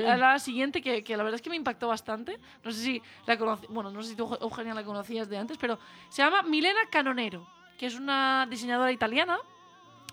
a 0.08 0.18
la 0.18 0.38
siguiente, 0.40 0.82
que, 0.82 1.04
que 1.04 1.18
la 1.18 1.24
verdad 1.24 1.36
es 1.36 1.42
que 1.42 1.50
me 1.50 1.56
impactó 1.56 1.88
bastante. 1.88 2.40
No 2.64 2.72
sé 2.72 2.82
si 2.82 3.02
la 3.26 3.38
conocí, 3.38 3.66
bueno, 3.70 3.90
no 3.92 4.04
sé 4.04 4.10
si 4.10 4.16
tú, 4.16 4.38
Eugenia, 4.42 4.74
la 4.74 4.84
conocías 4.84 5.28
de 5.30 5.38
antes, 5.38 5.58
pero 5.58 5.80
se 6.10 6.22
llama 6.22 6.44
Milena 6.44 6.80
Canonero, 6.92 7.48
que 7.78 7.86
es 7.88 7.96
una 7.96 8.46
diseñadora 8.50 8.92
italiana. 8.92 9.38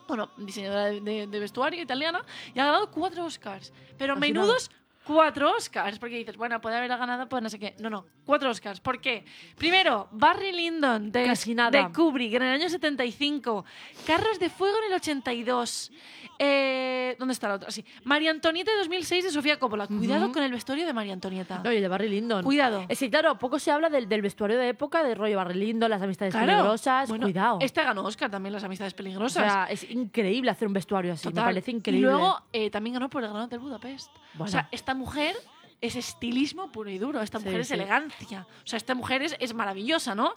Bueno, 0.08 0.30
diseñadora 0.36 0.84
de, 0.86 1.00
de- 1.00 1.26
de 1.26 1.40
vestuario 1.40 1.82
italiana 1.82 2.24
y 2.54 2.60
ha 2.60 2.64
ganado 2.66 2.90
cuatro 2.92 3.24
Oscars. 3.24 3.72
Pero 3.98 4.14
Casi 4.14 4.20
menudos 4.32 4.70
cuatro 5.06 5.52
Oscars. 5.56 5.98
Porque 5.98 6.16
dices, 6.16 6.36
bueno, 6.36 6.60
puede 6.60 6.76
haber 6.76 6.88
ganado, 6.88 7.28
pues 7.28 7.42
no 7.42 7.48
sé 7.48 7.58
qué. 7.58 7.74
No, 7.78 7.88
no, 7.90 8.06
cuatro 8.24 8.50
Oscars. 8.50 8.80
¿Por 8.80 9.00
qué? 9.00 9.24
Primero, 9.56 10.08
Barry 10.12 10.52
Lyndon 10.52 11.12
de, 11.12 11.20
de 11.70 11.88
Kubrick 11.94 12.34
en 12.34 12.42
el 12.42 12.60
año 12.60 12.68
75. 12.68 13.64
Carros 14.06 14.38
de 14.38 14.50
Fuego 14.50 14.76
en 14.84 14.92
el 14.92 14.96
82. 14.96 15.92
Eh, 16.38 17.16
¿Dónde 17.18 17.32
está 17.32 17.48
la 17.48 17.54
otra? 17.54 17.70
Sí. 17.70 17.84
María 18.04 18.30
Antonieta 18.30 18.70
de 18.70 18.78
2006 18.78 19.24
de 19.24 19.30
Sofía 19.30 19.58
Coppola. 19.58 19.86
Cuidado 19.86 20.30
con 20.32 20.42
el 20.42 20.52
vestuario 20.52 20.84
de 20.86 20.92
María 20.92 21.12
Antonieta. 21.14 21.60
No, 21.64 21.72
y 21.72 21.76
el 21.76 21.82
de 21.82 21.88
Barry 21.88 22.08
Lyndon. 22.08 22.44
Cuidado. 22.44 22.84
Es 22.88 22.98
que, 22.98 23.08
claro, 23.08 23.38
poco 23.38 23.58
se 23.58 23.70
habla 23.70 23.88
del, 23.88 24.08
del 24.08 24.20
vestuario 24.22 24.58
de 24.58 24.68
época, 24.68 25.02
de 25.02 25.14
rollo 25.14 25.36
Barry 25.38 25.54
Lyndon, 25.58 25.90
las 25.90 26.02
amistades 26.02 26.34
Claro. 26.34 26.46
peligrosas. 26.48 27.08
Bueno, 27.08 27.26
Cuidado. 27.26 27.58
Este 27.60 27.82
ganó 27.82 28.02
Oscar 28.04 28.30
también, 28.30 28.52
las 28.52 28.64
amistades 28.64 28.92
o 28.92 28.96
peligrosas. 28.96 29.50
sea, 29.52 29.64
es 29.70 29.88
increíble 29.90 30.50
hacer 30.50 30.68
un 30.68 30.74
vestuario 30.74 31.14
así. 31.14 31.22
Total. 31.24 31.44
Me 31.44 31.48
parece 31.52 31.70
increíble. 31.70 32.06
Y 32.08 32.10
luego 32.10 32.38
eh, 32.52 32.70
también 32.70 32.94
ganó 32.94 33.08
por 33.08 33.22
el 33.22 33.30
Gran 33.30 33.42
Hotel 33.44 33.58
Budapest. 33.58 34.10
O 34.38 34.46
sea, 34.46 34.68
esta 34.70 34.92
mujer 34.96 35.36
es 35.80 35.94
estilismo 35.94 36.72
puro 36.72 36.90
y 36.90 36.98
duro. 36.98 37.20
Esta 37.20 37.38
Sí, 37.38 37.44
mujer 37.44 37.60
es 37.60 37.68
sí. 37.68 37.74
elegancia. 37.74 38.46
O 38.64 38.66
sea, 38.66 38.76
esta 38.78 38.94
mujer 38.94 39.22
es, 39.22 39.36
es 39.38 39.54
maravillosa, 39.54 40.14
¿no? 40.14 40.34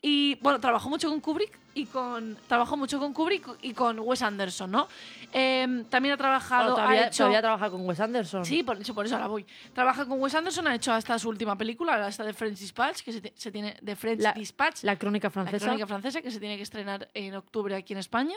Y 0.00 0.36
bueno, 0.42 0.60
trabajó 0.60 0.88
mucho 0.88 1.08
con 1.08 1.20
Kubrick 1.20 1.58
y 1.74 1.86
con. 1.86 2.36
Trabajó 2.46 2.76
mucho 2.76 2.98
con 2.98 3.12
Kubrick 3.12 3.46
y 3.62 3.72
con 3.72 3.98
Wes 4.00 4.22
Anderson, 4.22 4.70
¿no? 4.70 4.88
Em, 5.32 5.84
también 5.84 6.14
ha 6.14 6.16
trabajado. 6.16 6.74
Todavía, 6.74 7.04
ha 7.04 7.06
hecho, 7.06 7.18
todavía 7.18 7.40
trabaja 7.40 7.70
con 7.70 7.86
Wes 7.86 8.00
Anderson. 8.00 8.44
Sí, 8.44 8.62
por 8.62 8.80
eso, 8.80 8.94
por 8.94 9.06
eso 9.06 9.14
ahora 9.16 9.28
voy. 9.28 9.46
Trabaja 9.72 10.04
con 10.06 10.20
Wes 10.20 10.34
Anderson, 10.34 10.66
ha 10.68 10.74
hecho 10.74 10.92
hasta 10.92 11.18
su 11.18 11.28
última 11.28 11.56
película, 11.56 12.06
esta 12.08 12.24
de 12.24 12.32
French 12.34 12.58
Dispatch, 12.58 13.00
que 13.02 13.12
se, 13.12 13.32
se 13.36 13.50
tiene 13.50 13.76
de 13.80 13.96
French 13.96 14.20
La- 14.20 14.32
Dispatch. 14.32 14.82
La 14.84 14.96
crónica 14.96 15.28
La 15.28 15.30
francesa. 15.30 15.66
crónica 15.66 15.86
francesa 15.86 16.20
que 16.22 16.30
se 16.30 16.38
tiene 16.40 16.56
que 16.56 16.62
estrenar 16.62 17.08
en 17.14 17.34
octubre 17.34 17.74
aquí 17.74 17.92
en 17.94 17.98
España, 18.00 18.36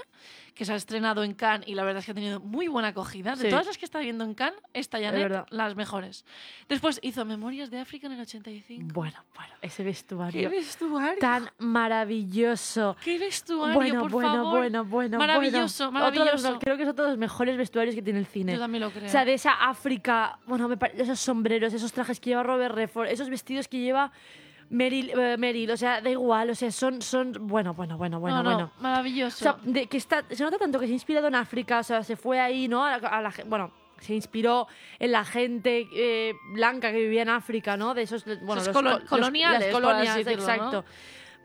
que 0.53 0.63
se 0.65 0.71
ha 0.73 0.75
estrenado 0.75 1.23
en 1.23 1.33
Cannes 1.33 1.67
y 1.67 1.75
la 1.75 1.83
verdad 1.83 1.99
es 1.99 2.05
que 2.05 2.11
ha 2.11 2.15
tenido 2.15 2.39
muy 2.39 2.67
buena 2.67 2.89
acogida. 2.89 3.35
De 3.35 3.43
Sí. 3.43 3.49
todas 3.49 3.65
las 3.65 3.77
que 3.77 3.85
está 3.85 3.99
viendo 3.99 4.23
en 4.23 4.33
Cannes, 4.33 4.59
esta 4.73 4.97
Janet, 4.99 5.21
verdad. 5.21 5.47
las 5.49 5.75
mejores. 5.75 6.23
Después 6.69 6.99
hizo 7.03 7.25
Memorias 7.25 7.69
de 7.69 7.79
África 7.79 8.07
en 8.07 8.13
el 8.13 8.21
85. 8.21 8.93
Bueno, 8.93 9.17
bueno, 9.35 9.53
ese 9.61 9.77
¡Qué 9.77 9.83
vestuario 9.89 10.49
vestuario! 10.49 11.19
tan 11.19 11.49
maravilloso. 11.57 12.95
¡Qué 13.03 13.17
vestuario, 13.25 13.73
Bueno, 13.75 14.01
por 14.01 14.11
bueno, 14.11 14.33
favor! 14.33 14.57
bueno, 14.59 14.85
bueno, 14.85 15.17
Maravilloso, 15.17 15.91
bueno. 15.91 16.07
Otro 16.07 16.19
maravilloso. 16.25 16.59
creo 16.59 16.77
que 16.77 16.83
es 16.83 16.89
otro 16.89 17.05
de 17.05 17.11
los 17.11 17.19
mejores 17.19 17.57
vestuarios 17.57 17.95
que 17.95 18.01
tiene 18.01 18.19
el 18.19 18.25
cine. 18.25 18.53
Yo 18.53 18.59
también 18.59 18.83
lo 18.83 18.89
creo. 18.91 19.05
O 19.05 19.09
sea, 19.09 19.25
de 19.25 19.33
esa 19.33 19.51
África, 19.51 20.39
bueno, 20.47 20.67
me 20.67 20.77
esos 20.97 21.19
sombreros, 21.19 21.73
esos 21.73 21.91
trajes 21.91 22.19
que 22.19 22.29
lleva 22.31 22.43
Robert 22.43 22.73
Redford, 22.75 23.07
esos 23.07 23.29
vestidos 23.29 23.67
que 23.67 23.79
lleva 23.79 24.11
Meryl, 24.69 25.11
eh, 25.11 25.37
Meryl, 25.37 25.69
o 25.71 25.77
sea, 25.77 26.01
da 26.01 26.09
igual, 26.09 26.49
o 26.49 26.55
sea, 26.55 26.71
son, 26.71 27.01
son, 27.01 27.33
bueno, 27.41 27.73
bueno, 27.75 27.97
bueno, 27.97 28.19
bueno, 28.19 28.37
no, 28.37 28.43
no, 28.43 28.55
bueno. 28.55 28.71
maravilloso. 28.79 29.35
O 29.49 29.53
sea, 29.53 29.57
de, 29.63 29.85
que 29.87 29.97
está, 29.97 30.23
se 30.29 30.43
nota 30.43 30.57
tanto 30.57 30.79
que 30.79 30.87
se 30.87 30.91
ha 30.91 30.95
inspirado 30.95 31.27
en 31.27 31.35
África, 31.35 31.79
o 31.79 31.83
sea, 31.83 32.03
se 32.03 32.15
fue 32.15 32.39
ahí, 32.39 32.67
¿no? 32.67 32.83
A 32.83 32.97
la, 32.97 33.07
a 33.07 33.21
la 33.21 33.33
bueno, 33.45 33.71
se 33.99 34.15
inspiró 34.15 34.67
en 34.97 35.11
la 35.11 35.23
gente 35.23 35.87
eh, 35.93 36.33
blanca 36.53 36.91
que 36.91 36.97
vivía 36.97 37.21
en 37.21 37.29
África, 37.29 37.77
¿no? 37.77 37.93
De 37.93 38.01
esos, 38.01 38.25
bueno, 38.25 38.55
los 38.55 38.67
los- 38.67 39.01
coloniales, 39.07 39.61
las 39.61 39.71
colonias, 39.71 40.15
decirlo, 40.15 40.43
exacto. 40.43 40.85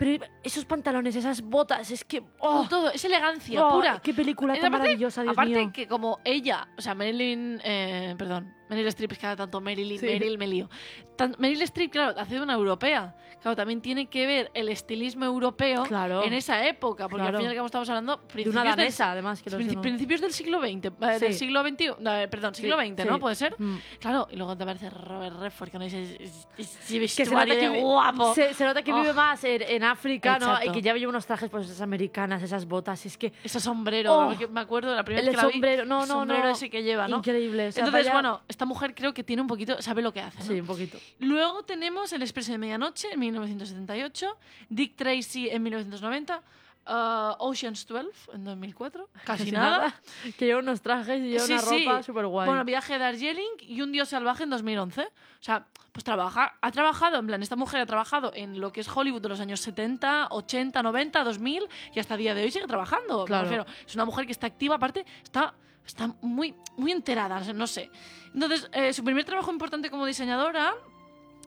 Pero 0.01 0.25
esos 0.43 0.65
pantalones, 0.65 1.15
esas 1.15 1.43
botas, 1.43 1.91
es 1.91 2.07
que, 2.07 2.23
oh, 2.39 2.67
todo, 2.71 2.91
es 2.91 3.05
elegancia 3.05 3.63
oh, 3.67 3.77
pura. 3.77 4.01
qué 4.03 4.15
película 4.15 4.55
tan 4.55 4.65
aparte- 4.73 4.79
maravillosa, 4.79 5.21
Dios 5.23 5.33
Aparte 5.35 5.55
mío. 5.55 5.71
que 5.75 5.87
como 5.87 6.21
ella, 6.25 6.69
o 6.79 6.81
sea, 6.81 6.95
Marilyn, 6.95 7.61
eh, 7.63 8.15
perdón, 8.17 8.51
Meryl 8.71 8.87
Streep, 8.87 9.13
es 9.13 9.19
que 9.19 9.27
ahora 9.27 9.37
tanto 9.37 9.61
Marilyn, 9.61 9.99
Sí. 9.99 10.07
Meryl, 10.07 10.39
me 10.39 10.47
lío. 10.47 10.71
Tan- 11.17 11.35
Meryl 11.39 11.61
Streep, 11.63 11.91
claro, 11.93 12.19
hace 12.19 12.37
de 12.37 12.41
una 12.41 12.55
europea. 12.55 13.15
Claro, 13.43 13.57
también 13.57 13.81
tiene 13.81 14.07
que 14.07 14.27
ver 14.27 14.51
el 14.53 14.69
estilismo 14.69 15.25
europeo 15.25 15.85
Claro. 15.85 16.23
en 16.25 16.35
esa 16.35 16.67
época, 16.67 17.09
porque 17.09 17.23
Claro. 17.23 17.39
al 17.39 17.43
fin 17.43 17.47
y 17.47 17.49
al 17.51 17.55
cabo 17.57 17.67
estamos 17.67 17.89
hablando 17.89 18.17
De 18.19 18.27
principios 18.27 18.55
una 18.55 18.65
del- 18.65 18.77
danesa, 18.77 19.13
además, 19.13 19.43
que 19.43 19.49
no 19.51 19.57
sé, 19.57 19.65
princi- 19.65 19.75
¿no? 19.77 19.81
principios 19.81 20.21
del 20.21 20.33
siglo 20.33 20.61
XX, 20.61 20.89
eh, 20.89 21.19
del 21.19 21.33
Sí. 21.33 21.39
siglo 21.39 21.63
XXI, 21.63 21.95
no, 22.01 22.15
eh, 22.17 22.29
perdón, 22.29 22.55
siglo 22.55 22.77
Sí, 22.79 22.89
XX. 22.89 23.07
¿no? 23.07 23.19
¿Puede 23.19 23.35
ser? 23.37 23.55
Mm. 23.59 23.77
Claro, 23.99 24.29
y 24.31 24.37
luego 24.37 24.57
te 24.57 24.63
aparece 24.65 24.91
Robert 24.91 25.37
Redford, 25.41 25.71
que 25.71 25.79
no 25.79 25.85
dice, 25.85 26.03
"Es- 26.03 26.21
es- 26.21 26.49
ese 26.59 26.99
que 26.99 27.09
se 27.09 27.23
vestuario 27.25 27.55
nota 27.55 27.61
que, 27.67 27.69
de 27.71 27.77
vi- 27.77 27.81
guapo. 27.83 28.35
Se, 28.35 28.53
se 28.55 28.65
nota 28.65 28.83
que 28.83 28.93
Oh. 28.93 29.01
vive 29.01 29.13
más 29.15 29.43
en, 29.45 29.63
en 29.63 29.85
África, 29.85 30.39
¿no? 30.39 30.47
Exacto. 30.51 30.69
Y 30.71 30.73
que 30.73 30.83
ya 30.83 30.95
lleva 30.95 31.09
unos 31.09 31.25
trajes, 31.27 31.49
pues 31.49 31.65
esas 31.67 31.81
americanas, 31.81 32.43
esas 32.43 32.67
botas. 32.67 33.05
Es 33.07 33.17
que 33.17 33.33
Ese 33.43 33.59
sombrero, 33.59 34.15
Oh. 34.29 34.35
me 34.51 34.61
acuerdo 34.61 34.91
de 34.91 34.97
la 34.97 35.05
primera 35.05 35.23
el 35.23 35.29
vez 35.29 35.37
que 35.37 35.43
la 35.43 35.47
vi, 35.49 35.53
sombrero, 35.55 35.85
no, 35.87 36.01
no, 36.01 36.07
sombrero 36.07 36.45
no. 36.45 36.51
ese 36.51 36.69
que 36.69 36.83
lleva, 36.83 37.09
¿no? 37.09 37.17
Increíble. 37.19 37.69
o 37.69 37.73
sea, 37.73 37.85
Entonces, 37.87 38.13
bueno, 38.13 38.43
esta 38.61 38.67
mujer 38.67 38.95
creo 38.95 39.15
que 39.15 39.25
tiene 39.25 39.41
un 39.41 39.49
poquito, 39.49 39.81
sabe 39.81 40.03
lo 40.03 40.13
que 40.13 40.21
hace. 40.21 40.39
¿no? 40.41 40.45
Sí, 40.45 40.61
un 40.61 40.67
poquito. 40.67 40.99
Luego 41.19 41.63
tenemos 41.63 42.13
El 42.13 42.21
Expreso 42.21 42.53
de 42.53 42.59
Medianoche 42.59 43.09
en 43.11 43.19
1978, 43.19 44.37
Dick 44.69 44.97
Tracy 44.97 45.49
en 45.49 45.63
1990, 45.63 46.43
uh, 46.87 46.93
Ocean's 47.39 47.87
12 47.87 48.11
en 48.35 48.45
2004, 48.45 49.09
casi, 49.25 49.45
Casi 49.45 49.51
nada. 49.53 49.95
Que 50.37 50.45
lleva 50.45 50.61
unos 50.61 50.83
trajes 50.83 51.23
y 51.23 51.31
lleva 51.31 51.47
Sí, 51.47 51.53
una 51.55 51.63
sí. 51.63 51.85
ropa 51.87 52.03
súper 52.03 52.27
guay. 52.27 52.49
Bueno, 52.49 52.63
Viaje 52.67 52.93
de 52.93 52.99
Darjeeling 52.99 53.57
y 53.63 53.81
Un 53.81 53.93
Dios 53.93 54.11
Salvaje 54.11 54.43
en 54.43 54.51
2011. 54.51 55.05
O 55.05 55.09
sea, 55.43 55.65
pues 55.93 56.05
trabaja, 56.05 56.59
ha 56.61 56.71
trabajado, 56.71 57.19
en 57.19 57.27
plan, 57.29 57.43
esta 57.43 57.57
mujer 57.57 57.81
ha 57.81 57.87
trabajado 57.87 58.31
en 58.35 58.61
lo 58.61 58.73
que 58.75 58.83
es 58.83 58.89
Hollywood 58.95 59.23
de 59.23 59.31
los 59.31 59.41
años 59.41 59.61
70, 59.61 60.29
80, 60.33 60.83
90, 60.83 61.25
2000 61.25 61.67
y 61.95 61.99
hasta 61.99 62.13
el 62.13 62.21
día 62.21 62.35
de 62.35 62.43
hoy 62.43 62.51
sigue 62.51 62.67
trabajando. 62.67 63.21
Me 63.21 63.25
Claro. 63.25 63.45
refiero, 63.45 63.65
es 63.87 63.95
una 63.95 64.05
mujer 64.05 64.27
que 64.27 64.33
está 64.33 64.47
activa, 64.49 64.75
aparte, 64.77 65.07
está, 65.23 65.55
está 65.87 66.15
muy, 66.23 66.55
muy 66.77 66.93
enterada, 66.93 67.41
no 67.53 67.67
sé. 67.67 67.91
Entonces, 68.35 68.69
eh, 68.73 68.93
su 68.93 69.03
primer 69.05 69.25
trabajo 69.25 69.51
importante 69.51 69.91
como 69.91 70.07
diseñadora 70.07 70.75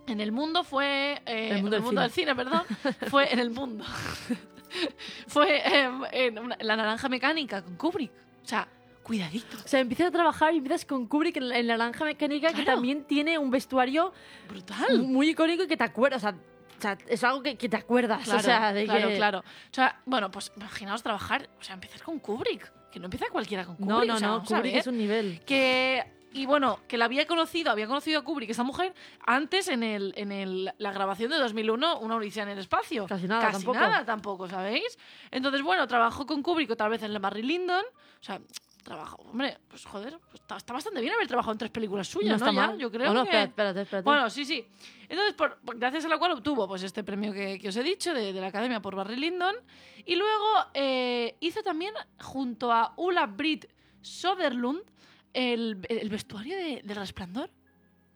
en 0.07 0.19
el 0.19 0.31
mundo 0.31 0.63
fue. 0.63 1.21
eh, 1.25 1.49
El 1.51 1.61
mundo 1.61 1.77
en 1.77 1.83
del 1.85 1.95
del 1.95 2.11
cine, 2.11 2.35
perdón. 2.35 2.63
fue 3.09 3.31
en 3.31 3.39
el 3.39 3.49
mundo. 3.51 3.85
fue 5.27 5.57
eh, 5.57 5.89
en 6.11 6.39
una- 6.39 6.57
La 6.61 6.75
Naranja 6.75 7.09
Mecánica 7.09 7.61
con 7.61 7.75
Kubrick. 7.77 8.11
O 8.43 8.47
sea, 8.47 8.67
cuidadito. 9.03 9.57
O 9.63 9.67
sea, 9.67 9.79
empiezas 9.79 10.07
a 10.07 10.11
trabajar 10.11 10.53
y 10.53 10.57
empiezas 10.57 10.85
con 10.85 11.07
Kubrick 11.07 11.37
en, 11.37 11.51
en 11.51 11.67
La 11.67 11.77
Naranja 11.77 12.05
Mecánica, 12.05 12.49
que 12.49 12.63
Claro. 12.63 12.73
también 12.73 13.03
tiene 13.05 13.37
un 13.37 13.49
vestuario 13.51 14.13
Brutal. 14.49 15.03
muy 15.03 15.29
icónico 15.29 15.63
y 15.63 15.67
que 15.67 15.77
te 15.77 15.83
acuerdas. 15.83 16.23
O 16.23 16.27
sea, 16.31 16.35
sea, 16.79 16.97
es 17.07 17.23
algo 17.23 17.41
que, 17.41 17.55
que 17.57 17.69
te 17.69 17.77
acuerdas. 17.77 18.23
Claro, 18.25 18.39
o 18.39 18.43
sea, 18.43 18.73
de 18.73 18.85
claro, 18.85 19.07
que... 19.07 19.15
claro. 19.15 19.39
O 19.39 19.43
sea, 19.73 20.01
bueno, 20.05 20.29
pues 20.31 20.51
imaginaos 20.57 21.01
trabajar, 21.01 21.49
o 21.59 21.63
sea, 21.63 21.75
empezar 21.75 22.01
con 22.01 22.19
Kubrick, 22.19 22.69
que 22.93 22.99
no 22.99 23.07
empieza 23.07 23.25
cualquiera 23.31 23.65
con 23.65 23.75
Kubrick. 23.75 23.89
No, 23.89 24.05
no, 24.05 24.13
o 24.13 24.17
sea, 24.17 24.27
no, 24.27 24.43
Kubrick 24.43 24.75
es 24.75 24.87
un 24.87 24.97
nivel. 24.97 25.41
que 25.45 26.05
y 26.31 26.45
bueno, 26.45 26.79
que 26.87 26.97
la 26.97 27.05
había 27.05 27.27
conocido, 27.27 27.71
había 27.71 27.87
conocido 27.87 28.19
a 28.19 28.23
Kubrick, 28.23 28.49
esa 28.49 28.63
mujer, 28.63 28.93
antes 29.25 29.67
en 29.67 29.83
el, 29.83 30.13
en 30.17 30.31
el, 30.31 30.73
la 30.79 30.91
grabación 30.91 31.29
de 31.29 31.37
2001, 31.37 31.99
Una 31.99 32.15
Odisea 32.15 32.43
en 32.43 32.49
el 32.49 32.59
espacio. 32.59 33.05
Casi 33.05 33.27
nada, 33.27 33.41
Casi 33.41 33.57
tampoco. 33.57 33.79
nada 33.79 34.05
tampoco, 34.05 34.47
¿sabéis? 34.49 34.97
Entonces, 35.29 35.61
bueno, 35.61 35.87
trabajó 35.87 36.25
con 36.25 36.41
Kubrick 36.41 36.71
otra 36.71 36.87
vez 36.87 37.03
en 37.03 37.13
la 37.13 37.19
Barry 37.19 37.43
Lyndon. 37.43 37.83
O 38.19 38.23
sea, 38.23 38.39
trabajó, 38.83 39.15
hombre, 39.23 39.57
pues 39.67 39.85
joder, 39.85 40.19
pues 40.29 40.41
está, 40.41 40.57
está 40.57 40.73
bastante 40.73 40.99
bien 41.01 41.13
haber 41.13 41.27
trabajado 41.27 41.53
en 41.53 41.57
tres 41.57 41.71
películas 41.71 42.07
suyas, 42.07 42.39
¿no? 42.39 42.47
está 42.47 42.51
Ya, 42.61 42.67
mal. 42.67 42.77
yo 42.77 42.91
creo 42.91 43.09
Oh, 43.11 43.13
no, 43.13 43.25
que... 43.25 43.43
espérate, 43.43 43.81
espérate. 43.81 44.03
Bueno, 44.05 44.29
sí, 44.29 44.45
sí. 44.45 44.65
Entonces, 45.09 45.33
por, 45.35 45.59
gracias 45.75 46.05
a 46.05 46.09
la 46.09 46.17
cual 46.17 46.33
obtuvo 46.33 46.67
pues, 46.67 46.83
este 46.83 47.03
premio 47.03 47.31
que, 47.33 47.57
que 47.59 47.69
os 47.69 47.75
he 47.77 47.83
dicho 47.83 48.13
de, 48.13 48.33
de 48.33 48.41
la 48.41 48.47
Academia 48.47 48.81
por 48.81 48.95
Barry 48.95 49.15
Lyndon. 49.15 49.55
Y 50.05 50.15
luego 50.15 50.45
eh, 50.73 51.35
hizo 51.39 51.63
también, 51.63 51.93
junto 52.21 52.71
a 52.71 52.93
Ulla 52.97 53.25
Britt 53.25 53.65
Soderlund, 54.01 54.81
el, 55.33 55.79
el 55.89 56.09
vestuario 56.09 56.55
de, 56.57 56.81
del 56.83 56.97
resplandor. 56.97 57.49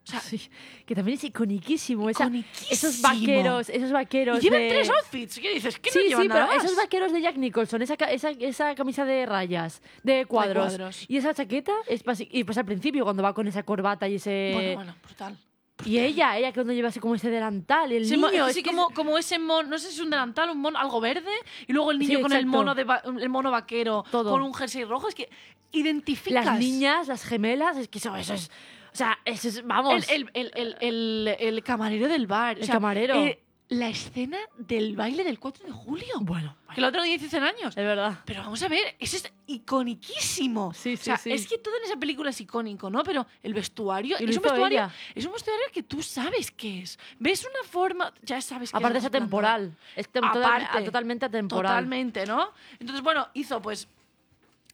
O 0.08 0.10
sea, 0.10 0.20
Sí, 0.20 0.40
que 0.86 0.94
también 0.94 1.18
es 1.18 1.24
iconiquísimo. 1.24 2.08
esa- 2.08 2.30
esos 2.70 3.02
vaqueros, 3.02 3.68
esos 3.68 3.92
vaqueros 3.92 4.38
Y 4.38 4.42
llevan 4.42 4.60
de... 4.60 4.68
tres 4.70 4.88
outfits. 4.90 5.38
¿Qué 5.38 5.52
dices? 5.54 5.78
¿Qué 5.78 5.90
Sí, 5.90 5.98
no 5.98 6.04
llevan 6.08 6.22
sí, 6.22 6.28
nada 6.28 6.46
pero 6.46 6.56
más? 6.56 6.64
esos 6.64 6.76
vaqueros 6.76 7.12
de 7.12 7.20
Jack 7.20 7.36
Nicholson, 7.36 7.82
esa, 7.82 7.94
esa, 7.94 8.30
esa 8.30 8.74
camisa 8.74 9.04
de 9.04 9.26
rayas, 9.26 9.82
de 10.02 10.24
cuadros, 10.26 10.68
cuadros. 10.68 11.04
y 11.08 11.16
esa 11.18 11.34
chaqueta, 11.34 11.72
es 11.86 12.02
y 12.30 12.44
pues 12.44 12.56
al 12.56 12.64
principio 12.64 13.04
cuando 13.04 13.22
va 13.22 13.34
con 13.34 13.46
esa 13.46 13.62
corbata 13.62 14.08
y 14.08 14.14
ese... 14.14 14.52
Bueno, 14.54 14.74
bueno, 14.76 14.94
brutal. 15.04 15.36
Y 15.84 15.98
ella, 16.00 16.36
ella 16.36 16.48
que 16.48 16.54
cuando 16.54 16.72
lleva 16.72 16.88
así 16.88 16.98
como 16.98 17.14
ese 17.14 17.30
delantal, 17.30 17.92
el 17.92 18.04
Sí, 18.06 18.16
niño... 18.16 18.46
es 18.48 18.56
que 18.56 18.62
como, 18.64 18.88
como 18.90 19.16
ese 19.16 19.38
mono, 19.38 19.68
no 19.68 19.78
sé 19.78 19.88
si 19.88 19.94
es 19.94 20.00
un 20.00 20.10
delantal, 20.10 20.50
un 20.50 20.58
mono, 20.58 20.76
algo 20.78 21.00
verde, 21.00 21.30
y 21.68 21.72
luego 21.72 21.92
el 21.92 21.98
niño 22.00 22.20
con 22.20 22.32
el 22.32 22.46
mono, 22.46 22.74
de 22.74 22.82
va- 22.84 23.02
el 23.20 23.28
mono 23.28 23.50
vaquero, 23.52 24.04
Todo. 24.10 24.30
con 24.32 24.42
un 24.42 24.52
jersey 24.54 24.84
rojo, 24.84 25.06
es 25.08 25.14
que 25.14 25.28
identificas. 25.70 26.44
Las 26.44 26.58
niñas, 26.58 27.06
las 27.08 27.22
gemelas, 27.24 27.76
es 27.76 27.86
que 27.88 27.98
eso, 27.98 28.16
eso 28.16 28.34
es... 28.34 28.50
O 28.98 29.04
sea, 29.04 29.16
eso 29.24 29.46
es... 29.48 29.64
Vamos... 29.64 30.08
El, 30.10 30.28
el, 30.34 30.50
el, 30.56 30.74
el, 30.80 31.28
el- 31.28 31.36
el 31.38 31.62
camarero 31.62 32.08
del 32.08 32.26
bar. 32.26 32.56
o 32.56 32.60
El 32.60 32.64
sea, 32.66 32.74
camarero. 32.74 33.14
eh, 33.14 33.40
la 33.68 33.88
escena 33.90 34.38
del 34.56 34.96
baile 34.96 35.22
del 35.22 35.38
4 35.38 35.66
de 35.66 35.70
julio. 35.70 36.06
Bueno, 36.22 36.56
Que 36.74 36.80
el 36.80 36.84
otro 36.86 37.02
día 37.02 37.14
hice 37.14 37.28
100 37.28 37.42
años. 37.44 37.76
es 37.76 37.84
verdad. 37.84 38.18
Pero 38.24 38.40
vamos 38.40 38.60
a 38.62 38.68
ver, 38.68 38.96
eso 38.98 39.16
es 39.16 39.32
iconiquísimo. 39.46 40.72
Sí, 40.74 40.94
O 40.94 40.96
sí, 40.96 41.04
sea, 41.04 41.16
sí. 41.16 41.30
Es 41.32 41.46
que 41.46 41.58
todo 41.58 41.76
en 41.76 41.84
esa 41.84 41.96
película 41.96 42.30
es 42.30 42.40
icónico, 42.40 42.90
¿no? 42.90 43.02
Pero 43.04 43.26
el 43.42 43.54
vestuario, 43.54 44.16
es 44.16 44.22
un 44.36 44.42
vestuario, 44.42 44.66
ella. 44.78 44.90
es 45.14 45.24
un 45.26 45.32
vestuario 45.32 45.64
que 45.72 45.82
tú 45.82 46.02
sabes 46.02 46.50
qué 46.50 46.80
es. 46.82 46.98
Ves 47.20 47.44
una 47.44 47.68
forma, 47.68 48.12
ya 48.22 48.40
sabes 48.40 48.72
que 48.72 48.76
Aparte 48.76 48.98
es 48.98 49.04
atemporal. 49.04 49.76
Es 49.94 50.10
tem- 50.10 50.32
total- 50.32 50.62
Aparte. 50.62 50.82
totalmente 50.84 51.26
atemporal. 51.26 51.70
Totalmente, 51.72 52.26
¿no? 52.26 52.50
Entonces, 52.80 53.02
bueno, 53.04 53.28
hizo 53.34 53.60
pues. 53.62 53.86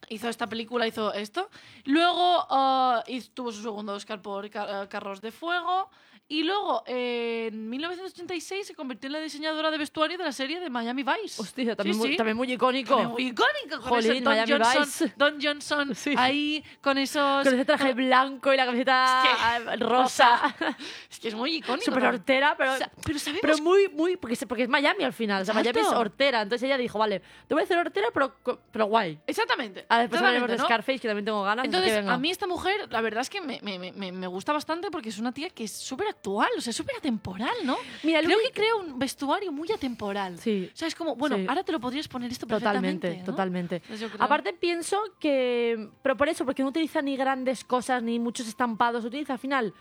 Hizo 0.09 0.29
esta 0.29 0.47
película, 0.47 0.87
hizo 0.87 1.13
esto. 1.13 1.49
Luego 1.85 2.45
ah, 2.49 3.03
tuvo 3.33 3.51
su 3.51 3.61
segundo 3.61 3.93
Oscar 3.93 4.21
por 4.21 4.45
eh, 4.45 4.51
Carros 4.89 5.21
de 5.21 5.31
Fuego. 5.31 5.89
Y 6.27 6.41
luego, 6.41 6.83
eh, 6.87 7.49
en 7.51 7.69
1986, 7.69 8.65
se 8.65 8.73
convirtió 8.73 9.07
en 9.07 9.13
la 9.13 9.19
diseñadora 9.19 9.69
de 9.69 9.77
vestuario 9.77 10.17
de 10.17 10.23
la 10.23 10.31
serie 10.31 10.59
de 10.59 10.71
Miami 10.71 11.03
Vice. 11.03 11.39
Hostia, 11.39 11.75
también, 11.75 11.93
Sí, 11.93 11.99
muy, 11.99 12.09
sí. 12.09 12.17
también 12.17 12.35
muy 12.35 12.51
icónico. 12.51 12.89
También 12.95 13.11
muy 13.11 13.27
icónico. 13.27 13.79
Con 13.81 13.89
Jolín, 13.89 14.23
Don 14.23 14.33
Miami 14.33 14.51
Johnson, 14.53 14.83
Vice. 14.85 15.13
Don 15.17 15.37
Johnson 15.39 15.93
Sí. 15.95 16.15
ahí 16.17 16.63
con 16.81 16.97
esos... 16.97 17.43
Con 17.43 17.53
ese 17.53 17.63
traje 17.65 17.93
blanco 17.93 18.51
y 18.51 18.57
la 18.57 18.65
camiseta 18.65 19.21
Es 19.23 19.29
que- 19.29 19.69
ah, 19.69 19.75
rosa. 19.77 20.55
Es 21.11 21.19
que 21.19 21.27
es 21.27 21.35
muy 21.35 21.57
icónico. 21.57 21.85
Súper 21.85 22.05
hortera, 22.05 22.55
pero, 22.57 22.73
O 22.73 22.77
sea, 22.77 22.91
pero 23.05 23.19
sabemos 23.19 23.41
pero 23.43 23.57
muy, 23.59 23.87
muy. 23.89 24.17
Porque, 24.17 24.35
porque 24.47 24.63
es 24.63 24.69
Miami 24.69 25.03
al 25.03 25.13
final. 25.13 25.43
O 25.43 25.45
sea, 25.45 25.53
Miami 25.53 25.79
es 25.79 25.87
hortera. 25.87 26.41
Entonces 26.41 26.65
ella 26.65 26.77
dijo, 26.79 26.97
vale, 26.97 27.21
te 27.47 27.53
voy 27.53 27.61
a 27.61 27.65
hacer 27.65 27.77
hortera, 27.77 28.07
pero, 28.11 28.35
pero 28.71 28.85
guay. 28.85 29.19
Exactamente. 29.27 29.85
Ahora 29.89 30.01
después 30.01 30.19
hablaremos 30.21 30.49
de 30.49 30.57
¿no? 30.57 30.65
Scarface, 30.65 30.97
que 30.99 31.07
también 31.07 31.25
tengo 31.25 31.43
ganas. 31.43 31.65
Entonces, 31.65 32.03
a 32.07 32.17
mí 32.17 32.31
esta 32.31 32.47
mujer, 32.47 32.87
la 32.91 33.01
verdad 33.01 33.21
es 33.21 33.29
que 33.29 33.41
me, 33.41 33.59
me- 33.61 33.77
me- 33.91 34.11
me 34.11 34.27
gusta 34.27 34.53
bastante 34.53 34.89
porque 34.89 35.09
es 35.09 35.19
una 35.19 35.31
tía 35.31 35.49
que 35.51 35.65
es 35.65 35.71
súper 35.71 36.07
actual, 36.15 36.49
o 36.57 36.61
sea, 36.61 36.73
súper 36.73 36.95
atemporal, 36.95 37.55
¿no? 37.63 37.77
Mira, 38.03 38.21
Creo 38.21 38.37
que 38.39 38.51
crea 38.51 38.75
un 38.75 38.97
vestuario 38.97 39.51
muy 39.51 39.71
atemporal. 39.71 40.39
Sí. 40.39 40.69
O 40.73 40.75
sea, 40.75 40.87
es 40.87 40.95
como, 40.95 41.15
bueno, 41.15 41.35
Sí. 41.37 41.45
ahora 41.47 41.63
te 41.63 41.71
lo 41.71 41.79
podrías 41.79 42.07
poner 42.07 42.31
esto 42.31 42.47
perfectamente. 42.47 43.19
Totalmente, 43.23 43.81
¿no? 43.81 43.85
totalmente. 44.05 44.17
Aparte 44.19 44.53
pienso 44.53 44.97
que, 45.19 45.89
pero 46.01 46.17
por 46.17 46.27
eso, 46.29 46.45
porque 46.45 46.63
no 46.63 46.69
utiliza 46.69 47.01
ni 47.01 47.15
grandes 47.15 47.63
cosas 47.63 48.01
ni 48.01 48.19
muchos 48.19 48.47
estampados, 48.47 49.05
utiliza 49.05 49.33
al 49.33 49.39
final 49.39 49.73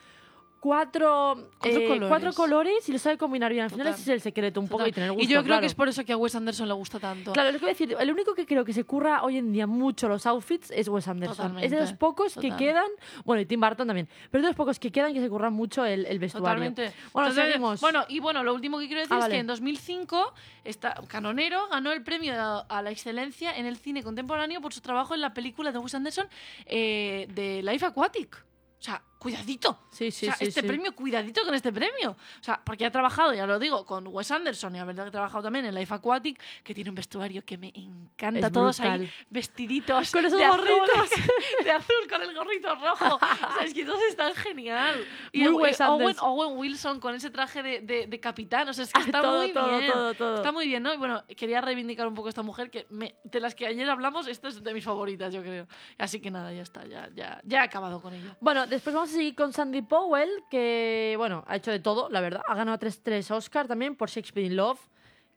cuatro, 0.65 1.51
Cuatro 1.61 1.81
eh, 1.81 1.87
colores. 1.87 2.09
cuatro 2.09 2.33
colores 2.33 2.89
y 2.89 2.93
lo 2.93 2.99
sabe 2.99 3.19
combinar 3.19 3.53
bien. 3.53 3.65
Al 3.65 3.71
final 3.71 3.87
Total. 3.89 4.01
ese 4.01 4.11
es 4.11 4.15
el 4.17 4.21
secreto 4.23 4.61
un 4.61 4.69
poco 4.69 4.87
y 4.87 4.93
tener 4.93 5.11
gusto. 5.13 5.23
y 5.23 5.27
yo 5.27 5.35
creo 5.41 5.45
claro. 5.45 5.61
que 5.61 5.67
es 5.67 5.75
por 5.75 5.89
eso 5.89 6.05
que 6.07 6.15
a 6.15 6.17
Wes 6.17 6.35
Anderson 6.35 6.67
le 6.69 6.73
gusta 6.75 6.99
tanto. 6.99 7.35
Claro, 7.35 7.53
lo 7.53 7.59
que 7.59 7.65
voy 7.67 7.71
a 7.71 7.75
decir, 7.75 7.95
el 8.01 8.11
único 8.11 8.35
que 8.35 8.47
creo 8.47 8.65
que 8.65 8.73
se 8.73 8.85
curra 8.85 9.23
hoy 9.23 9.37
en 9.37 9.53
día 9.53 9.67
mucho 9.67 10.09
los 10.09 10.25
outfits 10.25 10.71
es 10.71 10.89
Wes 10.89 11.07
Anderson. 11.07 11.37
Totalmente, 11.37 11.67
Es 11.67 11.71
de 11.71 11.81
los 11.81 11.93
pocos 11.93 12.35
que 12.37 12.51
quedan, 12.57 12.87
bueno, 13.27 13.43
y 13.43 13.47
Tim 13.47 13.61
Burton 13.61 13.87
también, 13.87 14.09
pero 14.31 14.41
es 14.41 14.43
de 14.45 14.49
los 14.49 14.57
pocos 14.57 14.79
que 14.79 14.91
quedan 14.91 15.13
que 15.13 15.21
se 15.21 15.29
curran 15.29 15.53
mucho 15.53 15.85
el, 15.85 16.07
el 16.07 16.19
vestuario. 16.19 16.71
Totalmente. 16.71 16.95
Bueno, 17.13 17.29
Entonces, 17.29 17.53
seguimos. 17.53 17.81
Bueno, 17.83 18.05
y 18.09 18.21
bueno, 18.21 18.43
lo 18.43 18.55
último 18.55 18.79
que 18.79 18.87
quiero 18.87 19.03
decir 19.03 19.17
Ah, 19.21 19.27
es 19.27 19.29
que 19.29 19.39
en 19.39 19.47
2005 19.47 20.33
esta, 20.65 20.95
Canonero 21.09 21.69
ganó 21.69 21.93
el 21.93 22.03
premio 22.03 22.33
a, 22.41 22.61
a 22.61 22.81
la 22.81 22.91
excelencia 22.91 23.55
en 23.57 23.67
el 23.67 23.77
cine 23.77 24.03
contemporáneo 24.03 24.63
por 24.63 24.73
su 24.73 24.81
trabajo 24.81 25.15
en 25.15 25.21
la 25.21 25.35
película 25.35 25.73
de 25.73 25.79
Wes 25.79 25.95
Anderson 25.95 26.27
eh, 26.65 27.27
de 27.35 27.63
Life 27.63 27.85
Aquatic. 27.85 28.45
O 28.79 28.83
sea, 28.85 29.03
cuidadito. 29.25 29.79
Sí, 29.91 30.11
sí, 30.11 30.27
o 30.27 30.29
sea, 30.29 30.37
sí, 30.37 30.45
este 30.47 30.63
premio, 30.63 30.95
cuidadito 30.95 31.43
con 31.45 31.55
este 31.55 31.73
premio. 31.73 32.11
O 32.11 32.43
sea, 32.45 32.61
porque 32.63 32.85
ha 32.85 32.91
trabajado, 32.91 33.33
ya 33.33 33.47
lo 33.47 33.59
digo, 33.59 33.87
con 33.87 34.07
Wes 34.09 34.31
Anderson 34.31 34.75
y 34.75 34.79
la 34.79 34.85
verdad 34.85 35.05
que 35.05 35.09
ha 35.09 35.13
trabajado 35.13 35.45
también 35.45 35.65
en 35.65 35.75
Life 35.75 35.95
Aquatic, 35.95 36.39
que 36.63 36.75
tiene 36.75 36.91
un 36.91 36.95
vestuario 36.97 37.43
que 37.43 37.57
me 37.57 37.73
encanta. 37.75 38.47
Es 38.49 38.53
Todos 38.53 38.77
brutal. 38.79 39.01
ahí 39.01 39.11
vestiditos 39.31 40.11
Con 40.13 40.27
esos 40.27 40.39
de 40.39 40.45
azul, 40.45 40.59
gorritos. 40.61 41.11
de 41.65 41.71
azul 41.71 41.95
con 42.11 42.23
el 42.23 42.35
gorrito 42.35 42.75
rojo. 42.75 43.15
O 43.17 43.19
sea, 43.55 43.65
es 43.65 43.73
que 43.73 43.85
todos 43.87 44.03
están 44.11 44.35
genial. 44.35 45.03
Y 45.33 45.45
Muy 45.49 45.63
Wes 45.63 45.81
Owen. 45.81 46.17
Owen 46.21 46.59
Wilson 46.59 47.01
con 47.01 47.15
ese 47.15 47.31
traje 47.31 47.63
de, 47.63 47.81
de- 47.81 48.07
de 48.07 48.21
capitán. 48.21 48.69
O 48.69 48.75
sea, 48.75 48.85
es 48.85 48.93
que 48.93 49.01
Ah, 49.01 49.05
está 49.07 49.23
todo, 49.23 49.39
muy 49.43 49.53
todo, 49.53 49.79
bien. 49.79 49.93
todo. 50.19 50.35
Está 50.37 50.53
muy 50.53 50.67
bien, 50.67 50.83
¿no? 50.83 50.93
Y 50.93 50.97
bueno, 50.99 51.25
quería 51.37 51.61
reivindicar 51.63 52.07
un 52.07 52.15
poco 52.15 52.29
a 52.29 52.31
esta 52.31 52.43
mujer 52.43 52.71
que 52.71 52.87
me- 52.91 53.15
de 53.25 53.41
las 53.41 53.55
que 53.55 53.67
ayer 53.67 53.89
hablamos, 53.89 54.27
esta 54.29 54.49
es 54.49 54.63
de 54.63 54.75
mis 54.75 54.85
favoritas, 54.85 55.33
yo 55.33 55.41
creo. 55.41 55.67
Así 55.99 56.21
que 56.21 56.31
nada, 56.31 56.53
ya 56.53 56.63
está, 56.63 56.85
ya, 56.87 57.09
ya, 57.15 57.41
ya 57.45 57.61
he 57.61 57.65
acabado 57.65 58.03
con 58.03 58.13
ello. 58.13 58.37
Bueno, 58.41 58.67
después 58.67 58.95
vamos 58.95 59.11
a 59.14 59.14
seguir 59.15 59.35
con 59.35 59.53
Sandy 59.53 59.83
Powell, 59.83 60.29
que, 60.51 61.15
bueno, 61.17 61.45
ha 61.47 61.57
hecho 61.57 61.71
de 61.71 61.81
todo, 61.81 62.09
la 62.11 62.21
verdad. 62.21 62.43
Ha 62.47 62.55
ganado 62.55 62.79
tres, 62.79 63.03
tres 63.03 63.31
Oscar 63.31 63.67
también 63.67 63.97
por 63.97 64.11
Shakespeare 64.11 64.47
in 64.47 64.57
Love, 64.57 64.81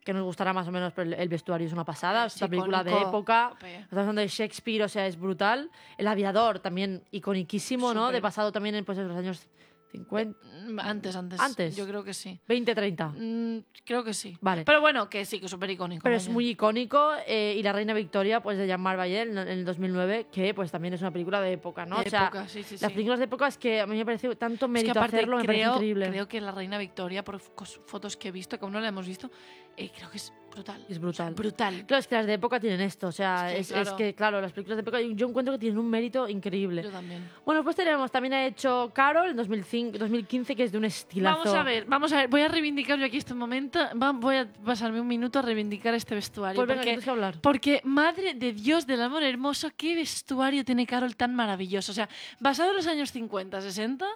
que 0.04 0.14
nos 0.14 0.24
gustará 0.24 0.54
más 0.54 0.68
o 0.68 0.72
menos, 0.72 0.94
pero 0.94 1.14
el, 1.14 1.30
vestuario 1.30 1.68
es 1.68 1.74
una 1.74 1.84
pasada. 1.84 2.26
Es 2.26 2.38
una 2.38 2.50
película 2.50 2.84
de 2.84 2.92
época. 2.92 3.52
Estamos 3.62 4.02
hablando 4.02 4.22
de 4.22 4.28
Shakespeare, 4.28 4.84
o 4.84 4.90
sea, 4.90 5.06
es 5.06 5.20
brutal. 5.20 5.70
El 5.98 6.08
aviador 6.08 6.60
también 6.60 7.04
iconiquísimo, 7.12 7.94
¿no? 7.94 8.12
De 8.12 8.22
pasado 8.22 8.52
también 8.52 8.76
en 8.76 8.86
pues, 8.86 8.98
en 8.98 9.08
los 9.08 9.18
años 9.18 9.48
50, 9.92 10.38
Mm, 10.68 10.80
Antes, 10.80 11.16
antes. 11.16 11.40
Antes. 11.40 11.76
Yo 11.78 11.88
creo 11.88 12.04
que 12.04 12.14
sí. 12.14 12.38
20, 12.48 12.76
30. 12.76 13.08
Mm, 13.10 13.64
creo 13.86 14.04
que 14.04 14.14
sí. 14.14 14.38
Vale. 14.42 14.66
Pero 14.66 14.82
bueno, 14.82 15.10
que 15.10 15.24
sí, 15.24 15.40
que 15.40 15.46
es 15.46 15.52
súper 15.52 15.70
icónico. 15.70 16.04
Pero 16.04 16.16
es 16.18 16.28
muy 16.28 16.50
icónico. 16.50 17.12
eh, 17.26 17.56
y 17.58 17.64
La 17.64 17.72
Reina 17.72 17.94
Victoria, 17.94 18.42
pues 18.42 18.58
de 18.58 18.68
Jean-Marc 18.68 19.00
en, 19.06 19.38
el 19.38 19.64
2009, 19.64 20.28
que 20.32 20.54
pues 20.54 20.70
también 20.72 20.94
es 20.94 21.02
una 21.02 21.12
película 21.12 21.40
de 21.42 21.54
época, 21.54 21.86
¿no? 21.86 21.98
De 22.02 22.08
o 22.08 22.10
sea, 22.10 22.24
época, 22.26 22.48
sí, 22.50 22.64
sí, 22.64 22.76
las 22.82 22.90
sí. 22.92 22.96
películas 22.96 23.20
de 23.20 23.26
época 23.26 23.48
es 23.48 23.58
que 23.58 23.80
a 23.80 23.88
mí 23.88 23.96
me 23.96 24.04
parece 24.06 24.36
tanto 24.36 24.66
Es 24.66 24.70
que 24.70 24.74
mérito 24.74 24.92
aparte 25.00 25.18
hacerlo, 25.18 25.38
me 25.38 25.46
parece 25.46 25.62
creo, 25.64 25.74
increíble. 25.76 26.10
creo 26.10 26.28
que 26.28 26.42
la 26.42 26.52
reina 26.52 26.78
Victoria, 26.78 27.24
por 27.24 27.40
fotos 27.40 28.18
que 28.18 28.28
he 28.28 28.32
visto, 28.32 28.58
que 28.60 28.66
aún 28.66 28.74
no 28.74 28.82
la 28.82 28.90
hemos 28.90 29.08
visto, 29.08 29.32
eh, 29.78 29.92
creo 29.96 30.10
que 30.10 30.18
es 30.18 30.34
brutal. 30.52 30.84
Es 30.90 31.00
brutal. 31.00 31.34
Brutal. 31.36 31.86
Claro, 31.86 32.00
es 32.00 32.08
que 32.08 32.16
las 32.16 32.26
de 32.26 32.34
época 32.34 32.60
tienen 32.60 32.82
esto, 32.82 33.08
o 33.08 33.12
sea, 33.12 33.54
Es 33.54 33.68
es, 33.70 33.74
que, 33.74 33.80
es 33.80 33.84
claro. 33.84 33.98
que, 33.98 34.16
claro, 34.16 34.42
las 34.42 34.52
películas 34.52 34.78
de 34.78 34.82
época 34.82 35.00
yo 35.02 35.28
encuentro 35.28 35.54
que 35.54 35.60
tienen 35.60 35.78
un 35.78 35.88
mérito 35.88 36.28
increíble. 36.28 36.82
Yo 36.82 36.90
también. 36.90 37.30
Bueno, 37.46 37.64
pues 37.64 37.76
tenemos, 37.76 38.10
también 38.12 38.34
ha 38.34 38.44
hecho 38.48 38.90
Carol 38.92 39.30
en 39.30 39.36
2005, 39.38 40.00
2015, 40.00 40.56
que 40.56 40.64
es 40.64 40.72
de 40.72 40.80
un 40.80 40.86
estilazo. 40.86 41.38
Vamos 41.44 41.54
a 41.54 41.62
ver, 41.62 41.86
vamos 41.86 42.12
a 42.12 42.18
ver. 42.18 42.28
Voy 42.28 42.42
a 42.42 42.48
reivindicar 42.48 42.98
yo 42.98 43.06
aquí 43.06 43.18
este 43.18 43.36
momento. 43.36 43.80
Va- 44.02 44.14
voy 44.14 44.38
a 44.38 44.52
pasarme 44.52 45.00
un 45.00 45.08
minuto 45.08 45.38
a 45.38 45.42
reivindicar 45.44 45.94
este 45.94 46.16
vestuario. 46.16 46.56
Pues 46.56 46.68
venga, 46.68 46.82
porque, 46.82 47.04
que 47.04 47.10
hablar. 47.12 47.36
porque, 47.40 47.82
madre 47.84 48.34
de 48.34 48.54
Dios 48.54 48.88
del 48.88 49.04
amor 49.04 49.22
hermoso, 49.22 49.70
qué 49.78 49.94
vestuario 49.94 50.66
tiene 50.66 50.88
Carol 50.88 51.16
tan 51.16 51.36
maravilloso. 51.36 51.92
O 51.92 51.96
sea, 51.96 52.10
basado 52.40 52.72
en 52.72 52.78
los 52.78 52.88
años 52.88 53.12
50, 53.12 53.62
60, 53.62 54.08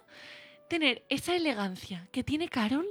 tener 0.68 1.04
esa 1.08 1.36
elegancia 1.36 2.08
que 2.10 2.24
tiene 2.24 2.48
Carol 2.48 2.86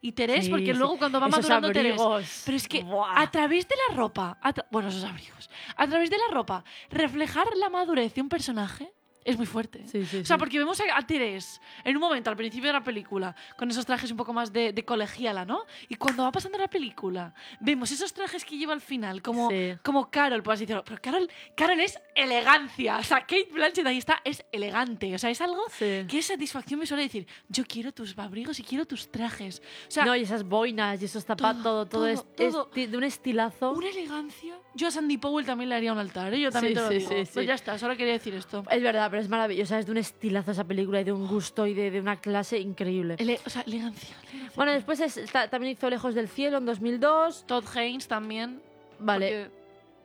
y 0.00 0.12
Terés, 0.12 0.44
Sí, 0.46 0.50
porque 0.50 0.72
sí. 0.72 0.78
luego 0.78 0.98
cuando 0.98 1.20
va 1.20 1.28
Esos 1.28 1.38
madurando 1.40 1.72
Terés. 1.72 2.00
Pero 2.44 2.56
es 2.56 2.68
que 2.68 2.82
Buah. 2.82 3.20
a 3.20 3.30
través 3.30 3.66
de 3.68 3.74
la 3.88 3.96
ropa, 3.96 4.38
bueno, 4.70 4.88
esos 4.88 5.04
abrigos, 5.04 5.50
a 5.76 5.86
través 5.86 6.10
de 6.10 6.16
la 6.18 6.34
ropa, 6.34 6.64
reflejar 6.90 7.46
la 7.56 7.68
madurez 7.70 8.14
de 8.14 8.20
un 8.22 8.28
personaje 8.28 8.92
es 9.26 9.36
muy 9.36 9.46
fuerte. 9.46 9.82
Sí, 9.86 10.06
sí, 10.06 10.18
o 10.18 10.24
sea, 10.24 10.36
sí. 10.36 10.38
porque 10.38 10.58
vemos 10.58 10.80
a, 10.80 10.96
a 10.96 11.02
Terés 11.02 11.60
en 11.84 11.96
un 11.96 12.00
momento 12.00 12.30
al 12.30 12.36
principio 12.36 12.68
de 12.68 12.74
la 12.74 12.84
película 12.84 13.34
con 13.56 13.68
esos 13.70 13.84
trajes 13.84 14.10
un 14.10 14.16
poco 14.16 14.32
más 14.32 14.52
de, 14.52 14.72
de 14.72 14.84
colegiala, 14.84 15.44
¿no? 15.44 15.64
Y 15.88 15.96
cuando 15.96 16.22
va 16.22 16.32
pasando 16.32 16.56
la 16.58 16.68
película, 16.68 17.34
vemos 17.60 17.90
esos 17.90 18.12
trajes 18.12 18.44
que 18.44 18.56
lleva 18.56 18.72
al 18.72 18.80
final, 18.80 19.22
como, 19.22 19.50
como 19.82 20.10
Carol, 20.10 20.42
por 20.42 20.54
así 20.54 20.64
decirlo. 20.64 20.84
Pero 20.84 21.00
Carol, 21.02 21.30
Carol 21.56 21.80
es 21.80 21.98
elegancia. 22.14 22.98
O 22.98 23.02
sea, 23.02 23.20
Kate 23.20 23.48
Blanchett 23.52 23.86
ahí 23.86 23.98
está, 23.98 24.20
es 24.24 24.44
elegante. 24.52 25.14
O 25.14 25.18
sea, 25.18 25.30
es 25.30 25.40
algo 25.40 25.64
que 25.78 26.06
es 26.18 26.26
satisfacción 26.26 26.78
visual 26.78 26.98
de 26.98 27.04
decir, 27.04 27.26
yo 27.48 27.64
quiero 27.66 27.92
tus 27.92 28.16
abrigos 28.16 28.60
y 28.60 28.62
quiero 28.62 28.86
tus 28.86 29.10
trajes. 29.10 29.60
O 29.88 29.90
sea, 29.90 30.04
no, 30.04 30.14
y 30.14 30.22
esas 30.22 30.44
boinas 30.44 31.02
y 31.02 31.06
esos 31.06 31.24
zapatos, 31.24 31.62
todo, 31.62 31.86
todo, 31.86 32.06
es, 32.06 32.24
todo. 32.36 32.70
es 32.74 32.90
de 32.90 32.96
un 32.96 33.04
estilazo. 33.04 33.72
una 33.72 33.88
elegancia. 33.88 34.56
Yo 34.74 34.88
a 34.88 34.90
Sandy 34.90 35.18
Powell 35.18 35.46
también 35.46 35.70
le 35.70 35.74
haría 35.74 35.92
un 35.92 35.98
altar, 35.98 36.32
¿eh? 36.32 36.40
Yo 36.40 36.50
también 36.50 36.74
te 36.74 36.80
lo 36.80 36.88
digo. 36.90 37.08
Pues 37.08 37.46
ya 37.46 37.54
está, 37.54 37.78
solo 37.78 37.96
quería 37.96 38.12
decir 38.12 38.34
esto. 38.34 38.62
Es 38.70 38.82
verdad, 38.82 39.10
pero 39.16 39.24
es 39.24 39.30
maravillosa, 39.30 39.78
es 39.78 39.86
de 39.86 39.92
un 39.92 39.96
estilazo 39.96 40.50
esa 40.50 40.64
película 40.64 41.00
y 41.00 41.04
de 41.04 41.10
un 41.12 41.26
gusto 41.26 41.66
y 41.66 41.72
de, 41.72 41.90
de 41.90 42.00
una 42.00 42.20
clase 42.20 42.58
increíble. 42.58 43.16
Ele- 43.18 43.40
o 43.46 43.48
sea, 43.48 43.62
elegancia. 43.62 44.14
elegancia. 44.24 44.52
Bueno, 44.54 44.72
después 44.72 45.00
es- 45.00 45.16
está- 45.16 45.48
también 45.48 45.72
hizo 45.72 45.88
Lejos 45.88 46.14
del 46.14 46.28
Cielo 46.28 46.58
en 46.58 46.66
2002. 46.66 47.46
Todd 47.46 47.64
Haynes 47.74 48.06
también. 48.08 48.60
Vale, 48.98 49.50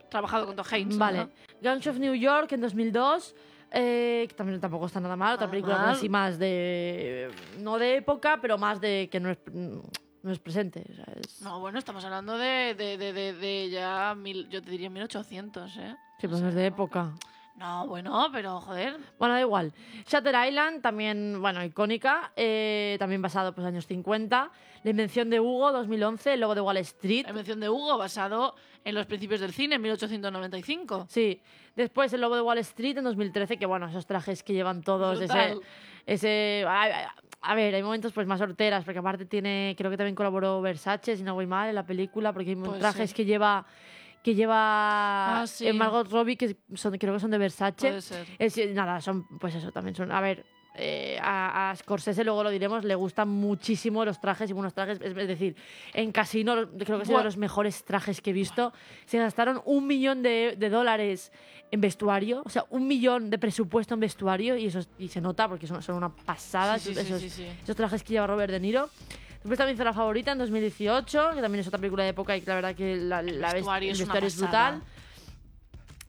trabajado 0.08 0.46
con 0.46 0.56
Todd 0.56 0.64
Haynes. 0.70 0.96
vale. 0.96 1.18
¿no? 1.18 1.30
Gangs 1.60 1.86
of 1.88 1.98
New 1.98 2.14
York 2.14 2.50
en 2.52 2.62
2002. 2.62 3.34
eh, 3.74 4.24
que 4.30 4.34
también 4.34 4.58
tampoco 4.60 4.86
está 4.86 4.98
nada 5.00 5.14
mal, 5.16 5.34
otra 5.34 5.50
película 5.50 5.76
mal. 5.76 5.90
así 5.90 6.08
más 6.08 6.38
de. 6.38 7.30
No 7.58 7.76
de 7.78 7.96
época, 7.96 8.38
pero 8.40 8.56
más 8.56 8.80
de 8.80 9.10
que 9.12 9.20
no 9.20 9.28
es, 9.30 9.38
no 9.52 10.30
es 10.32 10.38
presente. 10.38 10.86
o 10.90 10.94
sea, 10.94 11.04
es- 11.20 11.42
No, 11.42 11.60
bueno, 11.60 11.78
estamos 11.78 12.02
hablando 12.04 12.38
de, 12.38 12.74
de, 12.78 12.96
de, 12.96 13.12
de, 13.12 13.32
de 13.34 13.68
ya, 13.70 14.14
mil, 14.14 14.48
yo 14.48 14.62
te 14.62 14.70
diría 14.70 14.88
1800, 14.88 15.76
¿eh? 15.76 15.96
Sí, 16.18 16.26
O 16.26 16.30
no 16.30 16.48
es 16.48 16.54
de 16.54 16.66
época. 16.66 17.12
No, 17.56 17.86
bueno, 17.86 18.28
pero 18.32 18.60
joder. 18.60 18.96
Bueno, 19.18 19.34
da 19.34 19.40
igual. 19.40 19.72
Shutter 20.06 20.34
Island, 20.48 20.82
también, 20.82 21.40
bueno, 21.40 21.62
icónica, 21.62 22.32
eh, 22.34 22.96
también 22.98 23.22
basado 23.22 23.54
pues 23.54 23.66
años 23.66 23.86
50. 23.86 24.50
La 24.82 24.90
invención 24.90 25.30
de 25.30 25.38
Hugo, 25.38 25.70
2011, 25.70 26.34
el 26.34 26.40
logo 26.40 26.54
de 26.54 26.60
Wall 26.60 26.78
Street. 26.78 27.26
La 27.26 27.32
mención 27.32 27.60
de 27.60 27.68
Hugo 27.68 27.98
basado 27.98 28.56
en 28.84 28.94
los 28.94 29.06
principios 29.06 29.40
del 29.40 29.52
cine, 29.52 29.76
en 29.76 29.82
1895. 29.82 31.06
Sí. 31.08 31.40
Después 31.76 32.12
el 32.12 32.20
logo 32.20 32.34
de 32.34 32.42
Wall 32.42 32.58
Street 32.58 32.98
en 32.98 33.04
2013, 33.04 33.58
que 33.58 33.66
bueno, 33.66 33.86
esos 33.86 34.06
trajes 34.06 34.42
que 34.42 34.52
llevan 34.52 34.82
todos, 34.82 35.20
ese... 35.20 35.56
Ese 36.04 36.64
a, 37.42 37.54
ver, 37.54 37.74
hay 37.74 37.82
momentos 37.82 38.12
pues 38.12 38.26
más 38.26 38.40
horteras, 38.40 38.84
porque 38.84 38.98
aparte 38.98 39.24
tiene, 39.24 39.74
creo 39.76 39.90
que 39.90 39.96
también 39.96 40.14
colaboró 40.14 40.60
Versace, 40.60 41.16
si 41.16 41.22
no 41.22 41.34
voy 41.34 41.46
mal, 41.46 41.68
en 41.68 41.76
la 41.76 41.86
película, 41.86 42.32
porque 42.32 42.50
hay 42.50 42.56
Puede 42.56 42.80
trajes 42.80 43.14
que 43.14 43.24
lleva 43.24 43.64
que 44.22 44.34
lleva 44.34 45.42
Ah, 45.42 45.46
sí. 45.46 45.66
eh, 45.66 45.72
Margot 45.72 46.08
Robbie, 46.10 46.36
que 46.36 46.56
son, 46.74 46.96
creo 46.98 47.14
que 47.14 47.20
son 47.20 47.30
de 47.30 47.38
Versace. 47.38 47.88
Puede 47.88 48.00
ser. 48.00 48.26
Es, 48.38 48.56
eh, 48.58 48.72
nada, 48.72 49.00
son, 49.00 49.26
pues 49.38 49.54
eso, 49.54 49.72
también 49.72 49.94
son. 49.96 50.12
A 50.12 50.20
ver, 50.20 50.44
eh, 50.74 51.18
a, 51.20 51.70
a 51.70 51.76
Scorsese, 51.76 52.24
luego 52.24 52.42
lo 52.42 52.50
diremos, 52.50 52.84
le 52.84 52.94
gustan 52.94 53.28
muchísimo 53.28 54.04
los 54.04 54.20
trajes 54.20 54.48
y 54.48 54.52
buenos 54.52 54.72
trajes. 54.74 55.00
Es, 55.02 55.16
es 55.16 55.28
decir, 55.28 55.56
en 55.92 56.12
Casino, 56.12 56.54
creo 56.54 56.68
que 56.76 56.82
es 56.84 56.88
uno 56.90 56.98
de 57.04 57.12
Buah. 57.12 57.24
los 57.24 57.36
mejores 57.36 57.84
trajes 57.84 58.20
que 58.20 58.30
he 58.30 58.32
visto. 58.32 58.72
Se 59.06 59.18
gastaron 59.18 59.60
un 59.66 59.86
millón 59.86 60.22
de, 60.22 60.54
de 60.58 60.70
dólares 60.70 61.30
en 61.72 61.80
vestuario, 61.80 62.42
o 62.44 62.48
sea, 62.50 62.64
un 62.70 62.86
millón 62.86 63.28
de 63.28 63.38
presupuesto 63.38 63.94
en 63.94 64.00
vestuario, 64.00 64.56
y 64.56 64.66
eso 64.66 64.78
es- 64.78 64.88
y 64.98 65.08
se 65.08 65.20
nota 65.20 65.48
porque 65.48 65.66
son, 65.66 65.82
son 65.82 65.96
una 65.96 66.14
pasada 66.14 66.78
Sí, 66.78 66.94
sí, 66.94 67.00
esos, 67.00 67.20
sí, 67.20 67.28
sí, 67.30 67.42
sí. 67.44 67.48
esos 67.62 67.74
trajes 67.76 68.02
que 68.02 68.12
lleva 68.12 68.26
Robert 68.26 68.52
De 68.52 68.60
Niro. 68.60 68.88
Después 69.42 69.58
también 69.58 69.74
hizo 69.74 69.84
La 69.84 69.92
Favorita 69.92 70.30
en 70.32 70.38
2018, 70.38 71.30
que 71.34 71.40
también 71.40 71.60
es 71.60 71.66
otra 71.66 71.78
película 71.80 72.04
de 72.04 72.10
época 72.10 72.36
y 72.36 72.40
que 72.42 72.46
la 72.48 72.54
verdad 72.54 72.74
que 72.76 72.96
la, 72.96 73.22
la 73.22 73.48
ves- 73.48 73.54
vestuario 73.54 73.92
es 73.92 73.98
vestuario 73.98 74.26
es 74.28 74.36
brutal. 74.38 74.82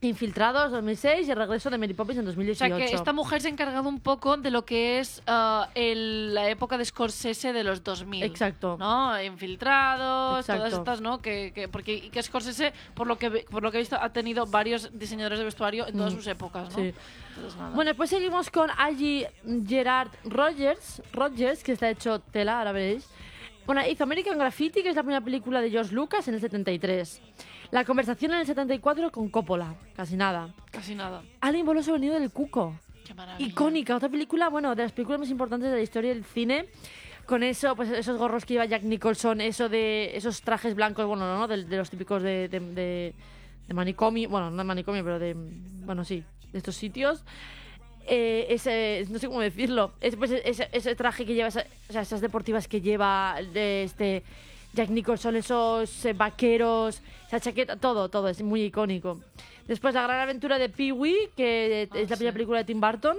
Infiltrados 0.04 0.70
2006 0.72 1.26
y 1.26 1.30
el 1.30 1.36
regreso 1.36 1.70
de 1.70 1.78
Mary 1.78 1.94
Poppins 1.94 2.18
en 2.18 2.24
O 2.24 2.26
2018. 2.26 2.76
sea 2.76 2.86
que 2.86 2.94
esta 2.94 3.12
mujer 3.12 3.40
se 3.40 3.48
ha 3.48 3.50
encargado 3.50 3.88
un 3.88 4.00
poco 4.00 4.36
de 4.36 4.50
lo 4.50 4.64
que 4.64 4.98
es 5.00 5.22
el- 5.74 6.34
la 6.34 6.48
época 6.48 6.78
de 6.78 6.84
Scorsese 6.84 7.52
de 7.52 7.64
los 7.64 7.82
2000. 7.84 8.22
Exacto. 8.24 8.76
¿No? 8.78 9.20
Infiltrados, 9.22 10.40
Exacto. 10.40 10.62
todas 10.64 10.78
estas, 10.78 11.00
¿no? 11.00 11.20
Que, 11.20 11.52
que- 11.54 11.68
porque 11.68 11.94
y 11.94 12.10
que 12.10 12.22
Scorsese, 12.22 12.72
por 12.94 13.06
lo 13.06 13.18
que, 13.18 13.30
por 13.50 13.62
lo 13.62 13.70
que 13.70 13.78
he 13.78 13.80
visto, 13.80 13.96
ha 14.00 14.10
tenido 14.12 14.46
varios 14.46 14.90
diseñadores 14.98 15.38
de 15.38 15.44
vestuario 15.44 15.86
en 15.86 15.96
todas 15.96 16.12
Mm, 16.12 16.16
sus 16.16 16.26
épocas, 16.26 16.70
¿no? 16.70 16.76
sí. 16.76 16.94
Entonces. 17.36 17.58
Bueno, 17.74 17.90
después 17.90 18.10
seguimos 18.10 18.50
con 18.50 18.70
Aggie 18.76 19.28
Gerard 19.66 20.08
Rogers, 20.24 21.02
Rogers, 21.12 21.64
que 21.64 21.72
está 21.72 21.90
hecho 21.90 22.20
tela, 22.20 22.58
ahora 22.58 22.72
veréis. 22.72 23.08
Bueno, 23.66 23.80
hizo 23.88 24.04
American 24.04 24.38
Graffiti, 24.38 24.82
que 24.82 24.90
es 24.90 24.94
la 24.96 25.02
primera 25.02 25.24
película 25.24 25.60
de 25.60 25.70
George 25.70 25.94
Lucas 25.94 26.28
en 26.28 26.34
el 26.34 26.40
73. 26.40 27.20
La 27.74 27.84
conversación 27.84 28.30
en 28.32 28.38
el 28.38 28.46
74 28.46 29.10
con 29.10 29.28
Coppola, 29.30 29.74
casi 29.96 30.14
nada. 30.14 30.54
Casi 30.70 30.94
nada. 30.94 31.22
Alguien 31.40 31.66
voló 31.66 31.82
sobre 31.82 31.96
el 31.96 32.02
nido 32.02 32.14
del 32.20 32.30
cuco. 32.30 32.78
Qué 33.04 33.14
maravilla. 33.14 33.48
Icónica, 33.50 33.96
otra 33.96 34.08
película, 34.08 34.48
bueno, 34.48 34.76
de 34.76 34.84
las 34.84 34.92
películas 34.92 35.18
más 35.18 35.28
importantes 35.28 35.70
de 35.70 35.76
la 35.78 35.82
historia 35.82 36.14
del 36.14 36.24
cine. 36.24 36.66
Con 37.26 37.42
eso, 37.42 37.74
pues 37.74 37.90
esos 37.90 38.16
gorros 38.16 38.44
que 38.44 38.54
iba 38.54 38.64
Jack 38.64 38.84
Nicholson, 38.84 39.40
eso 39.40 39.68
de 39.68 40.16
esos 40.16 40.40
trajes 40.42 40.76
blancos, 40.76 41.04
bueno, 41.04 41.26
no, 41.36 41.48
de, 41.48 41.64
de 41.64 41.76
los 41.76 41.90
típicos 41.90 42.22
de, 42.22 42.46
de, 42.48 42.60
de- 42.60 43.14
de 43.66 43.74
manicomio, 43.74 44.28
bueno, 44.28 44.50
no 44.52 44.58
de 44.58 44.64
manicomio, 44.64 45.02
pero 45.02 45.18
de, 45.18 45.34
bueno, 45.34 46.04
sí, 46.04 46.22
de 46.52 46.58
estos 46.58 46.76
sitios. 46.76 47.24
Eh, 48.06 48.46
ese, 48.50 49.04
no 49.10 49.18
sé 49.18 49.26
cómo 49.26 49.40
decirlo, 49.40 49.94
ese, 50.00 50.16
pues, 50.16 50.30
ese, 50.30 50.68
ese 50.70 50.94
traje 50.94 51.26
que 51.26 51.34
lleva, 51.34 51.48
esa- 51.48 51.66
o 51.88 51.92
sea, 51.92 52.02
esas 52.02 52.20
deportivas 52.20 52.68
que 52.68 52.80
lleva 52.80 53.34
de 53.52 53.82
este 53.82 54.22
Jack 54.74 54.90
Nicholson, 54.90 55.36
esos 55.36 56.04
eh, 56.04 56.12
vaqueros, 56.12 57.00
esa 57.28 57.40
chaqueta, 57.40 57.76
todo, 57.76 58.08
todo, 58.08 58.28
es 58.28 58.42
muy 58.42 58.62
icónico. 58.64 59.20
Después 59.66 59.94
La 59.94 60.02
gran 60.02 60.20
aventura 60.20 60.58
de 60.58 60.68
Pee-wee, 60.68 61.30
que 61.36 61.88
Ah, 61.90 61.96
es 61.98 62.10
la 62.10 62.16
sí. 62.16 62.20
primera 62.20 62.32
película 62.32 62.58
de 62.58 62.64
Tim 62.64 62.80
Burton. 62.80 63.16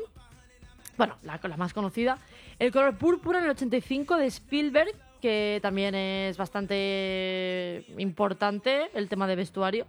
Bueno, 0.97 1.15
la, 1.23 1.39
la 1.41 1.57
más 1.57 1.73
conocida. 1.73 2.17
El 2.59 2.71
color 2.71 2.97
púrpura 2.97 3.39
en 3.39 3.45
el 3.45 3.51
85 3.51 4.17
de 4.17 4.27
Spielberg, 4.27 4.91
que 5.21 5.59
también 5.61 5.95
es 5.95 6.37
bastante 6.37 7.83
importante 7.97 8.89
el 8.93 9.09
tema 9.09 9.25
de 9.27 9.35
vestuario. 9.35 9.85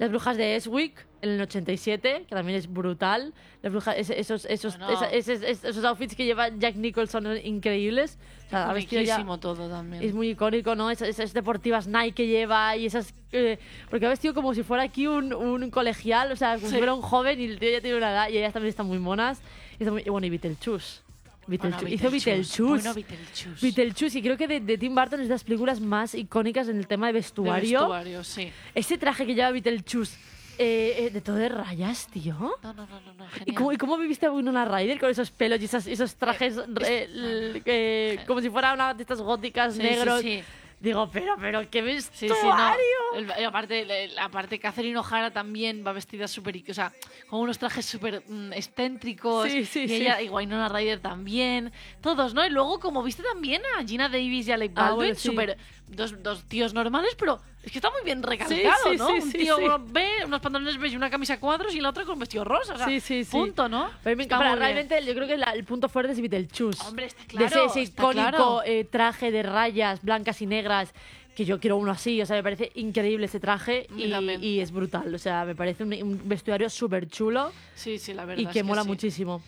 Las 0.00 0.08
brujas 0.10 0.36
de 0.38 0.56
Eswick 0.56 1.06
en 1.20 1.30
el 1.30 1.40
87, 1.42 2.24
que 2.26 2.34
también 2.34 2.56
es 2.58 2.72
brutal. 2.72 3.34
Las 3.62 3.70
brujas, 3.70 3.96
esos, 3.98 4.46
esos, 4.46 4.78
Bueno. 4.78 4.94
esa- 4.94 5.10
esos, 5.12 5.42
esos 5.42 5.84
outfits 5.84 6.16
que 6.16 6.24
lleva 6.24 6.48
Jack 6.48 6.74
Nicholson 6.76 7.22
son 7.24 7.36
increíbles. 7.44 8.18
O 8.46 8.50
sea, 8.50 8.72
vestido 8.72 9.02
ya- 9.02 9.22
todo 9.38 9.68
también. 9.68 10.02
es 10.02 10.14
muy 10.14 10.30
icónico, 10.30 10.74
¿no? 10.74 10.90
Esas, 10.90 11.08
esas 11.10 11.34
deportivas 11.34 11.86
Nike 11.86 12.14
que 12.14 12.26
lleva 12.26 12.76
y 12.78 12.86
esas... 12.86 13.14
eh, 13.32 13.58
porque 13.90 14.06
ha 14.06 14.08
vestido 14.08 14.32
como 14.32 14.54
si 14.54 14.62
fuera 14.62 14.82
aquí 14.84 15.06
un, 15.06 15.34
un 15.34 15.70
colegial, 15.70 16.32
o 16.32 16.36
sea, 16.36 16.54
como 16.54 16.66
Sí. 16.68 16.72
si 16.72 16.78
fuera 16.78 16.94
un 16.94 17.02
joven 17.02 17.38
y 17.38 17.44
el 17.44 17.58
tío 17.60 17.70
ya 17.70 17.80
tiene 17.82 17.98
una 17.98 18.10
edad 18.10 18.28
y 18.30 18.38
ellas 18.38 18.52
también 18.54 18.70
están 18.70 18.86
muy 18.86 18.98
monas. 18.98 19.42
Y, 19.78 19.82
está 19.84 19.92
muy- 19.92 20.02
y 20.04 20.08
bueno, 20.08 20.26
y 20.26 20.30
Beetlejuice. 20.30 21.02
Bueno, 21.46 21.62
Beetlejuice. 21.80 21.94
Hizo 21.94 22.10
Beetlejuice. 22.10 22.62
Bueno, 22.62 22.94
Beetlejuice. 22.94 23.60
Beetlejuice, 23.66 24.18
y 24.18 24.22
creo 24.22 24.36
que 24.36 24.46
de, 24.46 24.60
de 24.60 24.78
Tim 24.78 24.94
Burton 24.94 25.20
es 25.20 25.28
de 25.28 25.34
las 25.34 25.42
películas 25.44 25.80
más 25.80 26.14
icónicas 26.14 26.68
en 26.68 26.76
el 26.78 26.86
tema 26.86 27.06
de 27.08 27.14
De 27.14 27.18
vestuario. 27.18 27.78
vestuario, 27.80 28.22
sí. 28.24 28.52
Ese 28.74 28.98
traje 28.98 29.26
que 29.26 29.34
lleva 29.34 29.50
Beetlejuice, 29.50 30.16
eh, 30.58 31.06
eh, 31.06 31.10
de 31.10 31.20
todo 31.22 31.36
de 31.36 31.48
rayas, 31.48 32.06
tío. 32.08 32.34
No, 32.62 32.72
no, 32.74 32.86
no, 32.86 33.00
no, 33.00 33.14
no 33.14 33.24
¿Y 33.46 33.54
cómo, 33.54 33.72
¿Y 33.72 33.76
cómo 33.78 33.96
viviste 33.96 34.26
a 34.26 34.30
Winona 34.30 34.64
Ryder 34.66 35.00
con 35.00 35.08
esos 35.10 35.30
pelos 35.30 35.60
y 35.60 35.64
esas- 35.64 35.86
esos 35.86 36.14
trajes 36.16 36.56
eh, 36.84 38.18
como 38.26 38.40
si 38.40 38.50
fuera 38.50 38.74
una 38.74 38.94
de 38.94 39.02
estas 39.02 39.20
góticas 39.20 39.74
Sí, 39.74 39.82
negros? 39.82 40.20
Sí, 40.20 40.38
sí. 40.38 40.44
Digo, 40.80 41.10
pero, 41.12 41.34
pero, 41.38 41.68
qué 41.68 41.80
Sí, 41.80 42.26
vestuario. 42.26 42.34
sí, 42.34 42.48
no. 42.48 43.34
El- 43.34 43.44
aparte, 43.44 44.04
el- 44.04 44.18
aparte, 44.18 44.58
Catherine 44.58 44.96
O'Hara 44.98 45.30
también 45.30 45.84
va 45.86 45.92
vestida 45.92 46.26
súper. 46.26 46.62
O 46.70 46.72
sea, 46.74 46.90
con 47.28 47.40
unos 47.40 47.58
trajes 47.58 47.84
súper 47.84 48.22
mm, 48.26 48.52
excéntricos. 48.54 49.50
Sí, 49.50 49.66
sí, 49.66 49.80
y 49.82 49.88
sí. 49.88 49.94
ella, 49.96 50.22
y 50.22 50.30
Winona 50.30 50.70
Ryder 50.70 51.00
también. 51.00 51.70
Todos, 52.00 52.32
¿no? 52.32 52.46
Y 52.46 52.50
luego, 52.50 52.80
como 52.80 53.02
viste 53.02 53.22
también 53.22 53.60
a 53.78 53.84
Gina 53.84 54.08
Davis 54.08 54.48
y 54.48 54.52
a 54.52 54.54
Alec 54.54 54.72
Ah, 54.74 54.82
Baldwin, 54.82 54.96
bueno, 55.08 55.14
sí. 55.16 55.28
súper. 55.28 55.58
Dos, 55.86 56.22
dos 56.22 56.44
tíos 56.44 56.72
normales, 56.72 57.14
pero 57.18 57.40
es 57.62 57.72
que 57.72 57.78
está 57.78 57.90
muy 57.90 58.02
bien 58.04 58.22
recalcado, 58.22 58.90
sí, 58.90 58.96
¿no? 58.96 59.06
sí, 59.08 59.12
Un 59.14 59.32
sí, 59.32 59.38
tío 59.38 59.56
sí. 59.58 59.64
ve 59.88 60.08
unos 60.24 60.40
pantalones 60.40 60.78
beige 60.78 60.94
y 60.94 60.96
una 60.96 61.10
camisa 61.10 61.34
a 61.34 61.40
cuadros 61.40 61.74
y 61.74 61.80
la 61.80 61.90
otra 61.90 62.04
con 62.04 62.18
vestido 62.18 62.42
rosa. 62.44 62.74
O 62.74 62.76
sea, 62.78 62.86
Sí, 62.86 63.00
sí, 63.00 63.24
sí. 63.24 63.30
punto, 63.30 63.68
¿no? 63.68 63.90
Pero, 64.02 64.16
bien. 64.16 64.28
realmente 64.30 65.04
yo 65.04 65.14
creo 65.14 65.26
que 65.26 65.36
la- 65.36 65.52
el 65.52 65.64
punto 65.64 65.88
fuerte 65.88 66.12
es 66.12 66.20
Beetlejuice. 66.20 66.82
Hombre, 66.86 67.06
está 67.06 67.20
de 67.22 67.28
claro. 67.28 67.66
ese, 67.66 67.80
ese 67.82 67.92
icónico 67.92 68.12
claro. 68.30 68.62
eh, 68.64 68.84
traje 68.84 69.30
de 69.30 69.42
rayas 69.42 70.02
blancas 70.02 70.40
y 70.40 70.46
negras 70.46 70.92
que 71.34 71.44
yo 71.44 71.60
quiero 71.60 71.76
uno 71.76 71.92
así, 71.92 72.20
o 72.20 72.26
sea, 72.26 72.36
me 72.36 72.42
parece 72.42 72.72
increíble 72.74 73.26
ese 73.26 73.40
traje 73.40 73.86
y, 73.96 74.58
es 74.60 74.72
brutal, 74.72 75.14
o 75.14 75.18
sea, 75.18 75.44
me 75.44 75.54
parece 75.54 75.84
un, 75.84 75.92
un 76.02 76.20
vestuario 76.28 76.68
súper 76.68 77.08
chulo 77.08 77.52
Sí, 77.74 77.98
sí, 77.98 78.12
la 78.14 78.24
verdad. 78.24 78.42
y 78.42 78.46
es 78.46 78.52
que 78.52 78.62
mola 78.62 78.82
sí. 78.82 78.88
muchísimo. 78.88 79.40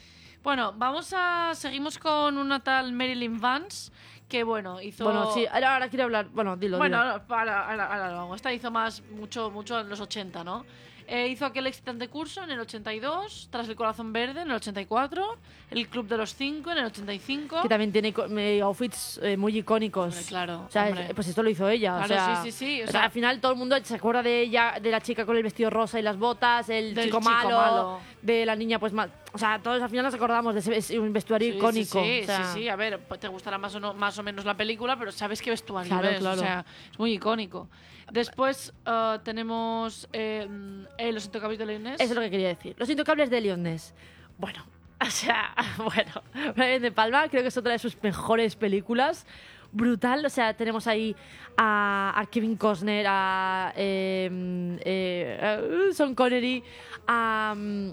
Bueno, 0.42 0.72
vamos 0.76 1.12
a. 1.16 1.52
Seguimos 1.54 1.98
con 1.98 2.36
una 2.38 2.60
tal 2.60 2.92
Marilyn 2.92 3.40
Vance, 3.40 3.92
que 4.32 4.44
bueno, 4.44 4.80
hizo. 4.80 5.04
Bueno, 5.04 5.30
sí, 5.34 5.44
ahora, 5.52 5.74
ahora 5.74 5.88
quiero 5.90 6.04
hablar, 6.04 6.26
bueno, 6.32 6.56
dilo, 6.56 6.78
Bueno, 6.78 6.96
dilo. 7.02 7.22
ahora, 7.28 7.66
ahora, 7.68 7.86
ahora- 7.86 8.10
lo 8.12 8.20
hago. 8.20 8.34
Esta 8.34 8.50
hizo 8.50 8.70
más, 8.70 9.02
mucho, 9.10 9.50
mucho 9.50 9.78
en 9.80 9.90
los 9.90 10.00
80, 10.00 10.42
¿no? 10.42 10.64
Eh, 11.06 11.28
hizo 11.28 11.44
aquel 11.44 11.66
excitante 11.66 12.08
curso 12.08 12.42
en 12.44 12.50
el 12.52 12.60
82, 12.60 13.48
Tras 13.50 13.68
el 13.68 13.74
corazón 13.76 14.12
verde 14.14 14.40
en 14.42 14.48
el 14.48 14.54
84, 14.56 15.36
El 15.70 15.88
club 15.88 16.06
de 16.06 16.16
los 16.16 16.34
cinco 16.34 16.70
en 16.70 16.78
el 16.78 16.84
85. 16.86 17.60
Que 17.62 17.68
también 17.68 17.92
tiene 17.92 18.14
eh, 18.38 18.62
outfits 18.62 19.20
eh, 19.22 19.36
muy 19.36 19.58
icónicos. 19.58 20.14
Hombre, 20.14 20.22
claro, 20.28 20.64
O 20.66 20.70
sea, 20.70 20.88
es- 20.88 21.12
pues 21.14 21.28
esto 21.28 21.42
lo 21.42 21.50
hizo 21.50 21.68
ella. 21.68 21.94
o 21.96 22.04
Claro, 22.04 22.14
sea, 22.14 22.42
sí, 22.42 22.50
sí, 22.52 22.58
sí, 22.66 22.80
o 22.80 22.84
o 22.84 22.86
sea, 22.86 22.92
sea- 22.92 23.04
al 23.04 23.10
final 23.10 23.40
todo 23.40 23.52
el 23.52 23.58
mundo 23.58 23.76
se 23.82 23.96
acuerda 23.96 24.22
de 24.22 24.40
ella, 24.42 24.74
de 24.80 24.90
la 24.90 25.00
chica 25.02 25.26
con 25.26 25.36
el 25.36 25.42
vestido 25.42 25.68
rosa 25.68 25.98
y 25.98 26.02
las 26.02 26.16
botas, 26.16 26.68
el 26.70 26.94
Del 26.94 27.06
chico, 27.06 27.18
chico 27.18 27.30
malo, 27.30 27.56
malo. 27.58 28.00
de 28.22 28.46
la 28.46 28.54
niña 28.56 28.78
pues 28.78 28.92
mal. 28.94 29.10
O 29.34 29.38
sea, 29.38 29.58
todos 29.62 29.80
al 29.82 29.88
final 29.88 30.04
nos 30.04 30.14
acordamos 30.14 30.54
de 30.54 30.76
ese 30.76 30.98
un 30.98 31.12
vestuario 31.12 31.50
Sí, 31.52 31.56
icónico. 31.58 32.02
Sí, 32.02 32.10
sí, 32.18 32.20
o 32.22 32.26
sea, 32.26 32.44
sí, 32.52 32.60
sí, 32.60 32.68
a 32.68 32.76
ver, 32.76 33.00
te 33.18 33.28
gustará 33.28 33.56
más 33.58 33.74
o, 33.74 33.80
no- 33.80 33.94
más 33.94 34.18
o 34.18 34.22
menos 34.22 34.44
la 34.44 34.54
película, 34.56 34.98
pero 34.98 35.10
sabes 35.10 35.40
qué 35.40 35.48
vestuario 35.50 35.88
Claro, 35.88 36.18
claro. 36.18 36.36
o 36.40 36.44
sea, 36.44 36.64
es 36.90 36.98
muy 36.98 37.12
icónico. 37.14 37.68
Después 38.10 38.74
eh, 38.84 39.18
tenemos 39.24 40.06
eh, 40.12 40.46
eh, 40.98 41.12
Los 41.12 41.24
Intocables 41.24 41.58
de 41.58 41.64
Leones. 41.66 41.94
Eso 41.94 42.10
es 42.10 42.14
lo 42.14 42.20
que 42.20 42.30
quería 42.30 42.48
decir. 42.48 42.74
Los 42.78 42.90
Intocables 42.90 43.30
de 43.30 43.40
Leones. 43.40 43.94
Bueno, 44.36 44.66
o 45.00 45.06
sea, 45.10 45.54
bueno. 45.78 46.12
Brian 46.54 46.82
De 46.82 46.92
Palma 46.92 47.26
creo 47.28 47.40
que 47.42 47.48
es 47.48 47.56
otra 47.56 47.72
de 47.72 47.78
sus 47.78 47.96
mejores 48.02 48.54
películas. 48.54 49.26
Brutal, 49.74 50.26
o 50.26 50.28
sea, 50.28 50.52
tenemos 50.54 50.86
ahí 50.86 51.16
a, 51.56 52.12
a 52.14 52.26
Kevin 52.26 52.56
Costner, 52.56 53.06
a, 53.08 53.72
eh, 53.74 54.78
eh, 54.84 55.88
a 55.90 55.94
Sean 55.94 56.14
Connery, 56.14 56.62
a, 57.06 57.54
mm, 57.56 57.88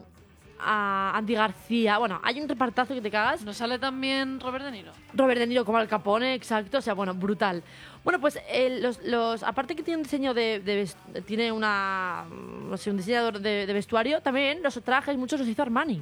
a 0.60 1.12
Andy 1.16 1.34
García. 1.36 1.97
Bueno, 1.97 2.20
hay 2.24 2.39
un 2.41 2.47
repartazo 2.49 2.93
que 2.93 3.01
te 3.01 3.10
cagas. 3.12 3.43
Nos 3.43 3.57
sale 3.57 3.80
también 3.80 4.39
Robert 4.39 4.66
De 4.66 4.72
Niro. 4.72 4.91
Robert 5.14 5.39
De 5.39 5.47
Niro 5.47 5.66
como 5.66 5.78
Al 5.78 5.88
Capone, 5.88 6.34
exacto, 6.34 6.80
o 6.80 6.82
sea, 6.82 6.93
bueno, 6.93 7.14
brutal. 7.14 7.64
Bueno, 8.03 8.20
pues 8.20 8.39
el- 8.49 8.82
los, 8.82 9.01
los- 9.03 9.43
aparte 9.43 9.76
que 9.76 9.84
tiene 9.84 9.97
un 9.97 10.03
diseño 10.03 10.34
de, 10.34 10.60
de 10.60 11.22
tiene 11.26 11.51
una 11.51 12.26
no 12.30 12.78
sé, 12.78 12.89
un 12.91 12.97
diseñador 12.97 13.39
de, 13.39 13.66
de 13.66 13.74
vestuario, 13.74 14.22
también 14.22 14.62
los 14.64 14.74
trajes 14.84 15.18
muchos 15.18 15.39
los 15.39 15.47
hizo 15.49 15.62
Armani. 15.62 15.97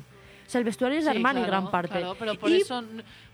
O 0.45 0.49
sea, 0.49 0.59
el 0.59 0.65
vestuario 0.65 0.97
es 0.99 1.05
de 1.05 1.11
Sí, 1.11 1.17
Armani 1.17 1.39
claro, 1.41 1.51
gran 1.51 1.71
parte. 1.71 1.97
Claro, 1.99 2.15
pero 2.17 2.35
por 2.35 2.49
Y- 2.49 2.57
eso, 2.61 2.81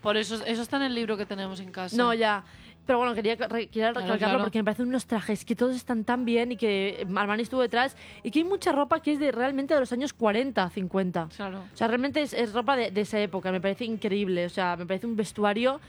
por 0.02 0.18
eso, 0.18 0.44
eso 0.46 0.62
está 0.62 0.78
en 0.78 0.84
el 0.84 0.96
libro 0.96 1.16
que 1.16 1.26
tenemos 1.26 1.60
en 1.60 1.72
casa. 1.72 1.96
No, 1.96 2.14
ya. 2.14 2.44
Pero 2.86 3.00
bueno, 3.00 3.14
quería, 3.16 3.38
quería 3.38 3.70
Claro, 3.72 3.94
recalcarlo 4.02 4.18
claro. 4.18 4.44
porque 4.44 4.60
me 4.60 4.66
parecen 4.66 4.88
unos 4.88 5.06
trajes 5.06 5.46
que 5.46 5.56
todos 5.56 5.74
están 5.76 6.04
tan 6.04 6.26
bien 6.26 6.52
y 6.52 6.58
que 6.58 7.08
Armani 7.16 7.44
estuvo 7.44 7.62
detrás 7.62 7.96
y 8.24 8.30
que 8.32 8.40
hay 8.40 8.46
mucha 8.46 8.74
ropa 8.74 9.02
que 9.02 9.14
es 9.14 9.20
de 9.20 9.32
realmente 9.32 9.74
de 9.74 9.80
los 9.80 9.92
años 9.94 10.12
40, 10.12 10.70
50. 10.70 11.30
Claro. 11.36 11.60
O 11.74 11.78
sea, 11.78 11.88
realmente 11.88 12.22
es, 12.22 12.34
es 12.34 12.52
ropa 12.52 12.76
de, 12.76 12.92
de 12.92 13.02
esa 13.02 13.20
época, 13.22 13.52
me 13.54 13.62
parece 13.62 13.86
increíble. 13.86 14.46
O 14.46 14.50
sea, 14.50 14.76
me 14.76 14.86
parece 14.86 15.08
un 15.08 15.16
vestuario 15.16 15.80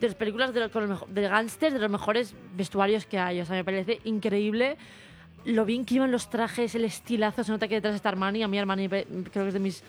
de 0.00 0.06
las 0.06 0.14
películas 0.16 0.54
de, 0.54 0.60
los, 0.60 0.70
de 1.08 1.22
gángsters, 1.22 1.74
de 1.74 1.80
los 1.80 1.90
mejores 1.90 2.34
vestuarios 2.56 3.04
que 3.06 3.18
hay. 3.18 3.40
O 3.40 3.44
sea, 3.46 3.56
me 3.56 3.64
parece 3.64 4.00
increíble 4.04 4.76
lo 5.44 5.64
bien 5.64 5.84
que 5.84 5.94
iban 5.96 6.12
los 6.12 6.30
trajes, 6.30 6.74
el 6.76 6.84
estilazo. 6.84 7.42
Se 7.42 7.50
nota 7.50 7.66
que 7.66 7.74
detrás 7.74 7.96
está 7.96 8.10
Armani. 8.10 8.44
A 8.44 8.48
mí 8.48 8.58
Armani 8.58 8.88
creo 8.88 9.04
que 9.32 9.48
es 9.48 9.54
de 9.54 9.60
mis 9.60 9.82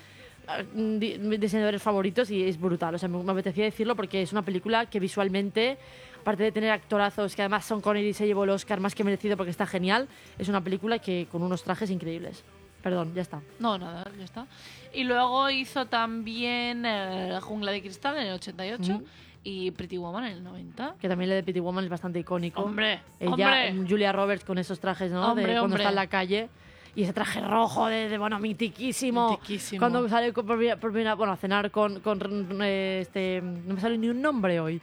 ah, 0.48 0.64
di- 0.74 1.18
diseñadores 1.38 1.82
favoritos 1.82 2.32
y 2.32 2.44
es 2.44 2.60
brutal. 2.60 2.96
O 2.96 2.98
sea, 2.98 3.08
me, 3.08 3.22
me 3.24 3.32
apetecía 3.32 3.66
decirlo 3.66 3.96
porque 3.96 4.22
es 4.24 4.32
una 4.32 4.42
película 4.42 4.88
que 4.88 5.00
visualmente, 5.00 5.78
aparte 6.26 6.42
de 6.42 6.52
tener 6.52 6.72
actorazos, 6.72 7.36
que 7.36 7.44
además 7.44 7.66
Son 7.66 7.82
Connery 7.82 8.12
se 8.12 8.26
llevó 8.26 8.46
el 8.46 8.50
Oscar 8.50 8.80
más 8.80 8.96
que 8.96 9.04
merecido 9.04 9.38
porque 9.38 9.52
está 9.52 9.68
genial, 9.68 10.08
es 10.40 10.50
una 10.50 10.60
película 10.60 10.98
que 10.98 11.28
con 11.32 11.44
unos 11.44 11.62
trajes 11.64 11.92
increíbles. 11.92 12.44
Perdón, 12.82 13.14
ya 13.14 13.22
está. 13.22 13.42
No, 13.60 13.78
nada, 13.78 14.10
ya 14.18 14.24
está. 14.24 14.48
Y 14.92 15.04
luego 15.04 15.52
hizo 15.52 15.86
también 15.86 16.84
eh, 16.84 17.28
La 17.32 17.42
jungla 17.42 17.72
de 17.72 17.82
cristal 17.82 18.18
en 18.18 18.26
el 18.26 18.34
88 18.34 18.92
Ujú. 18.96 19.06
y 19.44 19.70
Pretty 19.70 19.98
Woman 19.98 20.26
en 20.26 20.32
el 20.38 20.44
90. 20.44 20.96
Que 21.00 21.08
también 21.08 21.30
le 21.30 21.36
de 21.36 21.44
Pretty 21.44 21.60
Woman 21.60 21.84
es 21.84 21.92
bastante 21.92 22.18
icónico. 22.18 22.64
Hombre, 22.64 23.02
Ella, 23.20 23.30
hombre. 23.32 23.74
mm, 23.74 23.88
Julia 23.88 24.12
Roberts 24.12 24.46
con 24.46 24.58
esos 24.58 24.80
trajes, 24.80 25.12
¿no? 25.12 25.28
Hombre, 25.28 25.44
de 25.46 25.50
cuando 25.52 25.66
hombre. 25.66 25.84
está 25.84 25.90
en 25.90 25.96
la 25.96 26.08
calle. 26.08 26.50
Y 26.96 27.04
ese 27.04 27.14
traje 27.14 27.40
rojo 27.42 27.86
de, 27.86 28.10
de, 28.10 28.18
bueno, 28.18 28.40
mitiquísimo. 28.40 29.30
Mitiquísimo. 29.30 29.80
Cuando 29.80 30.10
sale 30.10 30.34
por, 30.34 30.46
por 30.80 30.92
bueno, 30.92 31.32
a 31.34 31.38
cenar 31.38 31.70
con, 31.70 32.00
con 32.00 32.20
eh, 32.64 33.00
este, 33.02 33.42
no 33.44 33.76
me 33.76 33.82
sale 33.82 33.96
ni 33.98 34.10
un 34.10 34.22
nombre 34.22 34.60
hoy. 34.60 34.82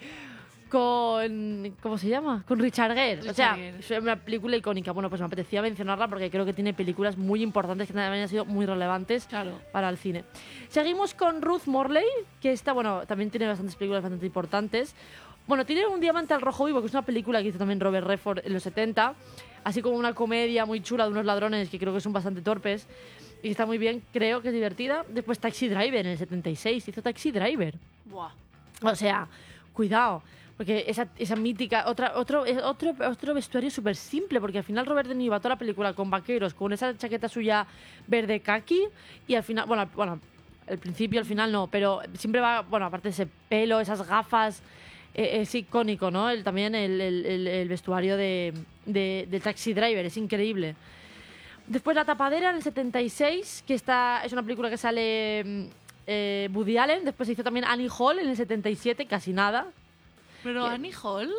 Con, 0.76 1.76
¿cómo 1.82 1.98
se 1.98 2.08
llama? 2.08 2.44
Con 2.48 2.58
Richard 2.58 2.94
Gere. 2.94 3.28
o 3.28 3.34
sea, 3.34 3.56
Gere. 3.56 3.78
es 3.78 3.90
una 3.90 4.16
película 4.16 4.56
icónica. 4.56 4.90
Bueno, 4.92 5.10
pues 5.10 5.20
me 5.20 5.26
apetecía 5.26 5.60
mencionarla 5.60 6.08
porque 6.08 6.30
creo 6.30 6.46
que 6.46 6.54
tiene 6.54 6.72
películas 6.72 7.18
muy 7.18 7.42
importantes 7.42 7.88
que 7.88 7.92
también 7.92 8.22
han 8.22 8.28
sido 8.30 8.46
muy 8.46 8.64
relevantes 8.64 9.26
Claro. 9.26 9.60
para 9.70 9.90
el 9.90 9.98
cine. 9.98 10.24
Seguimos 10.70 11.12
con 11.12 11.42
Ruth 11.42 11.66
Morley, 11.66 12.06
que 12.40 12.52
esta, 12.52 12.72
bueno, 12.72 13.02
también 13.06 13.30
tiene 13.30 13.46
bastantes 13.48 13.76
películas 13.76 14.02
bastante 14.02 14.24
importantes. 14.24 14.94
Bueno, 15.46 15.66
tiene 15.66 15.86
Un 15.86 16.00
diamante 16.00 16.32
al 16.32 16.40
rojo 16.40 16.64
vivo, 16.64 16.80
que 16.80 16.86
es 16.86 16.94
una 16.94 17.02
película 17.02 17.42
que 17.42 17.48
hizo 17.48 17.58
también 17.58 17.78
Robert 17.78 18.06
Redford 18.06 18.38
en 18.42 18.54
los 18.54 18.62
70, 18.62 19.12
así 19.64 19.82
como 19.82 19.96
una 19.96 20.14
comedia 20.14 20.64
muy 20.64 20.80
chula 20.80 21.04
de 21.04 21.10
unos 21.10 21.26
ladrones 21.26 21.68
que 21.68 21.78
creo 21.78 21.92
que 21.92 22.00
son 22.00 22.14
bastante 22.14 22.40
torpes 22.40 22.86
y 23.42 23.50
está 23.50 23.66
muy 23.66 23.76
bien, 23.76 24.02
creo 24.10 24.40
que 24.40 24.48
es 24.48 24.54
divertida. 24.54 25.04
Después 25.10 25.38
Taxi 25.38 25.68
Driver 25.68 26.06
en 26.06 26.12
el 26.12 26.16
76, 26.18 26.88
hizo 26.88 27.02
Taxi 27.02 27.30
Driver. 27.30 27.74
Buah. 28.06 28.30
O 28.82 28.94
sea, 28.94 29.28
cuidado. 29.74 30.22
Porque 30.62 30.84
esa, 30.86 31.34
mítica, 31.34 31.86
otro, 31.88 32.06
otro, 32.14 32.44
otro 33.08 33.34
vestuario 33.34 33.68
súper 33.68 33.96
simple, 33.96 34.40
porque 34.40 34.58
al 34.58 34.64
final 34.64 34.86
Robert 34.86 35.08
De 35.08 35.14
Niro 35.16 35.32
va 35.32 35.40
toda 35.40 35.56
la 35.56 35.58
película 35.58 35.92
con 35.92 36.08
vaqueros, 36.08 36.54
con 36.54 36.72
esa 36.72 36.96
chaqueta 36.96 37.28
suya 37.28 37.66
verde 38.06 38.38
kaki, 38.38 38.80
y 39.26 39.34
al 39.34 39.42
final, 39.42 39.66
bueno, 39.66 39.90
bueno, 39.96 40.20
al 40.68 40.78
principio, 40.78 41.18
al 41.18 41.26
final 41.26 41.50
no, 41.50 41.66
pero 41.66 42.00
siempre 42.16 42.40
va, 42.40 42.60
bueno, 42.60 42.86
aparte 42.86 43.08
de 43.08 43.10
ese 43.12 43.26
pelo, 43.48 43.80
esas 43.80 44.06
gafas, 44.06 44.62
eh, 45.14 45.40
es 45.40 45.52
icónico, 45.52 46.12
¿no? 46.12 46.30
El, 46.30 46.44
también 46.44 46.76
el, 46.76 47.00
el- 47.00 47.68
vestuario 47.68 48.16
de, 48.16 48.54
del 48.86 49.42
Taxi 49.42 49.74
Driver, 49.74 50.06
es 50.06 50.16
increíble. 50.16 50.76
Después 51.66 51.96
La 51.96 52.04
Tapadera 52.04 52.50
en 52.50 52.56
el 52.56 52.62
76, 52.62 53.64
que 53.66 53.74
está, 53.74 54.22
es 54.24 54.32
una 54.32 54.44
película 54.44 54.70
que 54.70 54.76
sale 54.76 55.42
mm, 55.44 55.64
eh, 56.06 56.48
Woody 56.52 56.78
Allen. 56.78 57.04
Después 57.04 57.26
se 57.26 57.32
hizo 57.32 57.42
también 57.42 57.64
Annie 57.64 57.88
Hall 57.98 58.20
en 58.20 58.28
el 58.28 58.36
77, 58.36 59.06
casi 59.06 59.32
nada. 59.32 59.66
Pero. 60.42 60.66
Annie 60.66 60.92
Hall 61.02 61.32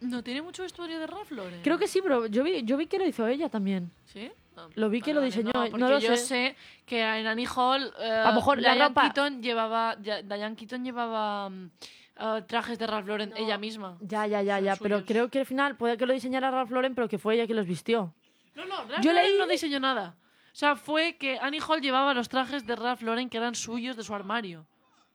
no 0.00 0.22
tiene 0.22 0.42
mucho 0.42 0.62
vestuario 0.62 0.98
de 0.98 1.06
Ralph 1.06 1.30
Lauren. 1.30 1.60
Creo 1.62 1.78
que 1.78 1.86
sí, 1.86 2.00
pero 2.02 2.26
yo 2.26 2.42
vi, 2.42 2.62
yo 2.64 2.76
vi 2.76 2.86
que 2.86 2.98
lo 2.98 3.06
hizo 3.06 3.26
ella 3.26 3.48
también. 3.48 3.90
¿Sí? 4.06 4.30
No, 4.56 4.68
Lo 4.74 4.90
vi 4.90 5.00
que 5.00 5.14
lo 5.14 5.22
diseñó, 5.22 5.50
No, 5.54 5.68
no 5.78 5.88
lo 5.88 5.98
yo 5.98 6.10
sé. 6.16 6.16
sé. 6.18 6.56
que 6.84 7.00
en 7.00 7.26
Annie 7.26 7.46
Hall. 7.56 7.90
eh, 7.98 8.10
A 8.10 8.28
lo 8.30 8.34
mejor 8.34 8.60
la 8.60 8.74
Diane 8.74 8.88
ropa- 8.90 9.02
Keaton 9.02 9.42
llevaba, 9.42 9.96
ya- 10.02 10.20
Diane 10.22 10.56
Keaton 10.56 10.84
llevaba 10.84 11.48
mm, 11.48 11.70
eh, 12.18 12.42
trajes 12.46 12.78
de 12.78 12.86
Ralph 12.86 13.06
Lauren 13.06 13.32
ella 13.36 13.56
misma. 13.56 13.96
Ya, 14.00 14.26
ya, 14.26 14.42
ya, 14.42 14.56
Son 14.56 14.64
ya. 14.64 14.76
Pero 14.76 14.96
suyos. 14.96 15.08
creo 15.08 15.28
que 15.30 15.38
al 15.40 15.46
final 15.46 15.76
puede 15.76 15.96
que 15.96 16.04
lo 16.04 16.12
diseñara 16.12 16.50
Ralph 16.50 16.70
Lauren, 16.70 16.94
pero 16.94 17.08
que 17.08 17.18
fue 17.18 17.34
ella 17.36 17.46
que 17.46 17.54
los 17.54 17.66
vistió. 17.66 18.12
No, 18.54 18.66
no, 18.66 18.76
Ralph 18.84 19.02
Yo 19.02 19.12
Lauren 19.14 19.32
leí- 19.32 19.38
no 19.38 19.46
diseñó 19.46 19.80
nada. 19.80 20.16
O 20.52 20.54
sea, 20.54 20.76
fue 20.76 21.16
que 21.16 21.38
Annie 21.38 21.62
Hall 21.66 21.80
llevaba 21.80 22.12
los 22.12 22.28
trajes 22.28 22.66
de 22.66 22.76
Ralph 22.76 23.00
Lauren 23.00 23.30
que 23.30 23.38
eran 23.38 23.54
suyos 23.54 23.96
de 23.96 24.02
su 24.04 24.14
armario. 24.14 24.66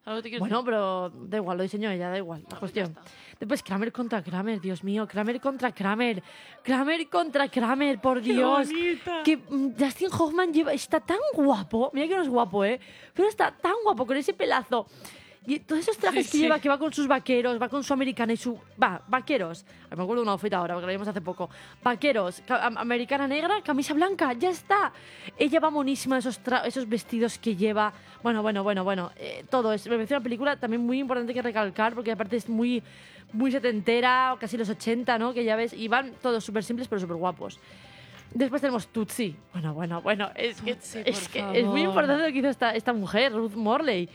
¿Sabes 0.08 0.20
lo 0.20 0.24
que 0.24 0.24
te 0.24 0.30
quiero 0.30 0.40
Bueno, 0.40 0.56
decir? 0.60 0.66
pero 0.66 1.10
da 1.28 1.36
igual, 1.36 1.58
lo 1.58 1.64
diseñó 1.64 1.92
ella, 1.92 2.10
da 2.10 2.18
igual. 2.18 2.42
La 2.50 2.58
cuestión. 2.58 2.96
Después 3.38 3.62
Kramer 3.62 3.92
contra 3.92 4.24
Kramer, 4.24 4.62
Dios 4.62 4.82
mío. 4.82 5.06
Kramer 5.06 5.42
contra 5.42 5.74
Kramer. 5.74 6.24
Kramer 6.64 7.10
contra 7.10 7.50
Kramer, 7.50 8.00
por 8.00 8.22
Dios. 8.22 8.70
bonita! 8.70 9.22
Que 9.26 9.36
mm, 9.36 9.76
Dustin 9.76 10.08
Hoffman 10.18 10.54
lleva, 10.54 10.72
está 10.72 11.02
tan 11.02 11.18
guapo. 11.34 11.92
Mira 11.94 12.08
que 12.08 12.16
no 12.16 12.22
es 12.22 12.30
guapo, 12.30 12.64
¿eh? 12.64 12.80
Pero 13.14 13.28
está 13.28 13.52
tan 13.52 13.74
guapo 13.84 14.06
con 14.08 14.16
ese 14.16 14.34
pelazo. 14.34 14.88
Y 15.50 15.60
todos 15.62 15.80
esos 15.82 15.98
trajes 15.98 16.26
Sí, 16.26 16.32
que 16.34 16.38
sí. 16.40 16.44
lleva, 16.44 16.60
que 16.60 16.68
va 16.68 16.78
con 16.78 16.92
sus 16.92 17.08
vaqueros, 17.08 17.60
va 17.60 17.70
con 17.70 17.82
su 17.82 17.94
americana 17.94 18.34
y 18.34 18.38
su... 18.38 18.60
Va, 18.84 19.02
vaqueros. 19.08 19.66
Me 19.90 20.04
acuerdo 20.04 20.16
de 20.16 20.22
una 20.24 20.34
outfit 20.34 20.54
ahora, 20.54 20.74
porque 20.74 20.88
lo 20.88 20.92
vimos 20.92 21.08
hace 21.08 21.22
poco. 21.22 21.50
Vaqueros, 21.82 22.42
ca- 22.46 22.66
am- 22.66 22.78
americana 22.78 23.30
negra, 23.30 23.62
camisa 23.64 23.94
blanca, 23.94 24.34
ya 24.34 24.50
está. 24.50 24.92
Ella 25.40 25.62
va 25.62 25.70
monísima, 25.70 26.18
esos, 26.18 26.44
tra- 26.44 26.66
esos 26.66 26.88
vestidos 26.90 27.38
que 27.40 27.56
lleva. 27.56 27.94
Bueno, 28.22 28.42
bueno, 28.42 28.62
bueno, 28.62 28.84
bueno. 28.84 29.12
eh, 29.16 29.46
todo 29.50 29.72
es... 29.72 29.88
Me 29.88 29.96
parece 29.96 30.16
una 30.16 30.24
película 30.24 30.58
también 30.60 30.86
muy 30.86 31.00
importante 31.00 31.34
que 31.34 31.42
recalcar, 31.42 31.96
porque 31.96 32.12
aparte 32.12 32.36
es 32.36 32.50
muy, 32.50 32.84
muy 33.32 33.50
setentera, 33.50 34.36
casi 34.38 34.58
los 34.58 34.68
80, 34.70 35.18
¿no? 35.18 35.34
Que 35.34 35.46
ya 35.46 35.56
ves, 35.56 35.72
y 35.72 35.88
van 35.88 36.12
todos 36.22 36.44
súper 36.44 36.66
simples, 36.66 36.90
pero 36.90 37.00
súper 37.00 37.16
guapos. 37.16 37.58
Después 38.34 38.62
tenemos 38.62 38.88
Tutsi. 38.88 39.34
Bueno, 39.54 39.74
bueno, 39.74 40.02
bueno. 40.02 40.30
Es 40.36 40.62
que, 40.62 40.76
Tutsi, 40.76 41.00
es, 41.06 41.22
por 41.22 41.32
que 41.32 41.60
es 41.62 41.66
muy 41.66 41.84
importante 41.84 42.28
lo 42.28 42.34
que 42.34 42.40
hizo 42.40 42.50
esta, 42.50 42.76
esta 42.76 42.92
mujer, 42.92 43.32
Ruth 43.32 43.54
Morley. 43.56 44.10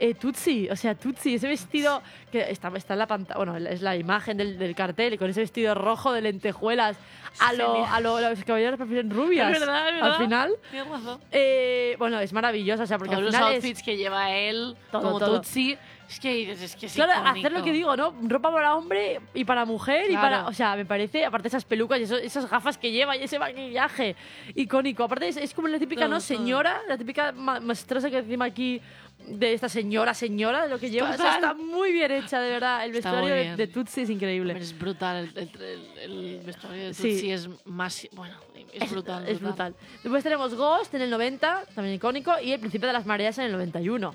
Eh, 0.00 0.14
Tutsi, 0.14 0.68
o 0.70 0.76
sea, 0.76 0.94
Tutsi, 0.94 1.34
ese 1.34 1.48
vestido 1.48 2.02
que 2.30 2.50
está, 2.50 2.70
está 2.76 2.92
en 2.94 2.98
la 3.00 3.06
pantalla, 3.08 3.36
bueno, 3.36 3.56
es 3.56 3.82
la 3.82 3.96
imagen 3.96 4.36
del, 4.36 4.58
del 4.58 4.74
cartel, 4.74 5.18
con 5.18 5.28
ese 5.28 5.40
vestido 5.40 5.74
rojo 5.74 6.12
de 6.12 6.20
lentejuelas, 6.22 6.96
a 7.40 7.52
lo, 7.52 7.84
a 7.84 8.00
lo, 8.00 8.20
los 8.20 8.44
caballeros 8.44 8.76
prefieren 8.78 9.10
rubias. 9.10 9.52
Es 9.52 9.60
verdad, 9.60 9.88
es 9.88 9.94
verdad. 9.94 10.10
Al 10.12 10.18
final, 10.18 10.52
Tienes 10.70 10.88
razón. 10.88 11.20
eh, 11.32 11.96
bueno, 11.98 12.20
es 12.20 12.32
maravilloso, 12.32 12.82
o 12.82 12.86
sea, 12.86 12.98
porque 12.98 13.16
Todos 13.16 13.18
al 13.18 13.24
los 13.26 13.34
final 13.34 13.52
es, 13.52 13.56
outfits 13.64 13.82
que 13.82 13.96
lleva 13.96 14.30
él, 14.32 14.76
Todo, 14.92 15.02
como 15.02 15.18
todo. 15.18 15.36
Tutsi, 15.40 15.76
es 16.08 16.20
que 16.20 16.50
es 16.52 16.76
que 16.76 16.86
es 16.86 16.94
Claro, 16.94 17.12
icónico. 17.12 17.38
hacer 17.38 17.52
lo 17.58 17.64
que 17.64 17.72
digo, 17.72 17.96
¿no? 17.96 18.14
Ropa 18.22 18.50
para 18.50 18.74
hombre 18.74 19.20
y 19.34 19.44
para 19.44 19.64
mujer 19.64 20.04
y 20.06 20.14
Claro. 20.14 20.20
para... 20.22 20.46
O 20.48 20.52
sea, 20.52 20.74
me 20.76 20.84
parece, 20.86 21.24
aparte 21.24 21.48
esas 21.48 21.64
pelucas 21.64 22.00
y 22.00 22.04
esos- 22.04 22.20
esas 22.22 22.48
gafas 22.48 22.78
que 22.78 22.90
lleva 22.90 23.16
y 23.16 23.22
ese 23.24 23.38
maquillaje 23.38 24.16
icónico. 24.54 25.04
Aparte 25.04 25.28
es, 25.28 25.36
es 25.36 25.52
como 25.54 25.68
la 25.68 25.78
típica, 25.78 26.02
Todo, 26.02 26.10
¿no? 26.10 26.16
todo. 26.16 26.26
Señora, 26.26 26.80
la 26.88 26.96
típica 26.96 27.32
ma- 27.32 27.60
maestrosa 27.60 28.10
que 28.10 28.18
encima 28.18 28.46
aquí 28.46 28.80
de 29.26 29.52
esta 29.52 29.68
señora, 29.68 30.14
señora, 30.14 30.62
de 30.62 30.68
lo 30.70 30.78
que 30.78 30.88
lleva. 30.90 31.10
O 31.10 31.16
sea, 31.16 31.34
está 31.34 31.52
muy 31.52 31.92
bien 31.92 32.10
hecha, 32.12 32.40
de 32.40 32.50
verdad. 32.50 32.84
El 32.84 32.92
vestuario 32.92 33.34
de, 33.34 33.56
de 33.56 33.66
Tutsi 33.66 34.02
es 34.02 34.10
increíble. 34.10 34.52
Hombre, 34.52 34.64
es 34.64 34.78
brutal. 34.78 35.30
El, 35.34 35.50
el- 35.60 35.98
el- 35.98 36.40
vestuario 36.46 36.84
de 36.86 36.94
Sí. 36.94 37.02
Tutsi 37.12 37.32
es 37.32 37.48
más. 37.66 38.08
Bueno, 38.12 38.36
es, 38.72 38.90
brutal. 38.90 39.28
Es 39.28 39.40
brutal. 39.40 39.74
Después 40.02 40.22
tenemos 40.22 40.54
Ghost 40.54 40.94
en 40.94 41.02
el 41.02 41.10
90, 41.10 41.64
también 41.74 41.96
icónico, 41.96 42.32
y 42.42 42.52
El 42.52 42.60
Príncipe 42.60 42.86
de 42.86 42.92
las 42.94 43.04
Mareas 43.04 43.36
en 43.38 43.46
el 43.46 43.52
91. 43.52 44.14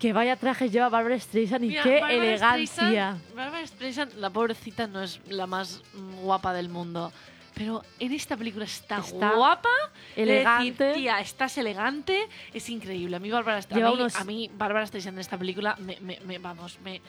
Que 0.00 0.12
vaya 0.12 0.34
trajes 0.36 0.72
lleva 0.72 0.88
Barbara 0.88 1.18
Streisand 1.20 1.64
y 1.64 1.68
Mira, 1.68 1.82
qué 1.82 2.00
Barbara 2.00 2.14
elegancia. 2.14 2.82
Streisand- 3.14 3.34
Barbara 3.34 3.66
Streisand, 3.66 4.14
la 4.14 4.30
pobrecita, 4.30 4.86
no 4.86 5.02
es 5.02 5.20
la 5.28 5.46
más 5.46 5.82
guapa 6.22 6.52
del 6.54 6.68
mundo. 6.70 7.12
Pero 7.54 7.82
en 7.98 8.12
esta 8.14 8.36
película 8.36 8.64
está, 8.64 8.98
Está 8.98 9.32
guapa, 9.32 9.68
elegante. 10.16 10.84
Decir, 10.84 11.02
tía, 11.02 11.20
estás 11.20 11.58
elegante, 11.58 12.18
es 12.54 12.70
increíble. 12.70 13.16
A 13.16 13.18
mí, 13.18 13.30
Barbara, 13.30 13.58
Stre- 13.60 13.74
Lleva 13.76 13.88
a 13.88 13.92
mí, 13.92 13.96
unos- 14.00 14.16
a 14.16 14.24
mí 14.24 14.50
Bárbara 14.54 14.86
Streisand 14.86 15.16
en 15.16 15.20
esta 15.20 15.36
película, 15.36 15.76
me, 15.78 15.98
me- 16.00 16.18
me- 16.24 16.38
vamos, 16.38 16.78
me, 16.82 17.02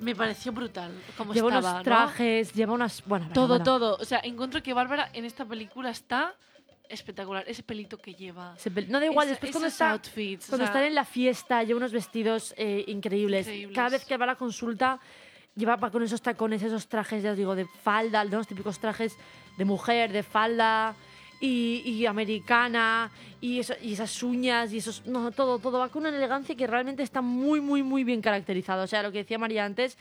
me 0.00 0.16
pareció 0.16 0.50
brutal. 0.50 0.90
Como 1.16 1.32
Lleva 1.34 1.48
estaba, 1.50 1.70
unos 1.74 1.78
¿no? 1.78 1.82
trajes, 1.84 2.52
lleva 2.54 2.72
unas. 2.72 3.04
Bueno, 3.06 3.28
Todo, 3.32 3.46
bueno. 3.48 3.64
todo. 3.64 3.96
O 4.00 4.04
sea, 4.04 4.20
encuentro 4.24 4.60
que 4.64 4.72
Bárbara 4.74 5.10
en 5.12 5.24
esta 5.24 5.44
película 5.44 5.90
está 5.90 6.34
espectacular. 6.88 7.44
Ese 7.46 7.62
pelito 7.62 7.96
que 7.98 8.14
lleva. 8.14 8.54
Se 8.58 8.70
pe- 8.70 8.86
No 8.86 8.98
da 9.00 9.06
igual, 9.06 9.26
Esa- 9.26 9.32
después 9.34 9.52
cuando 9.52 9.68
está. 9.68 9.90
outfits, 9.92 10.46
o 10.46 10.48
Cuando 10.50 10.66
sea, 10.66 10.72
están 10.72 10.84
en 10.84 10.94
la 10.94 11.04
fiesta, 11.04 11.62
lleva 11.62 11.78
unos 11.78 11.92
vestidos 11.92 12.54
eh, 12.56 12.84
increíbles. 12.88 13.46
Increíbles. 13.46 13.74
Cada 13.76 13.88
vez 13.90 14.04
que 14.04 14.16
va 14.16 14.24
a 14.24 14.26
la 14.28 14.36
consulta, 14.36 15.00
lleva 15.54 15.76
va 15.76 15.90
con 15.90 16.02
esos 16.02 16.20
tacones, 16.22 16.62
esos 16.62 16.88
trajes, 16.88 17.22
ya 17.22 17.32
os 17.32 17.36
digo, 17.36 17.54
de 17.54 17.66
falda, 17.82 18.24
de 18.24 18.36
los 18.36 18.46
típicos 18.46 18.78
trajes 18.78 19.16
de 19.58 19.64
mujer, 19.64 20.12
de 20.12 20.22
falda 20.22 20.94
y, 21.40 21.82
y 21.84 22.06
americana, 22.06 23.10
y, 23.40 23.58
eso- 23.60 23.74
y 23.82 23.92
esas 23.94 24.22
uñas, 24.22 24.72
y 24.72 24.78
esos. 24.78 25.06
No, 25.06 25.30
todo, 25.32 25.58
todo 25.58 25.78
va 25.78 25.88
con 25.88 26.06
una 26.06 26.14
elegancia 26.16 26.54
que 26.54 26.66
realmente 26.66 27.02
está 27.02 27.20
muy, 27.20 27.60
muy, 27.60 27.82
muy 27.82 28.04
bien 28.04 28.20
caracterizado. 28.22 28.82
O 28.84 28.86
sea, 28.86 29.02
lo 29.02 29.12
que 29.12 29.18
decía 29.18 29.38
María 29.38 29.64
antes, 29.64 29.96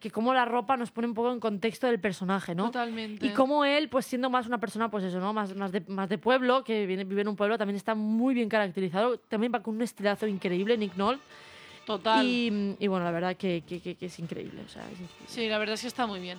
que 0.00 0.10
como 0.10 0.34
la 0.34 0.44
ropa 0.44 0.76
nos 0.76 0.90
pone 0.90 1.06
un 1.08 1.14
poco 1.14 1.32
en 1.32 1.40
contexto 1.40 1.86
del 1.86 1.98
personaje, 2.00 2.54
¿no? 2.54 2.66
Totalmente. 2.66 3.24
Y 3.26 3.30
como 3.30 3.64
él, 3.64 3.88
pues 3.88 4.06
siendo 4.06 4.28
más 4.30 4.46
una 4.46 4.58
persona, 4.58 4.90
pues 4.90 5.04
eso, 5.04 5.18
¿no? 5.20 5.32
Más, 5.32 5.54
más, 5.56 5.72
de, 5.72 5.80
más 5.88 6.08
de 6.08 6.18
pueblo, 6.18 6.62
que 6.64 6.86
viene, 6.86 7.04
vive 7.04 7.22
en 7.22 7.28
un 7.28 7.36
pueblo, 7.36 7.56
también 7.58 7.76
está 7.76 7.94
muy 7.94 8.34
bien 8.34 8.48
caracterizado. 8.48 9.18
También 9.18 9.52
va 9.54 9.62
con 9.62 9.74
un 9.76 9.82
estilazo 9.82 10.26
increíble, 10.26 10.76
Nick 10.76 10.94
Nolte. 10.96 11.22
Total. 11.86 12.26
Y, 12.26 12.76
y 12.78 12.86
bueno, 12.88 13.04
la 13.04 13.10
verdad 13.12 13.36
que, 13.36 13.62
que- 13.66 13.80
que- 13.80 13.94
que 13.94 14.06
es 14.06 14.18
increíble. 14.18 14.62
O 14.66 14.68
sea, 14.68 14.82
es 14.86 15.00
increíble. 15.00 15.26
Sí, 15.28 15.48
la 15.48 15.58
verdad 15.58 15.74
es 15.74 15.80
que 15.82 15.86
está 15.88 16.06
muy 16.06 16.20
bien. 16.20 16.38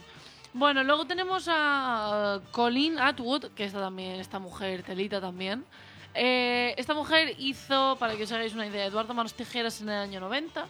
Bueno, 0.54 0.84
luego 0.84 1.06
tenemos 1.06 1.48
a 1.52 2.40
Colleen 2.52 3.00
Atwood, 3.00 3.46
que 3.56 3.64
está 3.66 3.80
también, 3.80 4.20
esta 4.20 4.40
mujer, 4.40 4.84
telita 4.84 5.22
también. 5.22 5.64
Eh, 6.14 6.74
esta 6.78 6.94
mujer 6.94 7.36
hizo, 7.38 7.96
para 8.00 8.16
que 8.16 8.24
os 8.24 8.32
hagáis 8.32 8.54
una 8.54 8.66
idea, 8.66 8.86
Eduardo 8.86 9.14
Manos 9.14 9.34
Tijeras 9.36 9.82
en 9.82 9.90
el 9.90 9.96
año 9.96 10.20
90. 10.20 10.66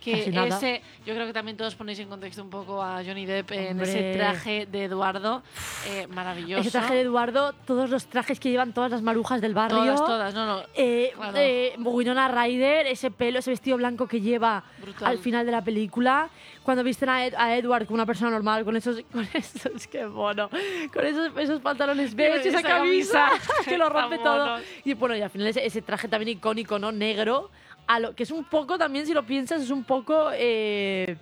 Que 0.00 0.30
ese, 0.30 0.82
yo 1.04 1.14
creo 1.14 1.26
que 1.26 1.32
también 1.34 1.56
todos 1.58 1.74
ponéis 1.74 1.98
en 1.98 2.08
contexto 2.08 2.42
un 2.42 2.48
poco 2.50 2.82
a 2.82 3.02
Johnny 3.04 3.26
Depp 3.26 3.50
en 3.52 3.72
Hombre. 3.72 3.88
ese 3.90 4.16
traje 4.18 4.66
de 4.66 4.84
Eduardo. 4.84 5.42
eh, 5.88 6.06
maravilloso. 6.08 6.62
Ese 6.62 6.70
traje 6.70 6.94
de 6.94 7.00
Eduardo, 7.02 7.52
todos 7.66 7.90
los 7.90 8.06
trajes 8.06 8.40
que 8.40 8.50
llevan 8.50 8.72
todas 8.72 8.90
las 8.90 9.02
marujas 9.02 9.40
del 9.42 9.52
barrio. 9.54 9.78
Todas, 9.78 10.00
todas, 10.06 10.34
no, 10.34 10.46
no. 10.46 10.62
Eh, 10.74 11.12
Claro. 11.14 11.36
eh, 11.36 11.74
Winona 11.78 12.28
Ryder, 12.28 12.86
ese 12.86 13.10
pelo, 13.10 13.38
ese 13.40 13.50
vestido 13.50 13.76
blanco 13.76 14.06
que 14.08 14.20
lleva 14.22 14.64
Brutal. 14.80 15.08
al 15.08 15.18
final 15.18 15.44
de 15.44 15.52
la 15.52 15.62
película. 15.62 16.30
Cuando 16.62 16.82
visten 16.84 17.08
a, 17.08 17.26
Ed- 17.26 17.34
a 17.36 17.56
Edward 17.56 17.86
como 17.86 17.96
una 17.96 18.06
persona 18.06 18.30
normal, 18.30 18.64
con 18.64 18.76
esos, 18.76 19.02
con 19.12 19.26
esos, 19.34 19.86
qué 19.86 20.06
mono, 20.06 20.48
con 20.92 21.04
esos, 21.06 21.30
esos 21.36 21.60
pantalones 21.60 22.14
beige, 22.14 22.48
esa, 22.48 22.58
esa 22.60 22.62
camisa, 22.68 23.28
camisa. 23.28 23.52
que 23.66 23.76
lo 23.78 23.88
rompe 23.90 24.18
todo. 24.18 24.58
Y 24.84 24.94
bueno, 24.94 25.14
y 25.16 25.20
al 25.22 25.30
final 25.30 25.48
ese, 25.48 25.64
ese 25.66 25.82
traje 25.82 26.08
también 26.08 26.38
icónico, 26.38 26.78
¿no? 26.78 26.90
Negro, 26.92 27.50
a 27.90 27.98
lo, 27.98 28.14
que 28.14 28.22
es 28.22 28.30
un 28.30 28.44
poco 28.44 28.78
también, 28.78 29.04
si 29.04 29.12
lo 29.12 29.24
piensas, 29.26 29.62
es 29.62 29.70
un 29.70 29.82
poco 29.82 30.30
eh, 30.32 31.16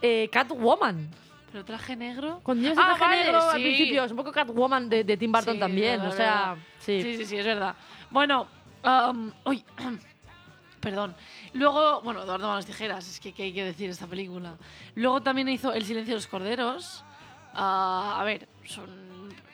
eh, 0.00 0.28
Catwoman. 0.30 1.08
Pero 1.50 1.64
traje 1.64 1.96
negro. 1.96 2.40
Cuando 2.44 2.68
el 2.68 2.78
Ah, 2.78 2.84
traje 2.96 3.00
vale, 3.04 3.22
negro 3.24 3.40
al 3.50 3.60
principio, 3.60 4.04
es 4.04 4.10
un 4.12 4.16
poco 4.16 4.30
Catwoman 4.30 4.88
de, 4.88 5.02
de 5.02 5.16
Tim 5.16 5.32
Burton 5.32 5.54
Sí, 5.54 5.58
también, 5.60 6.00
verdad, 6.00 6.12
o 6.12 6.16
sea, 6.16 6.56
sí. 6.78 7.02
Sí, 7.02 7.16
sí, 7.16 7.26
sí, 7.26 7.36
es 7.38 7.44
verdad. 7.44 7.74
Bueno, 8.10 8.46
um, 8.84 9.32
uy, 9.46 9.64
perdón. 10.80 11.16
Luego, 11.54 12.02
bueno, 12.02 12.22
Eduardo 12.22 12.46
Manos 12.46 12.66
Tijeras, 12.66 13.08
es 13.08 13.18
que 13.18 13.32
¿qué 13.32 13.42
hay 13.44 13.52
que 13.52 13.64
decir 13.64 13.86
de 13.88 13.94
esta 13.94 14.06
película. 14.06 14.54
Luego 14.94 15.22
también 15.22 15.48
hizo 15.48 15.72
El 15.72 15.84
silencio 15.84 16.12
de 16.12 16.18
los 16.18 16.28
corderos. 16.28 17.02
Ah, 17.52 18.16
a 18.20 18.22
ver, 18.24 18.46
son, 18.64 18.88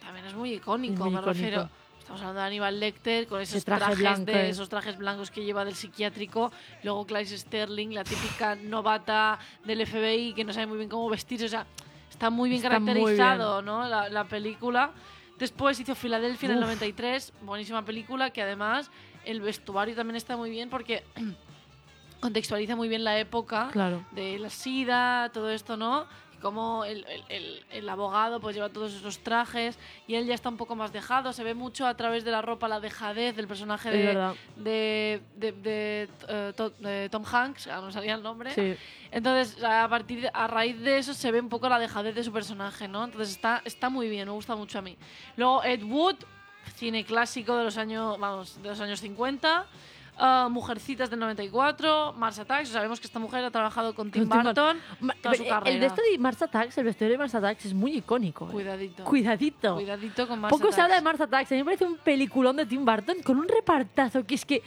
también 0.02 0.26
es 0.26 0.34
muy 0.34 0.52
icónico, 0.52 1.04
Muy 1.04 1.14
me 1.14 1.20
icónico. 1.20 1.32
refiero. 1.32 1.70
Estamos 2.10 2.22
hablando 2.22 2.40
de 2.40 2.46
Aníbal 2.48 2.80
Lecter 2.80 3.28
con 3.28 3.40
esos 3.40 3.64
traje 3.64 3.94
trajes 3.94 4.26
de 4.26 4.48
esos 4.48 4.68
trajes 4.68 4.96
blancos 4.98 5.30
que 5.30 5.44
lleva 5.44 5.64
del 5.64 5.76
psiquiátrico. 5.76 6.50
Luego 6.82 7.06
Clarice 7.06 7.38
Sterling, 7.38 7.90
la 7.94 8.02
típica 8.02 8.56
novata 8.56 9.38
del 9.64 9.86
FBI 9.86 10.32
que 10.34 10.42
no 10.42 10.52
sabe 10.52 10.66
muy 10.66 10.78
bien 10.78 10.88
cómo 10.90 11.08
vestirse. 11.08 11.44
O 11.44 11.48
sea, 11.48 11.66
está 12.10 12.28
muy 12.28 12.50
bien 12.50 12.60
Está 12.64 12.80
muy 12.80 12.88
caracterizado, 12.88 13.62
¿no? 13.62 13.86
La, 13.86 14.08
la 14.08 14.24
película. 14.24 14.90
Después 15.38 15.78
hizo 15.78 15.94
Filadelfia 15.94 16.46
en 16.46 16.52
el 16.56 16.58
Uf. 16.58 16.64
93, 16.64 17.32
buenísima 17.42 17.84
película, 17.84 18.30
que 18.30 18.42
además 18.42 18.90
el 19.24 19.40
vestuario 19.40 19.94
también 19.94 20.16
está 20.16 20.36
muy 20.36 20.50
bien 20.50 20.68
porque 20.68 21.04
contextualiza 22.18 22.74
muy 22.74 22.88
bien 22.88 23.04
la 23.04 23.20
época 23.20 23.68
Claro. 23.70 24.04
de 24.10 24.36
la 24.40 24.50
sida, 24.50 25.30
todo 25.32 25.48
esto, 25.48 25.76
¿no? 25.76 26.06
Cómo 26.40 26.84
el, 26.84 27.04
el- 27.08 27.24
el- 27.28 27.64
el 27.70 27.88
abogado 27.88 28.40
pues 28.40 28.56
lleva 28.56 28.68
todos 28.68 28.92
esos 28.94 29.18
trajes 29.18 29.78
y 30.06 30.14
él 30.14 30.26
ya 30.26 30.34
está 30.34 30.48
un 30.48 30.56
poco 30.56 30.74
más 30.74 30.92
dejado. 30.92 31.32
Se 31.32 31.44
ve 31.44 31.54
mucho 31.54 31.86
a 31.86 31.94
través 31.96 32.24
de 32.24 32.30
la 32.30 32.42
ropa 32.42 32.66
la 32.68 32.80
dejadez 32.80 33.36
del 33.36 33.46
personaje 33.46 33.90
de, 33.90 34.14
de, 34.56 35.22
de- 35.36 35.52
de, 35.52 36.08
eh, 36.28 36.52
To- 36.56 36.70
de 36.70 37.08
Tom 37.10 37.24
Hanks, 37.30 37.66
no 37.68 37.90
salía 37.92 38.14
el 38.14 38.22
nombre. 38.22 38.54
Sí. 38.54 38.76
Entonces, 39.12 39.62
a 39.62 39.88
partir 39.88 40.30
a 40.32 40.46
raíz 40.46 40.78
de 40.80 40.98
eso 40.98 41.14
se 41.14 41.30
ve 41.32 41.40
un 41.40 41.48
poco 41.48 41.68
la 41.68 41.78
dejadez 41.78 42.14
de 42.14 42.22
su 42.24 42.32
personaje, 42.32 42.86
¿no? 42.88 43.04
Entonces 43.04 43.30
está, 43.34 43.60
está 43.64 43.88
muy 43.90 44.08
bien, 44.08 44.26
me 44.26 44.32
gusta 44.32 44.54
mucho 44.56 44.78
a 44.78 44.82
mí. 44.82 44.96
Luego 45.36 45.62
Ed 45.64 45.82
Wood, 45.82 46.16
cine 46.76 47.04
clásico 47.04 47.56
de 47.56 47.64
los 47.64 47.76
años, 47.76 48.18
vamos, 48.18 48.62
de 48.62 48.68
los 48.68 48.80
años 48.80 49.00
50. 49.00 49.66
Ah, 50.20 50.48
Mujercitas 50.50 51.10
del 51.10 51.18
94, 51.18 52.12
Mars 52.16 52.38
Attacks. 52.38 52.68
Sabemos 52.68 53.00
que 53.00 53.06
esta 53.06 53.18
mujer 53.18 53.44
ha 53.44 53.50
trabajado 53.50 53.94
con 53.94 54.10
Tim 54.10 54.28
Burton 54.28 54.78
Ma- 55.00 55.14
toda 55.20 55.34
su 55.34 55.42
el 55.64 55.80
de 55.80 55.86
esto 55.86 56.02
de 56.12 56.18
Mars 56.18 56.42
Attacks, 56.42 56.78
el 56.78 56.84
vestuario 56.84 57.14
de 57.14 57.18
Mars 57.18 57.34
Attacks 57.34 57.64
es 57.66 57.74
muy 57.74 57.96
icónico. 57.96 58.46
eh. 58.48 58.52
Cuidadito. 58.52 59.04
Cuidadito. 59.04 59.74
Cuidadito 59.74 60.28
con 60.28 60.40
Mars 60.40 60.50
Poco 60.52 60.70
se 60.72 60.80
habla 60.80 60.94
de 60.96 61.00
Attacks. 61.00 61.18
Mars 61.18 61.20
Attacks. 61.32 61.52
A 61.52 61.54
mí 61.54 61.60
me 61.60 61.64
parece 61.64 61.84
un 61.86 61.96
peliculón 61.96 62.56
de 62.56 62.66
Tim 62.66 62.84
Burton 62.84 63.22
con 63.24 63.38
un 63.38 63.48
repartazo 63.48 64.24
que 64.24 64.34
es 64.34 64.44
que 64.44 64.62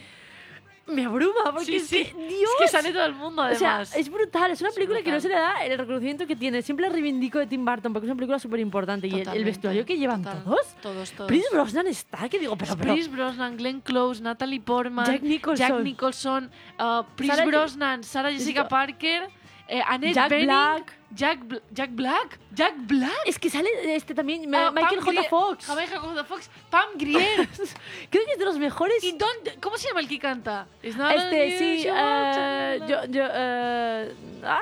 me 0.86 1.04
abruma. 1.06 1.44
Porque 1.52 1.80
Sí, 1.80 1.98
es 2.02 2.12
que, 2.12 2.14
Dios. 2.28 2.50
Es 2.60 2.62
que 2.62 2.68
sale 2.68 2.92
todo 2.92 3.04
el 3.06 3.14
mundo, 3.14 3.42
O 3.42 3.54
sea, 3.54 3.70
además. 3.76 3.96
es 3.96 4.08
brutal. 4.10 4.50
Es 4.50 4.60
una 4.60 4.68
Es 4.70 4.74
película 4.74 5.02
que 5.02 5.10
no 5.10 5.20
se 5.20 5.28
le 5.28 5.34
da 5.34 5.64
el 5.64 5.78
reconocimiento 5.78 6.26
que 6.26 6.36
tiene. 6.36 6.62
Siempre 6.62 6.88
reivindico 6.88 7.38
de 7.38 7.46
Tim 7.46 7.64
Burton 7.64 7.92
porque 7.92 8.06
es 8.06 8.10
una 8.10 8.16
película 8.16 8.38
súper 8.38 8.60
importante. 8.60 9.06
Y 9.06 9.20
el- 9.20 9.44
vestuario 9.44 9.84
que 9.84 9.96
llevan 9.96 10.22
total. 10.22 10.44
todos. 10.44 10.74
Todos, 10.82 11.10
todos. 11.12 11.28
Prince 11.28 11.48
Brosnan 11.52 11.86
está, 11.86 12.28
que 12.28 12.38
digo, 12.38 12.56
pero, 12.56 12.76
pero 12.76 12.94
Pierce 12.94 13.10
Brosnan, 13.10 13.56
Glenn 13.56 13.80
Close, 13.80 14.22
Natalie 14.22 14.60
Portman, 14.60 15.06
Jack 15.06 15.22
Nicholson. 15.22 15.68
Jack 15.68 15.80
Nicholson, 15.82 16.50
uh, 16.78 17.02
Sarah- 17.26 17.46
Brosnan, 17.46 18.04
Sarah 18.04 18.30
Jessica- 18.30 18.68
Parker, 18.68 19.28
eh, 19.68 19.82
Annette 19.86 20.14
Jack 20.14 20.28
Bening, 20.30 20.46
Black. 20.46 20.92
Jack, 21.14 21.38
Bl- 21.44 21.62
Jack 21.72 21.90
Black, 21.92 22.38
Jack 22.52 22.74
Black. 22.76 23.12
es 23.24 23.38
que 23.38 23.48
sale 23.48 23.68
este 23.94 24.14
también, 24.14 24.52
Ah, 24.54 24.70
Michael 24.72 24.96
Pam 24.96 25.04
J. 25.06 25.12
Grier- 25.20 25.28
Fox. 25.28 25.68
Michael 25.68 26.00
J. 26.00 26.24
Fox, 26.24 26.50
Pam 26.70 26.88
Grier. 26.96 27.48
Creo 28.10 28.24
que 28.26 28.32
es 28.32 28.38
de 28.38 28.44
los 28.44 28.58
mejores. 28.58 29.02
¿Y 29.04 29.12
dónde- 29.12 29.56
¿Cómo 29.60 29.76
se 29.78 29.88
llama 29.88 30.00
el 30.00 30.08
que 30.08 30.18
canta? 30.18 30.66
Este, 30.82 31.58
sí, 31.58 31.84
to- 31.86 32.86
yo, 32.88 33.04
yo, 33.10 33.24
eh, 33.32 34.12
ah, 34.44 34.60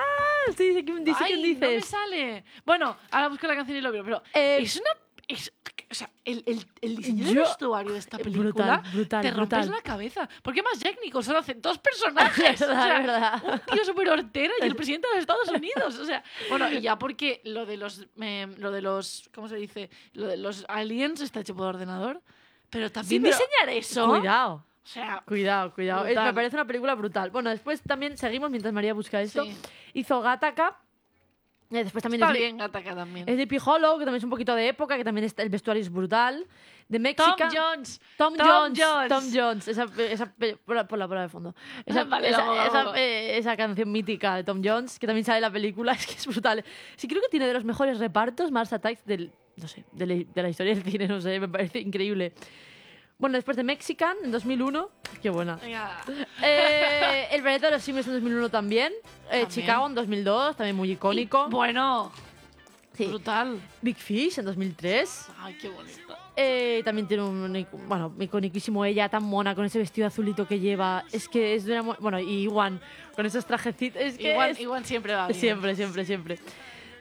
sí, 0.56 0.74
sé 0.74 0.84
quién, 0.84 0.98
Ay, 0.98 1.14
quién 1.26 1.36
no 1.40 1.42
me 1.60 1.68
dices. 1.68 1.86
sale. 1.86 2.44
Bueno, 2.64 2.96
ahora 3.10 3.28
busco 3.28 3.46
la 3.46 3.56
canción 3.56 3.78
y 3.78 3.80
lo 3.80 3.90
veo, 3.92 4.04
pero 4.04 4.22
Eh, 4.34 4.58
es 4.60 4.76
una... 4.76 4.90
es- 5.32 5.52
o 5.90 5.94
sea, 5.94 6.10
el, 6.24 6.42
el, 6.46 6.64
el 6.80 6.96
diseño 6.96 7.24
del 7.26 7.38
vestuario 7.38 7.92
de 7.92 7.98
esta 7.98 8.16
película 8.16 8.44
brutal, 8.50 8.82
brutal, 8.94 9.22
te 9.22 9.30
rompes 9.30 9.58
brutal. 9.58 9.70
la 9.76 9.82
cabeza. 9.82 10.28
Porque 10.42 10.62
más 10.62 10.78
Jack 10.78 10.96
Nicholson 11.04 11.36
hace 11.36 11.52
dos 11.54 11.76
personajes. 11.78 12.60
Es 12.62 12.66
verdad, 12.66 12.78
o 12.78 12.82
sea, 12.86 12.96
es 13.00 13.06
verdad. 13.06 13.42
Un 13.68 13.74
tío 13.76 13.84
súper 13.84 14.08
hortera 14.08 14.54
y 14.62 14.64
el 14.64 14.74
presidente 14.76 15.08
de 15.08 15.14
los 15.16 15.20
Estados 15.22 15.48
Unidos. 15.48 15.98
O 15.98 16.04
sea, 16.06 16.22
bueno, 16.48 16.70
y 16.72 16.80
ya 16.80 16.98
porque 16.98 17.42
lo 17.44 17.66
de 17.66 17.76
los... 17.76 18.06
eh, 18.20 18.46
lo 18.56 18.70
de 18.70 18.80
los... 18.80 19.28
¿Cómo 19.34 19.48
se 19.48 19.56
dice? 19.56 19.90
Lo 20.14 20.26
de 20.28 20.38
los 20.38 20.64
aliens 20.68 21.20
está 21.20 21.40
hecho 21.40 21.54
por 21.54 21.66
ordenador. 21.66 22.22
Pero 22.70 22.90
también 22.90 23.22
pero- 23.22 23.36
diseñar 23.36 23.68
eso... 23.76 24.08
Cuidado. 24.08 24.54
O 24.84 24.86
sea, 24.86 25.22
Cuidado, 25.26 25.72
cuidado. 25.74 26.04
Brutal. 26.04 26.24
Me 26.24 26.32
parece 26.34 26.56
una 26.56 26.66
película 26.66 26.94
brutal. 26.94 27.30
Bueno, 27.30 27.50
después 27.50 27.82
también 27.82 28.16
seguimos 28.16 28.50
mientras 28.50 28.72
María 28.72 28.94
busca 28.94 29.20
esto. 29.20 29.44
Sí. 29.44 29.54
Hizo 29.92 30.20
Gattaca. 30.22 30.78
Eh, 31.72 31.84
después 31.84 32.02
también 32.02 32.22
está 32.22 32.32
es, 32.32 32.38
bien 32.38 32.56
Gattaca 32.58 32.94
también. 32.94 33.28
es 33.28 33.36
de 33.36 33.46
P. 33.46 33.58
Hollow, 33.64 33.98
que 33.98 34.04
también 34.04 34.18
es 34.18 34.24
un 34.24 34.30
poquito 34.30 34.54
de 34.54 34.68
época, 34.68 34.96
que 34.96 35.04
también 35.04 35.24
está, 35.24 35.42
el 35.42 35.48
vestuario 35.48 35.80
es 35.80 35.90
brutal. 35.90 36.46
De 36.88 36.98
Tom 36.98 37.02
México. 37.02 37.48
Jones. 37.54 38.00
Tom, 38.18 38.36
Tom 38.36 38.46
Jones, 38.46 38.78
Jones. 38.82 39.08
Tom 39.08 39.24
Jones. 39.32 39.68
Esa, 39.68 39.86
esa, 40.10 40.34
por 40.64 40.76
la, 40.76 40.86
por 40.86 40.98
la, 40.98 41.08
por 41.08 41.16
la 41.16 41.22
de 41.22 41.28
fondo. 41.30 41.54
Esa, 41.86 42.04
Vale, 42.12 42.28
esa, 42.28 42.38
vamos, 42.38 42.66
esa, 42.66 42.84
vamos. 42.84 42.98
eh, 42.98 43.38
esa 43.38 43.56
canción 43.56 43.90
mítica 43.90 44.36
de 44.36 44.44
Tom 44.44 44.60
Jones, 44.62 44.98
que 44.98 45.06
también 45.06 45.24
sale 45.24 45.38
en 45.38 45.42
la 45.42 45.50
película, 45.50 45.92
es 45.98 46.06
que 46.06 46.14
es 46.14 46.26
brutal. 46.26 46.62
Sí, 46.96 47.08
creo 47.08 47.22
que 47.22 47.28
tiene 47.28 47.46
de 47.46 47.54
los 47.54 47.64
mejores 47.64 47.98
repartos 47.98 48.50
Mars 48.50 48.72
Attacks 48.72 49.06
del, 49.06 49.32
no 49.56 49.68
sé, 49.68 49.84
de 49.92 50.06
la, 50.06 50.14
de 50.14 50.42
la 50.42 50.48
historia 50.50 50.74
del 50.74 50.84
cine, 50.84 51.08
no 51.08 51.20
sé, 51.20 51.40
me 51.40 51.48
parece 51.48 51.78
increíble. 51.80 52.34
Bueno, 53.22 53.36
después 53.36 53.56
de 53.56 53.62
Mexican, 53.62 54.16
en 54.24 54.32
2001. 54.32 54.90
Qué 55.22 55.30
buena. 55.30 55.56
Eh, 56.42 57.28
el 57.30 57.40
planeta 57.40 57.66
de 57.66 57.74
los 57.74 57.82
simios 57.84 58.04
en 58.08 58.14
2001 58.14 58.48
también. 58.48 58.92
Eh, 59.30 59.42
También. 59.42 59.48
Chicago 59.48 59.86
en 59.86 59.94
2002, 59.94 60.56
también 60.56 60.74
muy 60.74 60.90
icónico. 60.90 61.48
Bueno, 61.48 62.10
Sí. 62.96 63.06
brutal. 63.06 63.60
Big 63.80 63.96
Fish 63.96 64.40
en 64.40 64.44
2003. 64.44 65.28
Ay, 65.38 65.54
qué 65.54 65.68
bonito. 65.68 66.16
Eh, 66.34 66.82
también 66.84 67.06
tiene 67.06 67.22
un, 67.22 67.66
bueno, 67.86 68.12
iconiquísimo 68.18 68.84
ella, 68.84 69.08
tan 69.08 69.22
mona, 69.22 69.54
con 69.54 69.64
ese 69.66 69.78
vestido 69.78 70.08
azulito 70.08 70.48
que 70.48 70.58
lleva. 70.58 71.04
Es 71.12 71.28
que 71.28 71.54
es 71.54 71.64
de 71.64 71.80
una... 71.80 71.94
Bueno, 72.00 72.18
y 72.18 72.42
Iwan, 72.42 72.80
con 73.14 73.24
esos 73.24 73.46
trajecitos. 73.46 74.02
Es 74.02 74.18
que 74.18 74.32
Igual, 74.32 74.50
es- 74.50 74.86
siempre 74.88 75.14
va 75.14 75.28
bien. 75.28 75.38
Siempre, 75.38 75.76
siempre, 75.76 76.04
siempre. 76.04 76.38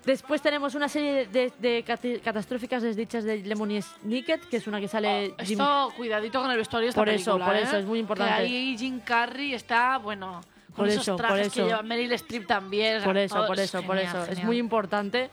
Después 0.06 0.42
tenemos 0.42 0.74
una 0.74 0.90
serie 0.90 1.28
de, 1.28 1.54
de 1.60 1.86
cati- 1.86 2.20
catastróficas 2.22 2.82
desdichas 2.82 3.24
de 3.24 3.38
Lemony 3.38 3.82
Snicket, 3.82 4.48
que 4.50 4.58
es 4.58 4.66
una 4.66 4.80
que 4.80 4.88
sale 4.88 5.36
Jim- 5.44 5.60
Esto, 5.62 5.94
cuidadito 5.96 6.42
con 6.42 6.50
el 6.50 6.58
vestuario 6.58 6.88
de 6.88 6.90
esta 6.90 7.02
Por 7.02 7.10
eso, 7.10 7.32
película, 7.34 7.46
por 7.46 7.56
¿eh? 7.56 7.62
eso, 7.62 7.78
es 7.78 7.86
muy 7.86 8.00
importante. 8.00 8.34
Que 8.34 8.42
ahí 8.42 8.78
Jim 8.78 9.00
Carrey 9.02 9.54
está, 9.54 9.98
bueno, 10.00 10.42
con 10.68 10.76
Por 10.78 10.88
esos 10.88 11.04
eso, 11.04 11.16
por 11.18 11.26
trajes 11.28 11.54
que 11.54 11.60
eso. 11.60 11.68
lleva 11.68 11.84
Meryl 11.84 12.12
Streep 12.14 12.48
también. 12.48 13.04
Por 13.04 13.16
eso, 13.18 13.36
todo 13.36 13.48
por 13.48 13.60
es 13.60 13.66
eso, 13.66 13.84
por 13.84 13.96
genial, 13.98 14.16
eso. 14.16 14.22
Es 14.24 14.30
genial. 14.30 14.48
muy 14.48 14.58
importante. 14.58 15.30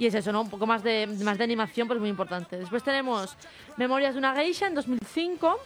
Y 0.00 0.06
es 0.06 0.14
eso, 0.14 0.32
¿no? 0.32 0.40
Un 0.42 0.50
poco 0.50 0.66
más 0.66 0.82
de, 0.82 1.06
más 1.24 1.38
de 1.38 1.44
animación, 1.44 1.86
pues 1.88 1.98
muy 2.00 2.08
importante. 2.08 2.56
Después 2.56 2.82
tenemos 2.82 3.36
Memorias 3.76 4.14
de 4.14 4.18
una 4.18 4.34
geisha 4.34 4.66
en 4.66 4.74
2005, 4.74 5.58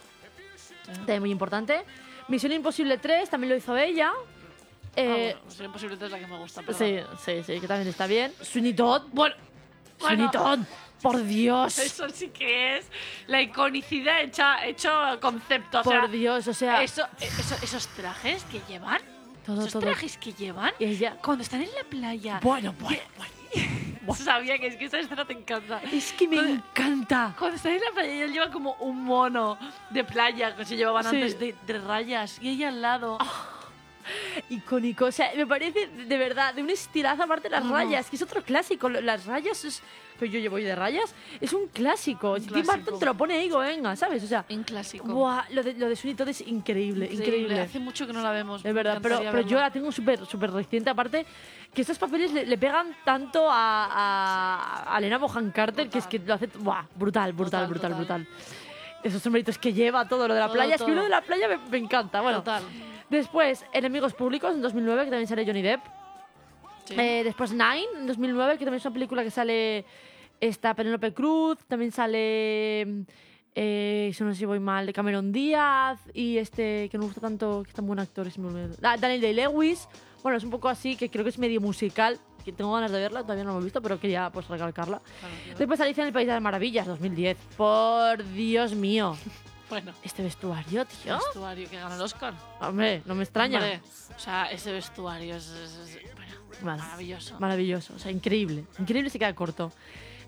también 0.97 1.19
muy 1.21 1.31
importante. 1.31 1.83
Misión 2.27 2.51
Imposible 2.51 2.97
3, 2.97 3.29
también 3.29 3.49
lo 3.51 3.57
hizo 3.57 3.75
ella. 3.77 4.11
Ah, 4.95 4.99
Eh, 5.01 5.33
bueno, 5.33 5.45
Misión 5.45 5.65
Imposible 5.65 5.97
es 6.05 6.11
la 6.11 6.19
que 6.19 6.27
me 6.27 6.37
gusta. 6.37 6.61
perdón. 6.61 6.77
sí, 6.79 6.99
sí, 7.25 7.43
sí, 7.43 7.59
que 7.59 7.67
también 7.67 7.87
está 7.87 8.05
bien. 8.07 8.31
Sweeney 8.41 8.73
Todd. 8.73 9.03
Bueno, 9.11 9.35
Sweeney 9.97 10.27
bueno, 10.27 10.31
Todd, 10.31 10.59
por 11.01 11.23
Dios. 11.23 11.79
eso 11.79 12.09
sí 12.09 12.29
que 12.29 12.77
es 12.77 12.85
la 13.27 13.41
iconicidad 13.41 14.21
hecha, 14.21 14.65
hecho 14.65 14.91
concepto. 15.19 15.79
O 15.79 15.83
por 15.83 15.93
sea, 15.93 16.07
Dios, 16.07 16.47
o 16.47 16.53
sea, 16.53 16.83
eso, 16.83 17.07
eso- 17.19 17.55
esos 17.63 17.87
trajes 17.89 18.43
que 18.45 18.61
llevan, 18.69 19.01
todo, 19.45 19.61
esos 19.61 19.73
todo. 19.73 19.81
trajes 19.81 20.17
que 20.17 20.31
llevan, 20.33 20.71
Y 20.79 20.85
ella. 20.85 21.17
cuando 21.23 21.43
están 21.43 21.61
en 21.63 21.73
la 21.73 21.83
playa. 21.89 22.39
Bueno, 22.43 22.73
bueno, 22.79 23.01
Sabía 24.17 24.57
que 24.59 24.67
es 24.67 24.75
que 24.75 24.85
esa 24.85 24.99
escena 24.99 25.25
te 25.25 25.33
encanta. 25.33 25.81
Es 25.91 26.11
que 26.13 26.27
me 26.27 26.35
Cuando- 26.35 26.53
encanta. 26.55 27.35
Cuando 27.39 27.55
están 27.55 27.71
en 27.73 27.81
la 27.81 27.91
playa, 27.93 28.25
él 28.25 28.33
lleva 28.33 28.51
como 28.51 28.73
un 28.79 29.03
mono 29.03 29.57
de 29.91 30.03
playa 30.03 30.55
que 30.55 30.65
se 30.65 30.75
llevaban 30.75 31.03
Sí. 31.03 31.15
antes 31.15 31.39
de, 31.39 31.55
de 31.65 31.79
rayas. 31.79 32.37
Y 32.41 32.49
ella 32.49 32.67
al 32.69 32.81
lado. 32.81 33.17
Icónico. 34.49 35.05
O 35.05 35.11
sea, 35.11 35.31
me 35.35 35.45
parece 35.47 35.87
de 35.87 36.17
verdad 36.17 36.53
de 36.53 36.61
un 36.63 36.69
estilazo 36.69 37.23
aparte 37.23 37.49
las 37.49 37.63
No, 37.63 37.69
no. 37.71 37.75
rayas, 37.75 38.09
que 38.09 38.15
es 38.15 38.21
otro 38.21 38.41
clásico. 38.43 38.89
Las 38.89 39.25
rayas 39.25 39.63
es. 39.65 39.81
Que 40.19 40.29
yo 40.29 40.39
llevo 40.39 40.57
de 40.57 40.75
rayas. 40.75 41.13
Es 41.41 41.53
un 41.53 41.67
clásico. 41.67 42.35
Tim 42.35 42.45
clásico. 42.47 42.75
Burton 42.77 42.99
te 42.99 43.05
lo 43.05 43.13
pone 43.15 43.33
ahí, 43.35 43.49
venga, 43.49 43.95
¿sabes? 43.95 44.23
O 44.23 44.27
sea. 44.27 44.45
En 44.47 44.63
clásico. 44.63 45.07
Buah, 45.07 45.45
lo 45.49 45.63
de, 45.63 45.73
lo 45.73 45.89
de 45.89 45.95
Sweeney 45.95 46.15
Todd 46.15 46.27
es 46.29 46.41
increíble, 46.41 47.09
increíble. 47.11 47.59
Hace 47.59 47.79
mucho 47.79 48.05
que 48.05 48.13
no 48.13 48.21
la 48.21 48.31
vemos. 48.31 48.63
Es 48.63 48.73
verdad, 48.73 48.99
pero, 49.01 49.19
pero 49.19 49.41
yo 49.41 49.59
la 49.59 49.71
tengo 49.71 49.91
súper 49.91 50.25
súper 50.25 50.51
reciente. 50.51 50.89
Aparte, 50.89 51.25
que 51.73 51.81
estos 51.81 51.97
papeles 51.97 52.31
le, 52.31 52.45
le 52.45 52.57
pegan 52.57 52.95
tanto 53.03 53.49
a, 53.49 53.87
a, 53.91 54.95
a 54.95 54.97
Elena 54.99 55.17
Bohan 55.17 55.51
Carter 55.51 55.89
que 55.89 55.97
es 55.97 56.07
que 56.07 56.19
lo 56.19 56.35
hace. 56.35 56.47
Buah, 56.47 56.83
brutal, 56.95 57.33
brutal, 57.33 57.67
brutal, 57.67 57.93
Brutal, 57.93 58.23
brutal. 58.23 58.27
Esos 59.03 59.21
sombreritos 59.21 59.57
que 59.57 59.73
lleva, 59.73 60.07
todo 60.07 60.27
lo 60.29 60.33
de 60.33 60.39
la 60.39 60.45
Todo, 60.45 60.55
playa. 60.55 60.75
Es 60.75 60.81
que 60.81 60.85
todo. 60.85 60.95
lo 60.95 61.03
de 61.03 61.09
la 61.09 61.21
playa 61.21 61.47
me, 61.49 61.57
me 61.57 61.77
encanta. 61.77 62.21
Bueno, 62.21 62.37
Total. 62.37 62.63
Después, 63.09 63.65
Enemigos 63.73 64.13
Públicos 64.13 64.53
en 64.53 64.61
2009, 64.61 65.05
que 65.05 65.09
también 65.09 65.27
sale 65.27 65.45
Johnny 65.45 65.61
Depp. 65.61 65.81
Sí. 66.85 66.95
Eh, 66.97 67.21
después 67.23 67.51
Nine 67.51 67.85
en 67.95 68.07
2009, 68.07 68.57
que 68.57 68.65
también 68.65 68.79
es 68.79 68.85
una 68.85 68.93
película 68.93 69.23
que 69.23 69.31
sale 69.31 69.85
esta 70.39 70.73
Penélope 70.73 71.13
Cruz, 71.13 71.57
también 71.67 71.91
sale, 71.91 73.05
eh, 73.55 74.11
si 74.13 74.23
no 74.23 74.33
sé 74.33 74.39
si 74.39 74.45
voy 74.45 74.59
mal, 74.59 74.91
Cameron 74.91 75.31
Díaz 75.31 75.99
y 76.13 76.37
este 76.37 76.89
que 76.89 76.97
me 76.97 77.05
gusta 77.05 77.21
tanto, 77.21 77.63
que 77.63 77.69
es 77.69 77.75
tan 77.75 77.87
buen 77.87 77.99
actor, 77.99 78.27
olvidó. 78.27 78.75
Ah, 78.81 78.97
Daniel 78.97 79.21
Day-Lewis. 79.21 79.87
Bueno, 80.21 80.37
es 80.37 80.43
un 80.43 80.49
poco 80.49 80.69
así, 80.69 80.95
que 80.95 81.09
creo 81.09 81.23
que 81.23 81.29
es 81.29 81.37
medio 81.37 81.61
musical, 81.61 82.19
que 82.43 82.51
tengo 82.51 82.73
ganas 82.73 82.91
de 82.91 82.99
verla, 82.99 83.21
todavía 83.21 83.43
no 83.43 83.51
la 83.51 83.53
hemos 83.55 83.63
visto, 83.63 83.81
pero 83.81 83.99
quería 83.99 84.29
pues 84.31 84.47
recalcarla. 84.47 85.01
Claro. 85.19 85.57
Después 85.57 85.79
Alicia 85.79 86.01
en 86.01 86.07
el 86.07 86.13
País 86.13 86.27
de 86.27 86.33
las 86.33 86.41
Maravillas, 86.41 86.87
2010. 86.87 87.37
Por 87.57 88.23
Dios 88.33 88.75
mío, 88.75 89.15
Bueno, 89.73 89.91
este 90.03 90.21
vestuario, 90.23 90.85
tío. 90.85 91.15
vestuario 91.17 91.69
que 91.69 91.77
gana 91.77 91.95
el 91.95 92.01
Oscar. 92.01 92.33
Hombre, 92.61 93.01
no 93.05 93.15
me 93.15 93.23
extraña. 93.23 93.57
Hombre, 93.59 93.81
o 94.15 94.19
sea, 94.19 94.45
ese 94.51 94.71
vestuario 94.71 95.35
es, 95.35 95.47
es- 95.47 95.71
es- 95.95 96.13
bueno, 96.15 96.33
Vale. 96.61 96.81
maravilloso. 96.81 97.39
Maravilloso, 97.39 97.93
o 97.95 97.99
sea, 97.99 98.11
increíble. 98.11 98.65
Increíble 98.79 99.09
se 99.09 99.17
queda 99.19 99.33
corto. 99.33 99.71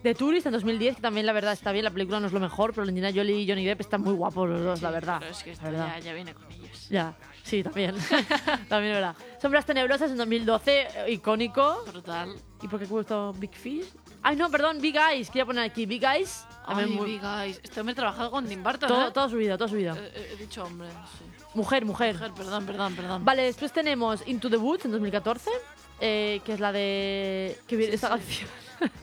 The 0.03 0.13
Tourist 0.13 0.45
en 0.45 0.51
2010, 0.53 0.97
que 0.97 1.01
también 1.01 1.25
la 1.25 1.33
verdad 1.33 1.53
está 1.53 1.71
bien, 1.71 1.83
la 1.85 1.89
película 1.91 2.19
no 2.19 2.27
es 2.27 2.33
lo 2.33 2.39
mejor, 2.39 2.71
pero 2.73 2.83
Angelina 2.83 3.11
Jolie 3.11 3.39
y 3.41 3.47
Johnny 3.47 3.65
Depp 3.65 3.81
están 3.81 4.01
muy 4.01 4.13
guapos 4.13 4.47
los 4.49 4.61
dos, 4.63 4.81
la 4.83 4.89
Sí, 4.89 4.93
verdad. 4.93 5.17
Pero 5.19 5.31
es 5.31 5.43
que 5.43 5.49
la 5.49 5.53
esto 5.53 5.71
ya, 5.71 5.99
ya 5.99 6.13
viene 6.13 6.33
con 6.35 6.51
ellos. 6.51 6.89
Ya, 6.89 7.15
sí, 7.43 7.63
también. 7.63 7.95
también 8.69 8.91
es 8.93 8.97
verdad. 9.01 9.15
Sombras 9.41 9.65
Tenebrosas 9.65 10.11
en 10.11 10.17
2012, 10.17 10.81
eh, 10.81 11.11
icónico. 11.11 11.83
Brutal. 11.87 12.35
¿Y 12.61 12.67
por 12.67 12.79
qué 12.79 12.85
puesto 12.85 13.33
Big 13.33 13.53
Fish? 13.55 13.85
Ay, 14.21 14.35
no, 14.35 14.49
perdón, 14.51 14.79
Big 14.79 14.95
Eyes. 14.95 15.27
Quería 15.29 15.45
poner 15.45 15.63
aquí 15.63 15.85
Big 15.87 16.03
Eyes. 16.03 16.45
Ay, 16.67 16.85
muy- 16.87 17.19
Eyes. 17.23 17.59
Este 17.63 17.79
hombre 17.79 17.95
trabajado 17.95 18.31
con 18.31 18.45
Tim 18.47 18.63
Burton, 18.63 18.87
todo, 18.89 19.07
¿eh? 19.07 19.11
toda 19.11 19.29
su 19.29 19.37
vida, 19.37 19.57
toda 19.57 19.69
su 19.69 19.75
vida. 19.75 19.95
Eh, 19.97 20.11
eh, 20.15 20.29
He 20.33 20.35
dicho 20.37 20.63
hombre, 20.63 20.87
sí. 21.17 21.25
Mujer, 21.53 21.85
mujer. 21.85 22.13
Mujer, 22.15 22.31
perdón, 22.33 22.65
perdón, 22.65 22.95
perdón. 22.95 23.25
Vale, 23.25 23.43
después 23.43 23.71
tenemos 23.71 24.27
Into 24.27 24.49
the 24.49 24.57
Woods 24.57 24.85
en 24.85 24.91
2014, 24.91 25.49
eh, 26.01 26.41
que 26.43 26.53
es 26.53 26.59
la 26.59 26.71
de... 26.73 27.57
que 27.67 27.75
viene 27.77 27.93
esta 27.95 28.09
canción. 28.09 28.49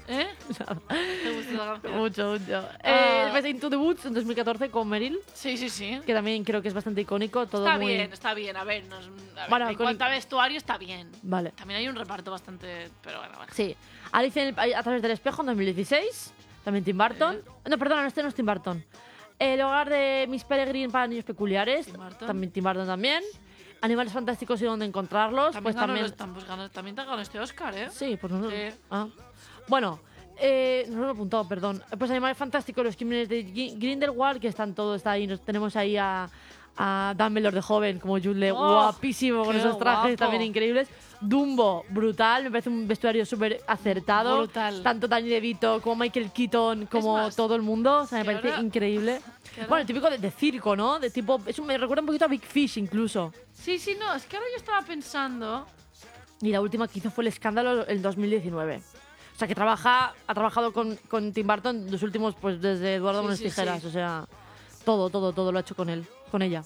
¿Eh? 0.06 0.26
¿Te 0.48 1.32
gusta 1.34 1.52
la 1.54 1.72
canción? 1.80 1.96
mucho, 1.98 2.32
mucho. 2.38 2.68
Eh, 2.84 3.20
después 3.24 3.46
Into 3.46 3.70
the 3.70 3.76
Woods 3.76 4.04
en 4.04 4.12
2014 4.12 4.70
con 4.70 4.86
Meryl. 4.86 5.18
Sí, 5.32 5.56
sí, 5.56 5.70
sí. 5.70 5.98
que 6.04 6.12
también 6.12 6.44
creo 6.44 6.60
que 6.60 6.68
es 6.68 6.74
bastante 6.74 7.00
icónico. 7.00 7.46
Todo 7.46 7.66
Está 7.66 7.78
muy... 7.78 7.94
bien, 7.94 8.12
está 8.12 8.34
bien. 8.34 8.54
A 8.58 8.64
ver, 8.64 8.84
nos, 8.84 9.06
a 9.06 9.08
ver, 9.08 9.48
Bueno, 9.48 9.68
en 9.70 9.74
con- 9.76 9.86
cuanto 9.86 10.04
a 10.04 10.08
vestuario, 10.10 10.58
está 10.58 10.76
bien. 10.76 11.10
Vale. 11.22 11.52
También 11.52 11.78
hay 11.80 11.88
un 11.88 11.96
reparto 11.96 12.30
bastante. 12.30 12.90
Pero 13.02 13.20
bueno, 13.20 13.34
bueno. 13.38 13.52
Sí. 13.54 13.74
Alicia 14.12 14.42
en 14.46 14.54
el- 14.58 14.74
a 14.74 14.82
través 14.82 15.00
del 15.00 15.12
espejo 15.12 15.40
en 15.40 15.46
2016. 15.46 16.34
También 16.64 16.84
Tim 16.84 16.96
Burton. 16.98 17.40
No, 17.68 17.78
perdona, 17.78 18.06
este 18.06 18.22
no 18.22 18.28
es 18.28 18.34
Tim 18.34 18.46
Burton. 18.46 18.84
El 19.38 19.60
hogar 19.62 19.90
de 19.90 20.26
Miss 20.28 20.44
Peregrine 20.44 20.90
para 20.90 21.06
niños 21.06 21.24
peculiares. 21.24 21.86
Tim. 21.86 21.96
También 22.26 22.52
Tim 22.52 22.62
Burton 22.64 22.86
también. 22.86 23.22
Animales 23.80 24.12
fantásticos 24.12 24.62
y 24.62 24.64
dónde 24.64 24.86
encontrarlos. 24.86 25.52
También, 25.54 25.62
pues 25.64 25.74
ganó 25.74 25.86
también. 25.88 26.06
los- 26.06 26.16
tam- 26.16 26.32
pues 26.34 26.46
ganó- 26.46 26.70
también 26.70 26.94
te 26.94 27.04
ganó 27.04 27.20
este 27.20 27.40
Oscar, 27.40 27.74
¿eh? 27.74 27.88
Sí, 27.90 28.16
pues 28.20 28.32
no. 28.32 28.48
Sí. 28.48 28.56
Ah. 28.90 29.08
Bueno, 29.66 29.98
eh, 30.38 30.86
no 30.88 31.00
lo 31.00 31.08
he 31.08 31.10
apuntado, 31.10 31.48
perdón. 31.48 31.82
Pues 31.98 32.08
Animales 32.12 32.36
Fantásticos, 32.38 32.84
los 32.84 32.94
crímenes 32.96 33.28
de 33.28 33.42
Grindelwald, 33.76 34.40
que 34.40 34.46
están 34.48 34.72
todos 34.74 34.98
está 34.98 35.10
ahí. 35.12 35.26
Nos 35.26 35.40
tenemos 35.40 35.74
ahí 35.74 35.96
a, 35.96 36.28
a 36.76 37.14
Dumbledore 37.16 37.54
de 37.56 37.62
joven, 37.62 37.98
como 37.98 38.14
Jude, 38.18 38.50
Oh, 38.52 38.56
guapísimo, 38.56 39.44
con 39.44 39.54
esos 39.56 39.78
trajes 39.78 40.12
guapo. 40.12 40.16
también 40.16 40.42
increíbles. 40.42 40.88
Dumbo, 41.20 41.84
brutal, 41.90 42.44
me 42.44 42.50
parece 42.50 42.68
un 42.68 42.88
vestuario 42.88 43.24
súper 43.24 43.60
acertado. 43.68 44.38
Brutal. 44.38 44.82
Tanto 44.82 45.06
Danny 45.06 45.28
DeVito 45.28 45.80
como 45.80 45.96
Michael 45.96 46.32
Keaton, 46.32 46.86
como 46.86 47.14
más, 47.14 47.36
todo 47.36 47.54
el 47.54 47.62
mundo. 47.62 48.00
O 48.00 48.06
sea, 48.06 48.18
me 48.18 48.24
parece 48.24 48.48
ahora- 48.50 48.60
increíble. 48.62 49.20
Bueno, 49.68 49.82
el 49.82 49.86
típico 49.86 50.08
de, 50.10 50.18
de 50.18 50.30
circo, 50.30 50.74
¿no? 50.74 50.98
De 50.98 51.10
tipo, 51.10 51.38
eso 51.46 51.62
me 51.62 51.76
recuerda 51.78 52.00
un 52.00 52.06
poquito 52.06 52.24
a 52.24 52.28
Big 52.28 52.42
Fish 52.42 52.78
incluso. 52.78 53.32
Sí, 53.52 53.78
sí, 53.78 53.96
no. 54.00 54.12
Es 54.14 54.24
que 54.26 54.36
ahora 54.36 54.48
yo 54.50 54.56
estaba 54.56 54.82
pensando. 54.82 55.66
Y 56.40 56.50
la 56.50 56.60
última 56.60 56.88
que 56.88 56.98
hizo 56.98 57.10
fue 57.10 57.22
el 57.22 57.28
escándalo 57.28 57.86
el 57.86 58.02
2019. 58.02 58.76
O 59.34 59.38
sea, 59.38 59.46
que 59.46 59.54
trabaja, 59.54 60.14
ha 60.26 60.34
trabajado 60.34 60.72
con, 60.72 60.96
con 61.08 61.32
Tim 61.32 61.46
Burton 61.46 61.86
los 61.90 62.02
últimos, 62.02 62.34
pues 62.34 62.60
desde 62.60 62.94
Eduardo 62.96 63.20
Sí, 63.20 63.24
Manos 63.26 63.38
sí, 63.38 63.44
Tijeras. 63.44 63.80
sí. 63.80 63.86
O 63.86 63.90
sea, 63.90 64.24
todo, 64.84 65.08
todo, 65.10 65.32
todo 65.32 65.52
lo 65.52 65.58
ha 65.58 65.60
hecho 65.60 65.76
con 65.76 65.88
él, 65.88 66.04
con 66.32 66.42
ella. 66.42 66.64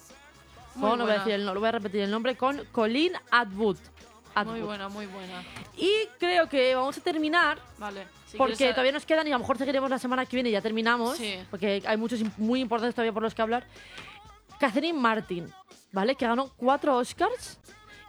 Muy 0.76 0.88
No, 0.90 0.96
no 0.96 1.04
voy, 1.04 1.12
a 1.12 1.18
decir 1.18 1.32
el, 1.34 1.44
no, 1.44 1.52
lo 1.52 1.60
voy 1.60 1.68
a 1.68 1.72
repetir 1.72 2.00
el 2.00 2.10
nombre, 2.10 2.36
con 2.36 2.64
Colleen 2.72 3.12
Atwood. 3.30 3.76
Atwood. 4.34 4.52
Muy 4.56 4.62
buena, 4.62 4.88
muy 4.88 5.06
buena. 5.06 5.42
Y 5.76 5.90
creo 6.18 6.48
que 6.48 6.74
vamos 6.74 6.96
a 6.96 7.00
terminar, 7.00 7.58
Vale. 7.78 8.06
Si 8.26 8.36
porque 8.36 8.54
quieres, 8.54 8.74
todavía 8.74 8.92
nos 8.92 9.06
quedan 9.06 9.26
y 9.26 9.30
a 9.30 9.34
lo 9.34 9.38
mejor 9.40 9.56
seguiremos 9.58 9.88
la 9.90 9.98
semana 9.98 10.26
que 10.26 10.36
viene 10.36 10.48
y 10.50 10.52
ya 10.52 10.60
terminamos, 10.60 11.16
Sí. 11.16 11.38
porque 11.50 11.82
hay 11.86 11.96
muchos 11.96 12.20
muy 12.38 12.60
importantes 12.60 12.94
todavía 12.94 13.12
por 13.12 13.22
los 13.22 13.34
que 13.34 13.42
hablar. 13.42 13.64
Catherine 14.60 14.98
Martin, 14.98 15.50
¿vale? 15.92 16.14
Que 16.14 16.26
ganó 16.26 16.50
cuatro 16.56 16.96
Oscars 16.96 17.58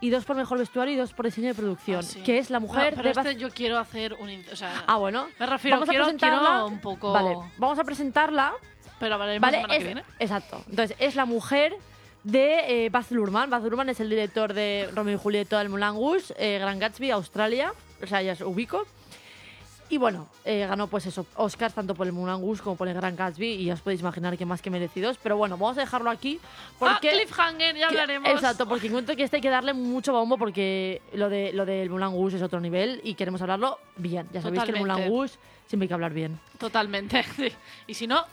y 0.01 0.09
dos 0.09 0.25
por 0.25 0.35
mejor 0.35 0.57
vestuario 0.57 0.93
y 0.93 0.97
dos 0.97 1.13
por 1.13 1.25
diseño 1.25 1.47
de 1.47 1.53
producción, 1.55 1.99
Ah, 1.99 2.03
sí. 2.03 2.21
que 2.23 2.37
es 2.37 2.49
la 2.49 2.59
mujer 2.59 2.91
No, 2.97 3.03
de 3.03 3.03
pero 3.03 3.15
Baz- 3.15 3.25
este 3.25 3.39
yo 3.39 3.49
quiero 3.51 3.77
hacer 3.79 4.13
un. 4.13 4.43
O 4.51 4.55
sea, 4.55 4.83
Ah, 4.87 4.97
bueno. 4.97 5.27
Me 5.39 5.45
refiero, 5.45 5.77
vamos 5.77 5.89
a 5.89 5.91
quiero, 5.91 6.05
presentarla. 6.05 6.39
quiero 6.49 6.65
un 6.67 6.79
poco. 6.81 7.13
Vale, 7.13 7.37
vamos 7.57 7.79
a 7.79 7.83
presentarla. 7.83 8.53
Pero 8.99 9.15
hablaremos 9.15 9.41
Vale, 9.41 9.57
la 9.57 9.61
semana 9.63 9.73
es- 9.75 9.79
que 9.79 9.85
viene. 9.85 10.03
exacto. 10.19 10.63
Entonces, 10.69 10.97
es 10.99 11.15
la 11.15 11.25
mujer 11.25 11.75
de 12.23 12.85
eh, 12.85 12.89
Baz 12.89 13.11
Luhrmann. 13.11 13.49
Baz 13.49 13.63
Luhrmann 13.63 13.89
es 13.89 13.99
el 13.99 14.09
director 14.09 14.53
de 14.53 14.89
Romeo 14.93 15.15
y 15.15 15.17
Julieta 15.19 15.59
del 15.59 15.71
Rouge, 15.71 16.33
eh, 16.37 16.57
Gran 16.59 16.79
Gatsby, 16.79 17.11
Australia. 17.11 17.73
O 18.01 18.07
sea, 18.07 18.21
ya 18.21 18.33
os 18.33 18.41
ubico. 18.41 18.85
Y 19.89 19.97
bueno, 19.97 20.27
eh, 20.43 20.65
ganó 20.67 20.87
pues 20.87 21.05
eso, 21.05 21.25
Oscars 21.35 21.73
tanto 21.73 21.95
por 21.95 22.05
el 22.07 22.13
Rouge 22.13 22.61
como 22.61 22.75
por 22.75 22.89
el 22.89 22.93
Gran 22.93 23.15
Gatsby. 23.15 23.47
Y 23.53 23.65
ya 23.65 23.75
os 23.75 23.81
podéis 23.81 24.01
imaginar 24.01 24.37
que 24.37 24.45
más 24.45 24.61
que 24.61 24.69
merecidos. 24.69 25.17
Pero 25.23 25.37
bueno, 25.37 25.57
vamos 25.57 25.77
a 25.77 25.81
dejarlo 25.81 26.09
aquí. 26.09 26.41
Porque 26.77 27.09
ah, 27.09 27.13
cliffhanger, 27.13 27.75
ya 27.75 27.87
que- 27.87 27.93
hablaremos. 28.01 28.29
Exacto, 28.29 28.67
porque 28.67 28.87
encuentro 28.87 29.15
que 29.15 29.23
este 29.23 29.37
hay 29.37 29.41
que 29.41 29.49
darle 29.49 29.73
mucho 29.73 30.11
bombo 30.11 30.37
porque 30.37 31.01
lo, 31.13 31.29
de, 31.29 31.53
lo 31.53 31.65
del 31.65 31.87
Rouge 31.87 32.35
es 32.35 32.41
otro 32.41 32.59
nivel 32.59 32.99
y 33.05 33.13
queremos 33.13 33.41
hablarlo 33.41 33.79
bien. 33.95 34.27
Ya 34.33 34.41
sabéis 34.41 34.63
que 34.63 34.71
el. 34.71 35.07
Rouge 35.07 35.35
siempre 35.67 35.85
hay 35.85 35.87
que 35.87 35.93
hablar 35.93 36.11
bien. 36.13 36.37
Totalmente. 36.57 37.23
sí. 37.37 37.47
Y 37.87 37.93
si 37.93 38.07
no, 38.07 38.25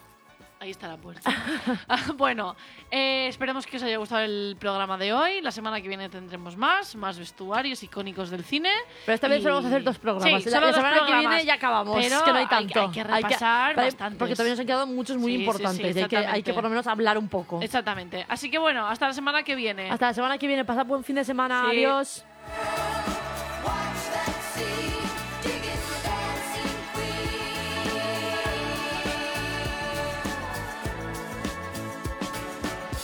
Ahí 0.64 0.70
está 0.70 0.88
la 0.88 0.96
puerta. 0.96 1.30
Ah, 1.88 1.98
bueno, 2.16 2.56
eh, 2.90 3.26
esperemos 3.28 3.66
que 3.66 3.76
os 3.76 3.82
haya 3.82 3.98
gustado 3.98 4.22
el 4.22 4.56
programa 4.58 4.96
de 4.96 5.12
hoy. 5.12 5.42
La 5.42 5.50
semana 5.50 5.80
que 5.82 5.88
viene 5.88 6.08
tendremos 6.08 6.56
más, 6.56 6.96
más 6.96 7.18
vestuarios 7.18 7.82
icónicos 7.82 8.30
del 8.30 8.44
cine. 8.44 8.70
Pero 9.04 9.14
esta 9.14 9.28
vez 9.28 9.40
Y- 9.40 9.42
solo 9.42 9.56
vamos 9.56 9.66
a 9.70 9.74
hacer 9.74 9.84
dos 9.84 9.98
programas. 9.98 10.42
Sí, 10.42 10.48
la, 10.48 10.56
solo 10.56 10.66
la 10.68 10.72
semana 10.72 11.06
que 11.06 11.14
viene 11.18 11.44
ya 11.44 11.54
acabamos, 11.54 11.96
Pero 12.02 12.24
que 12.24 12.30
no 12.32 12.36
hay 12.38 12.44
hay- 12.44 12.48
tanto. 12.48 12.80
hay 12.80 12.88
que 12.90 13.04
repasar 13.04 13.76
vale, 13.76 13.88
bastantes. 13.88 14.18
Porque 14.18 14.34
todavía 14.34 14.52
nos 14.54 14.60
han 14.60 14.66
quedado 14.66 14.86
muchos 14.86 15.16
muy 15.18 15.32
Sí, 15.32 15.32
sí, 15.32 15.36
sí, 15.36 15.44
importantes 15.44 15.96
y 15.96 16.00
hay 16.00 16.08
que, 16.08 16.16
hay 16.16 16.42
que 16.42 16.54
por 16.54 16.62
lo 16.62 16.70
menos 16.70 16.86
hablar 16.86 17.18
un 17.18 17.28
poco. 17.28 17.60
Exactamente. 17.60 18.24
Así 18.26 18.50
que 18.50 18.56
bueno, 18.58 18.86
hasta 18.88 19.06
la 19.08 19.12
semana 19.12 19.42
que 19.42 19.54
viene. 19.54 19.90
Hasta 19.90 20.06
la 20.06 20.14
semana 20.14 20.38
que 20.38 20.46
viene. 20.46 20.64
Pasad 20.64 20.86
buen 20.86 21.04
fin 21.04 21.16
de 21.16 21.24
semana. 21.24 21.66
Sí. 21.70 21.76
Adiós. 21.76 22.24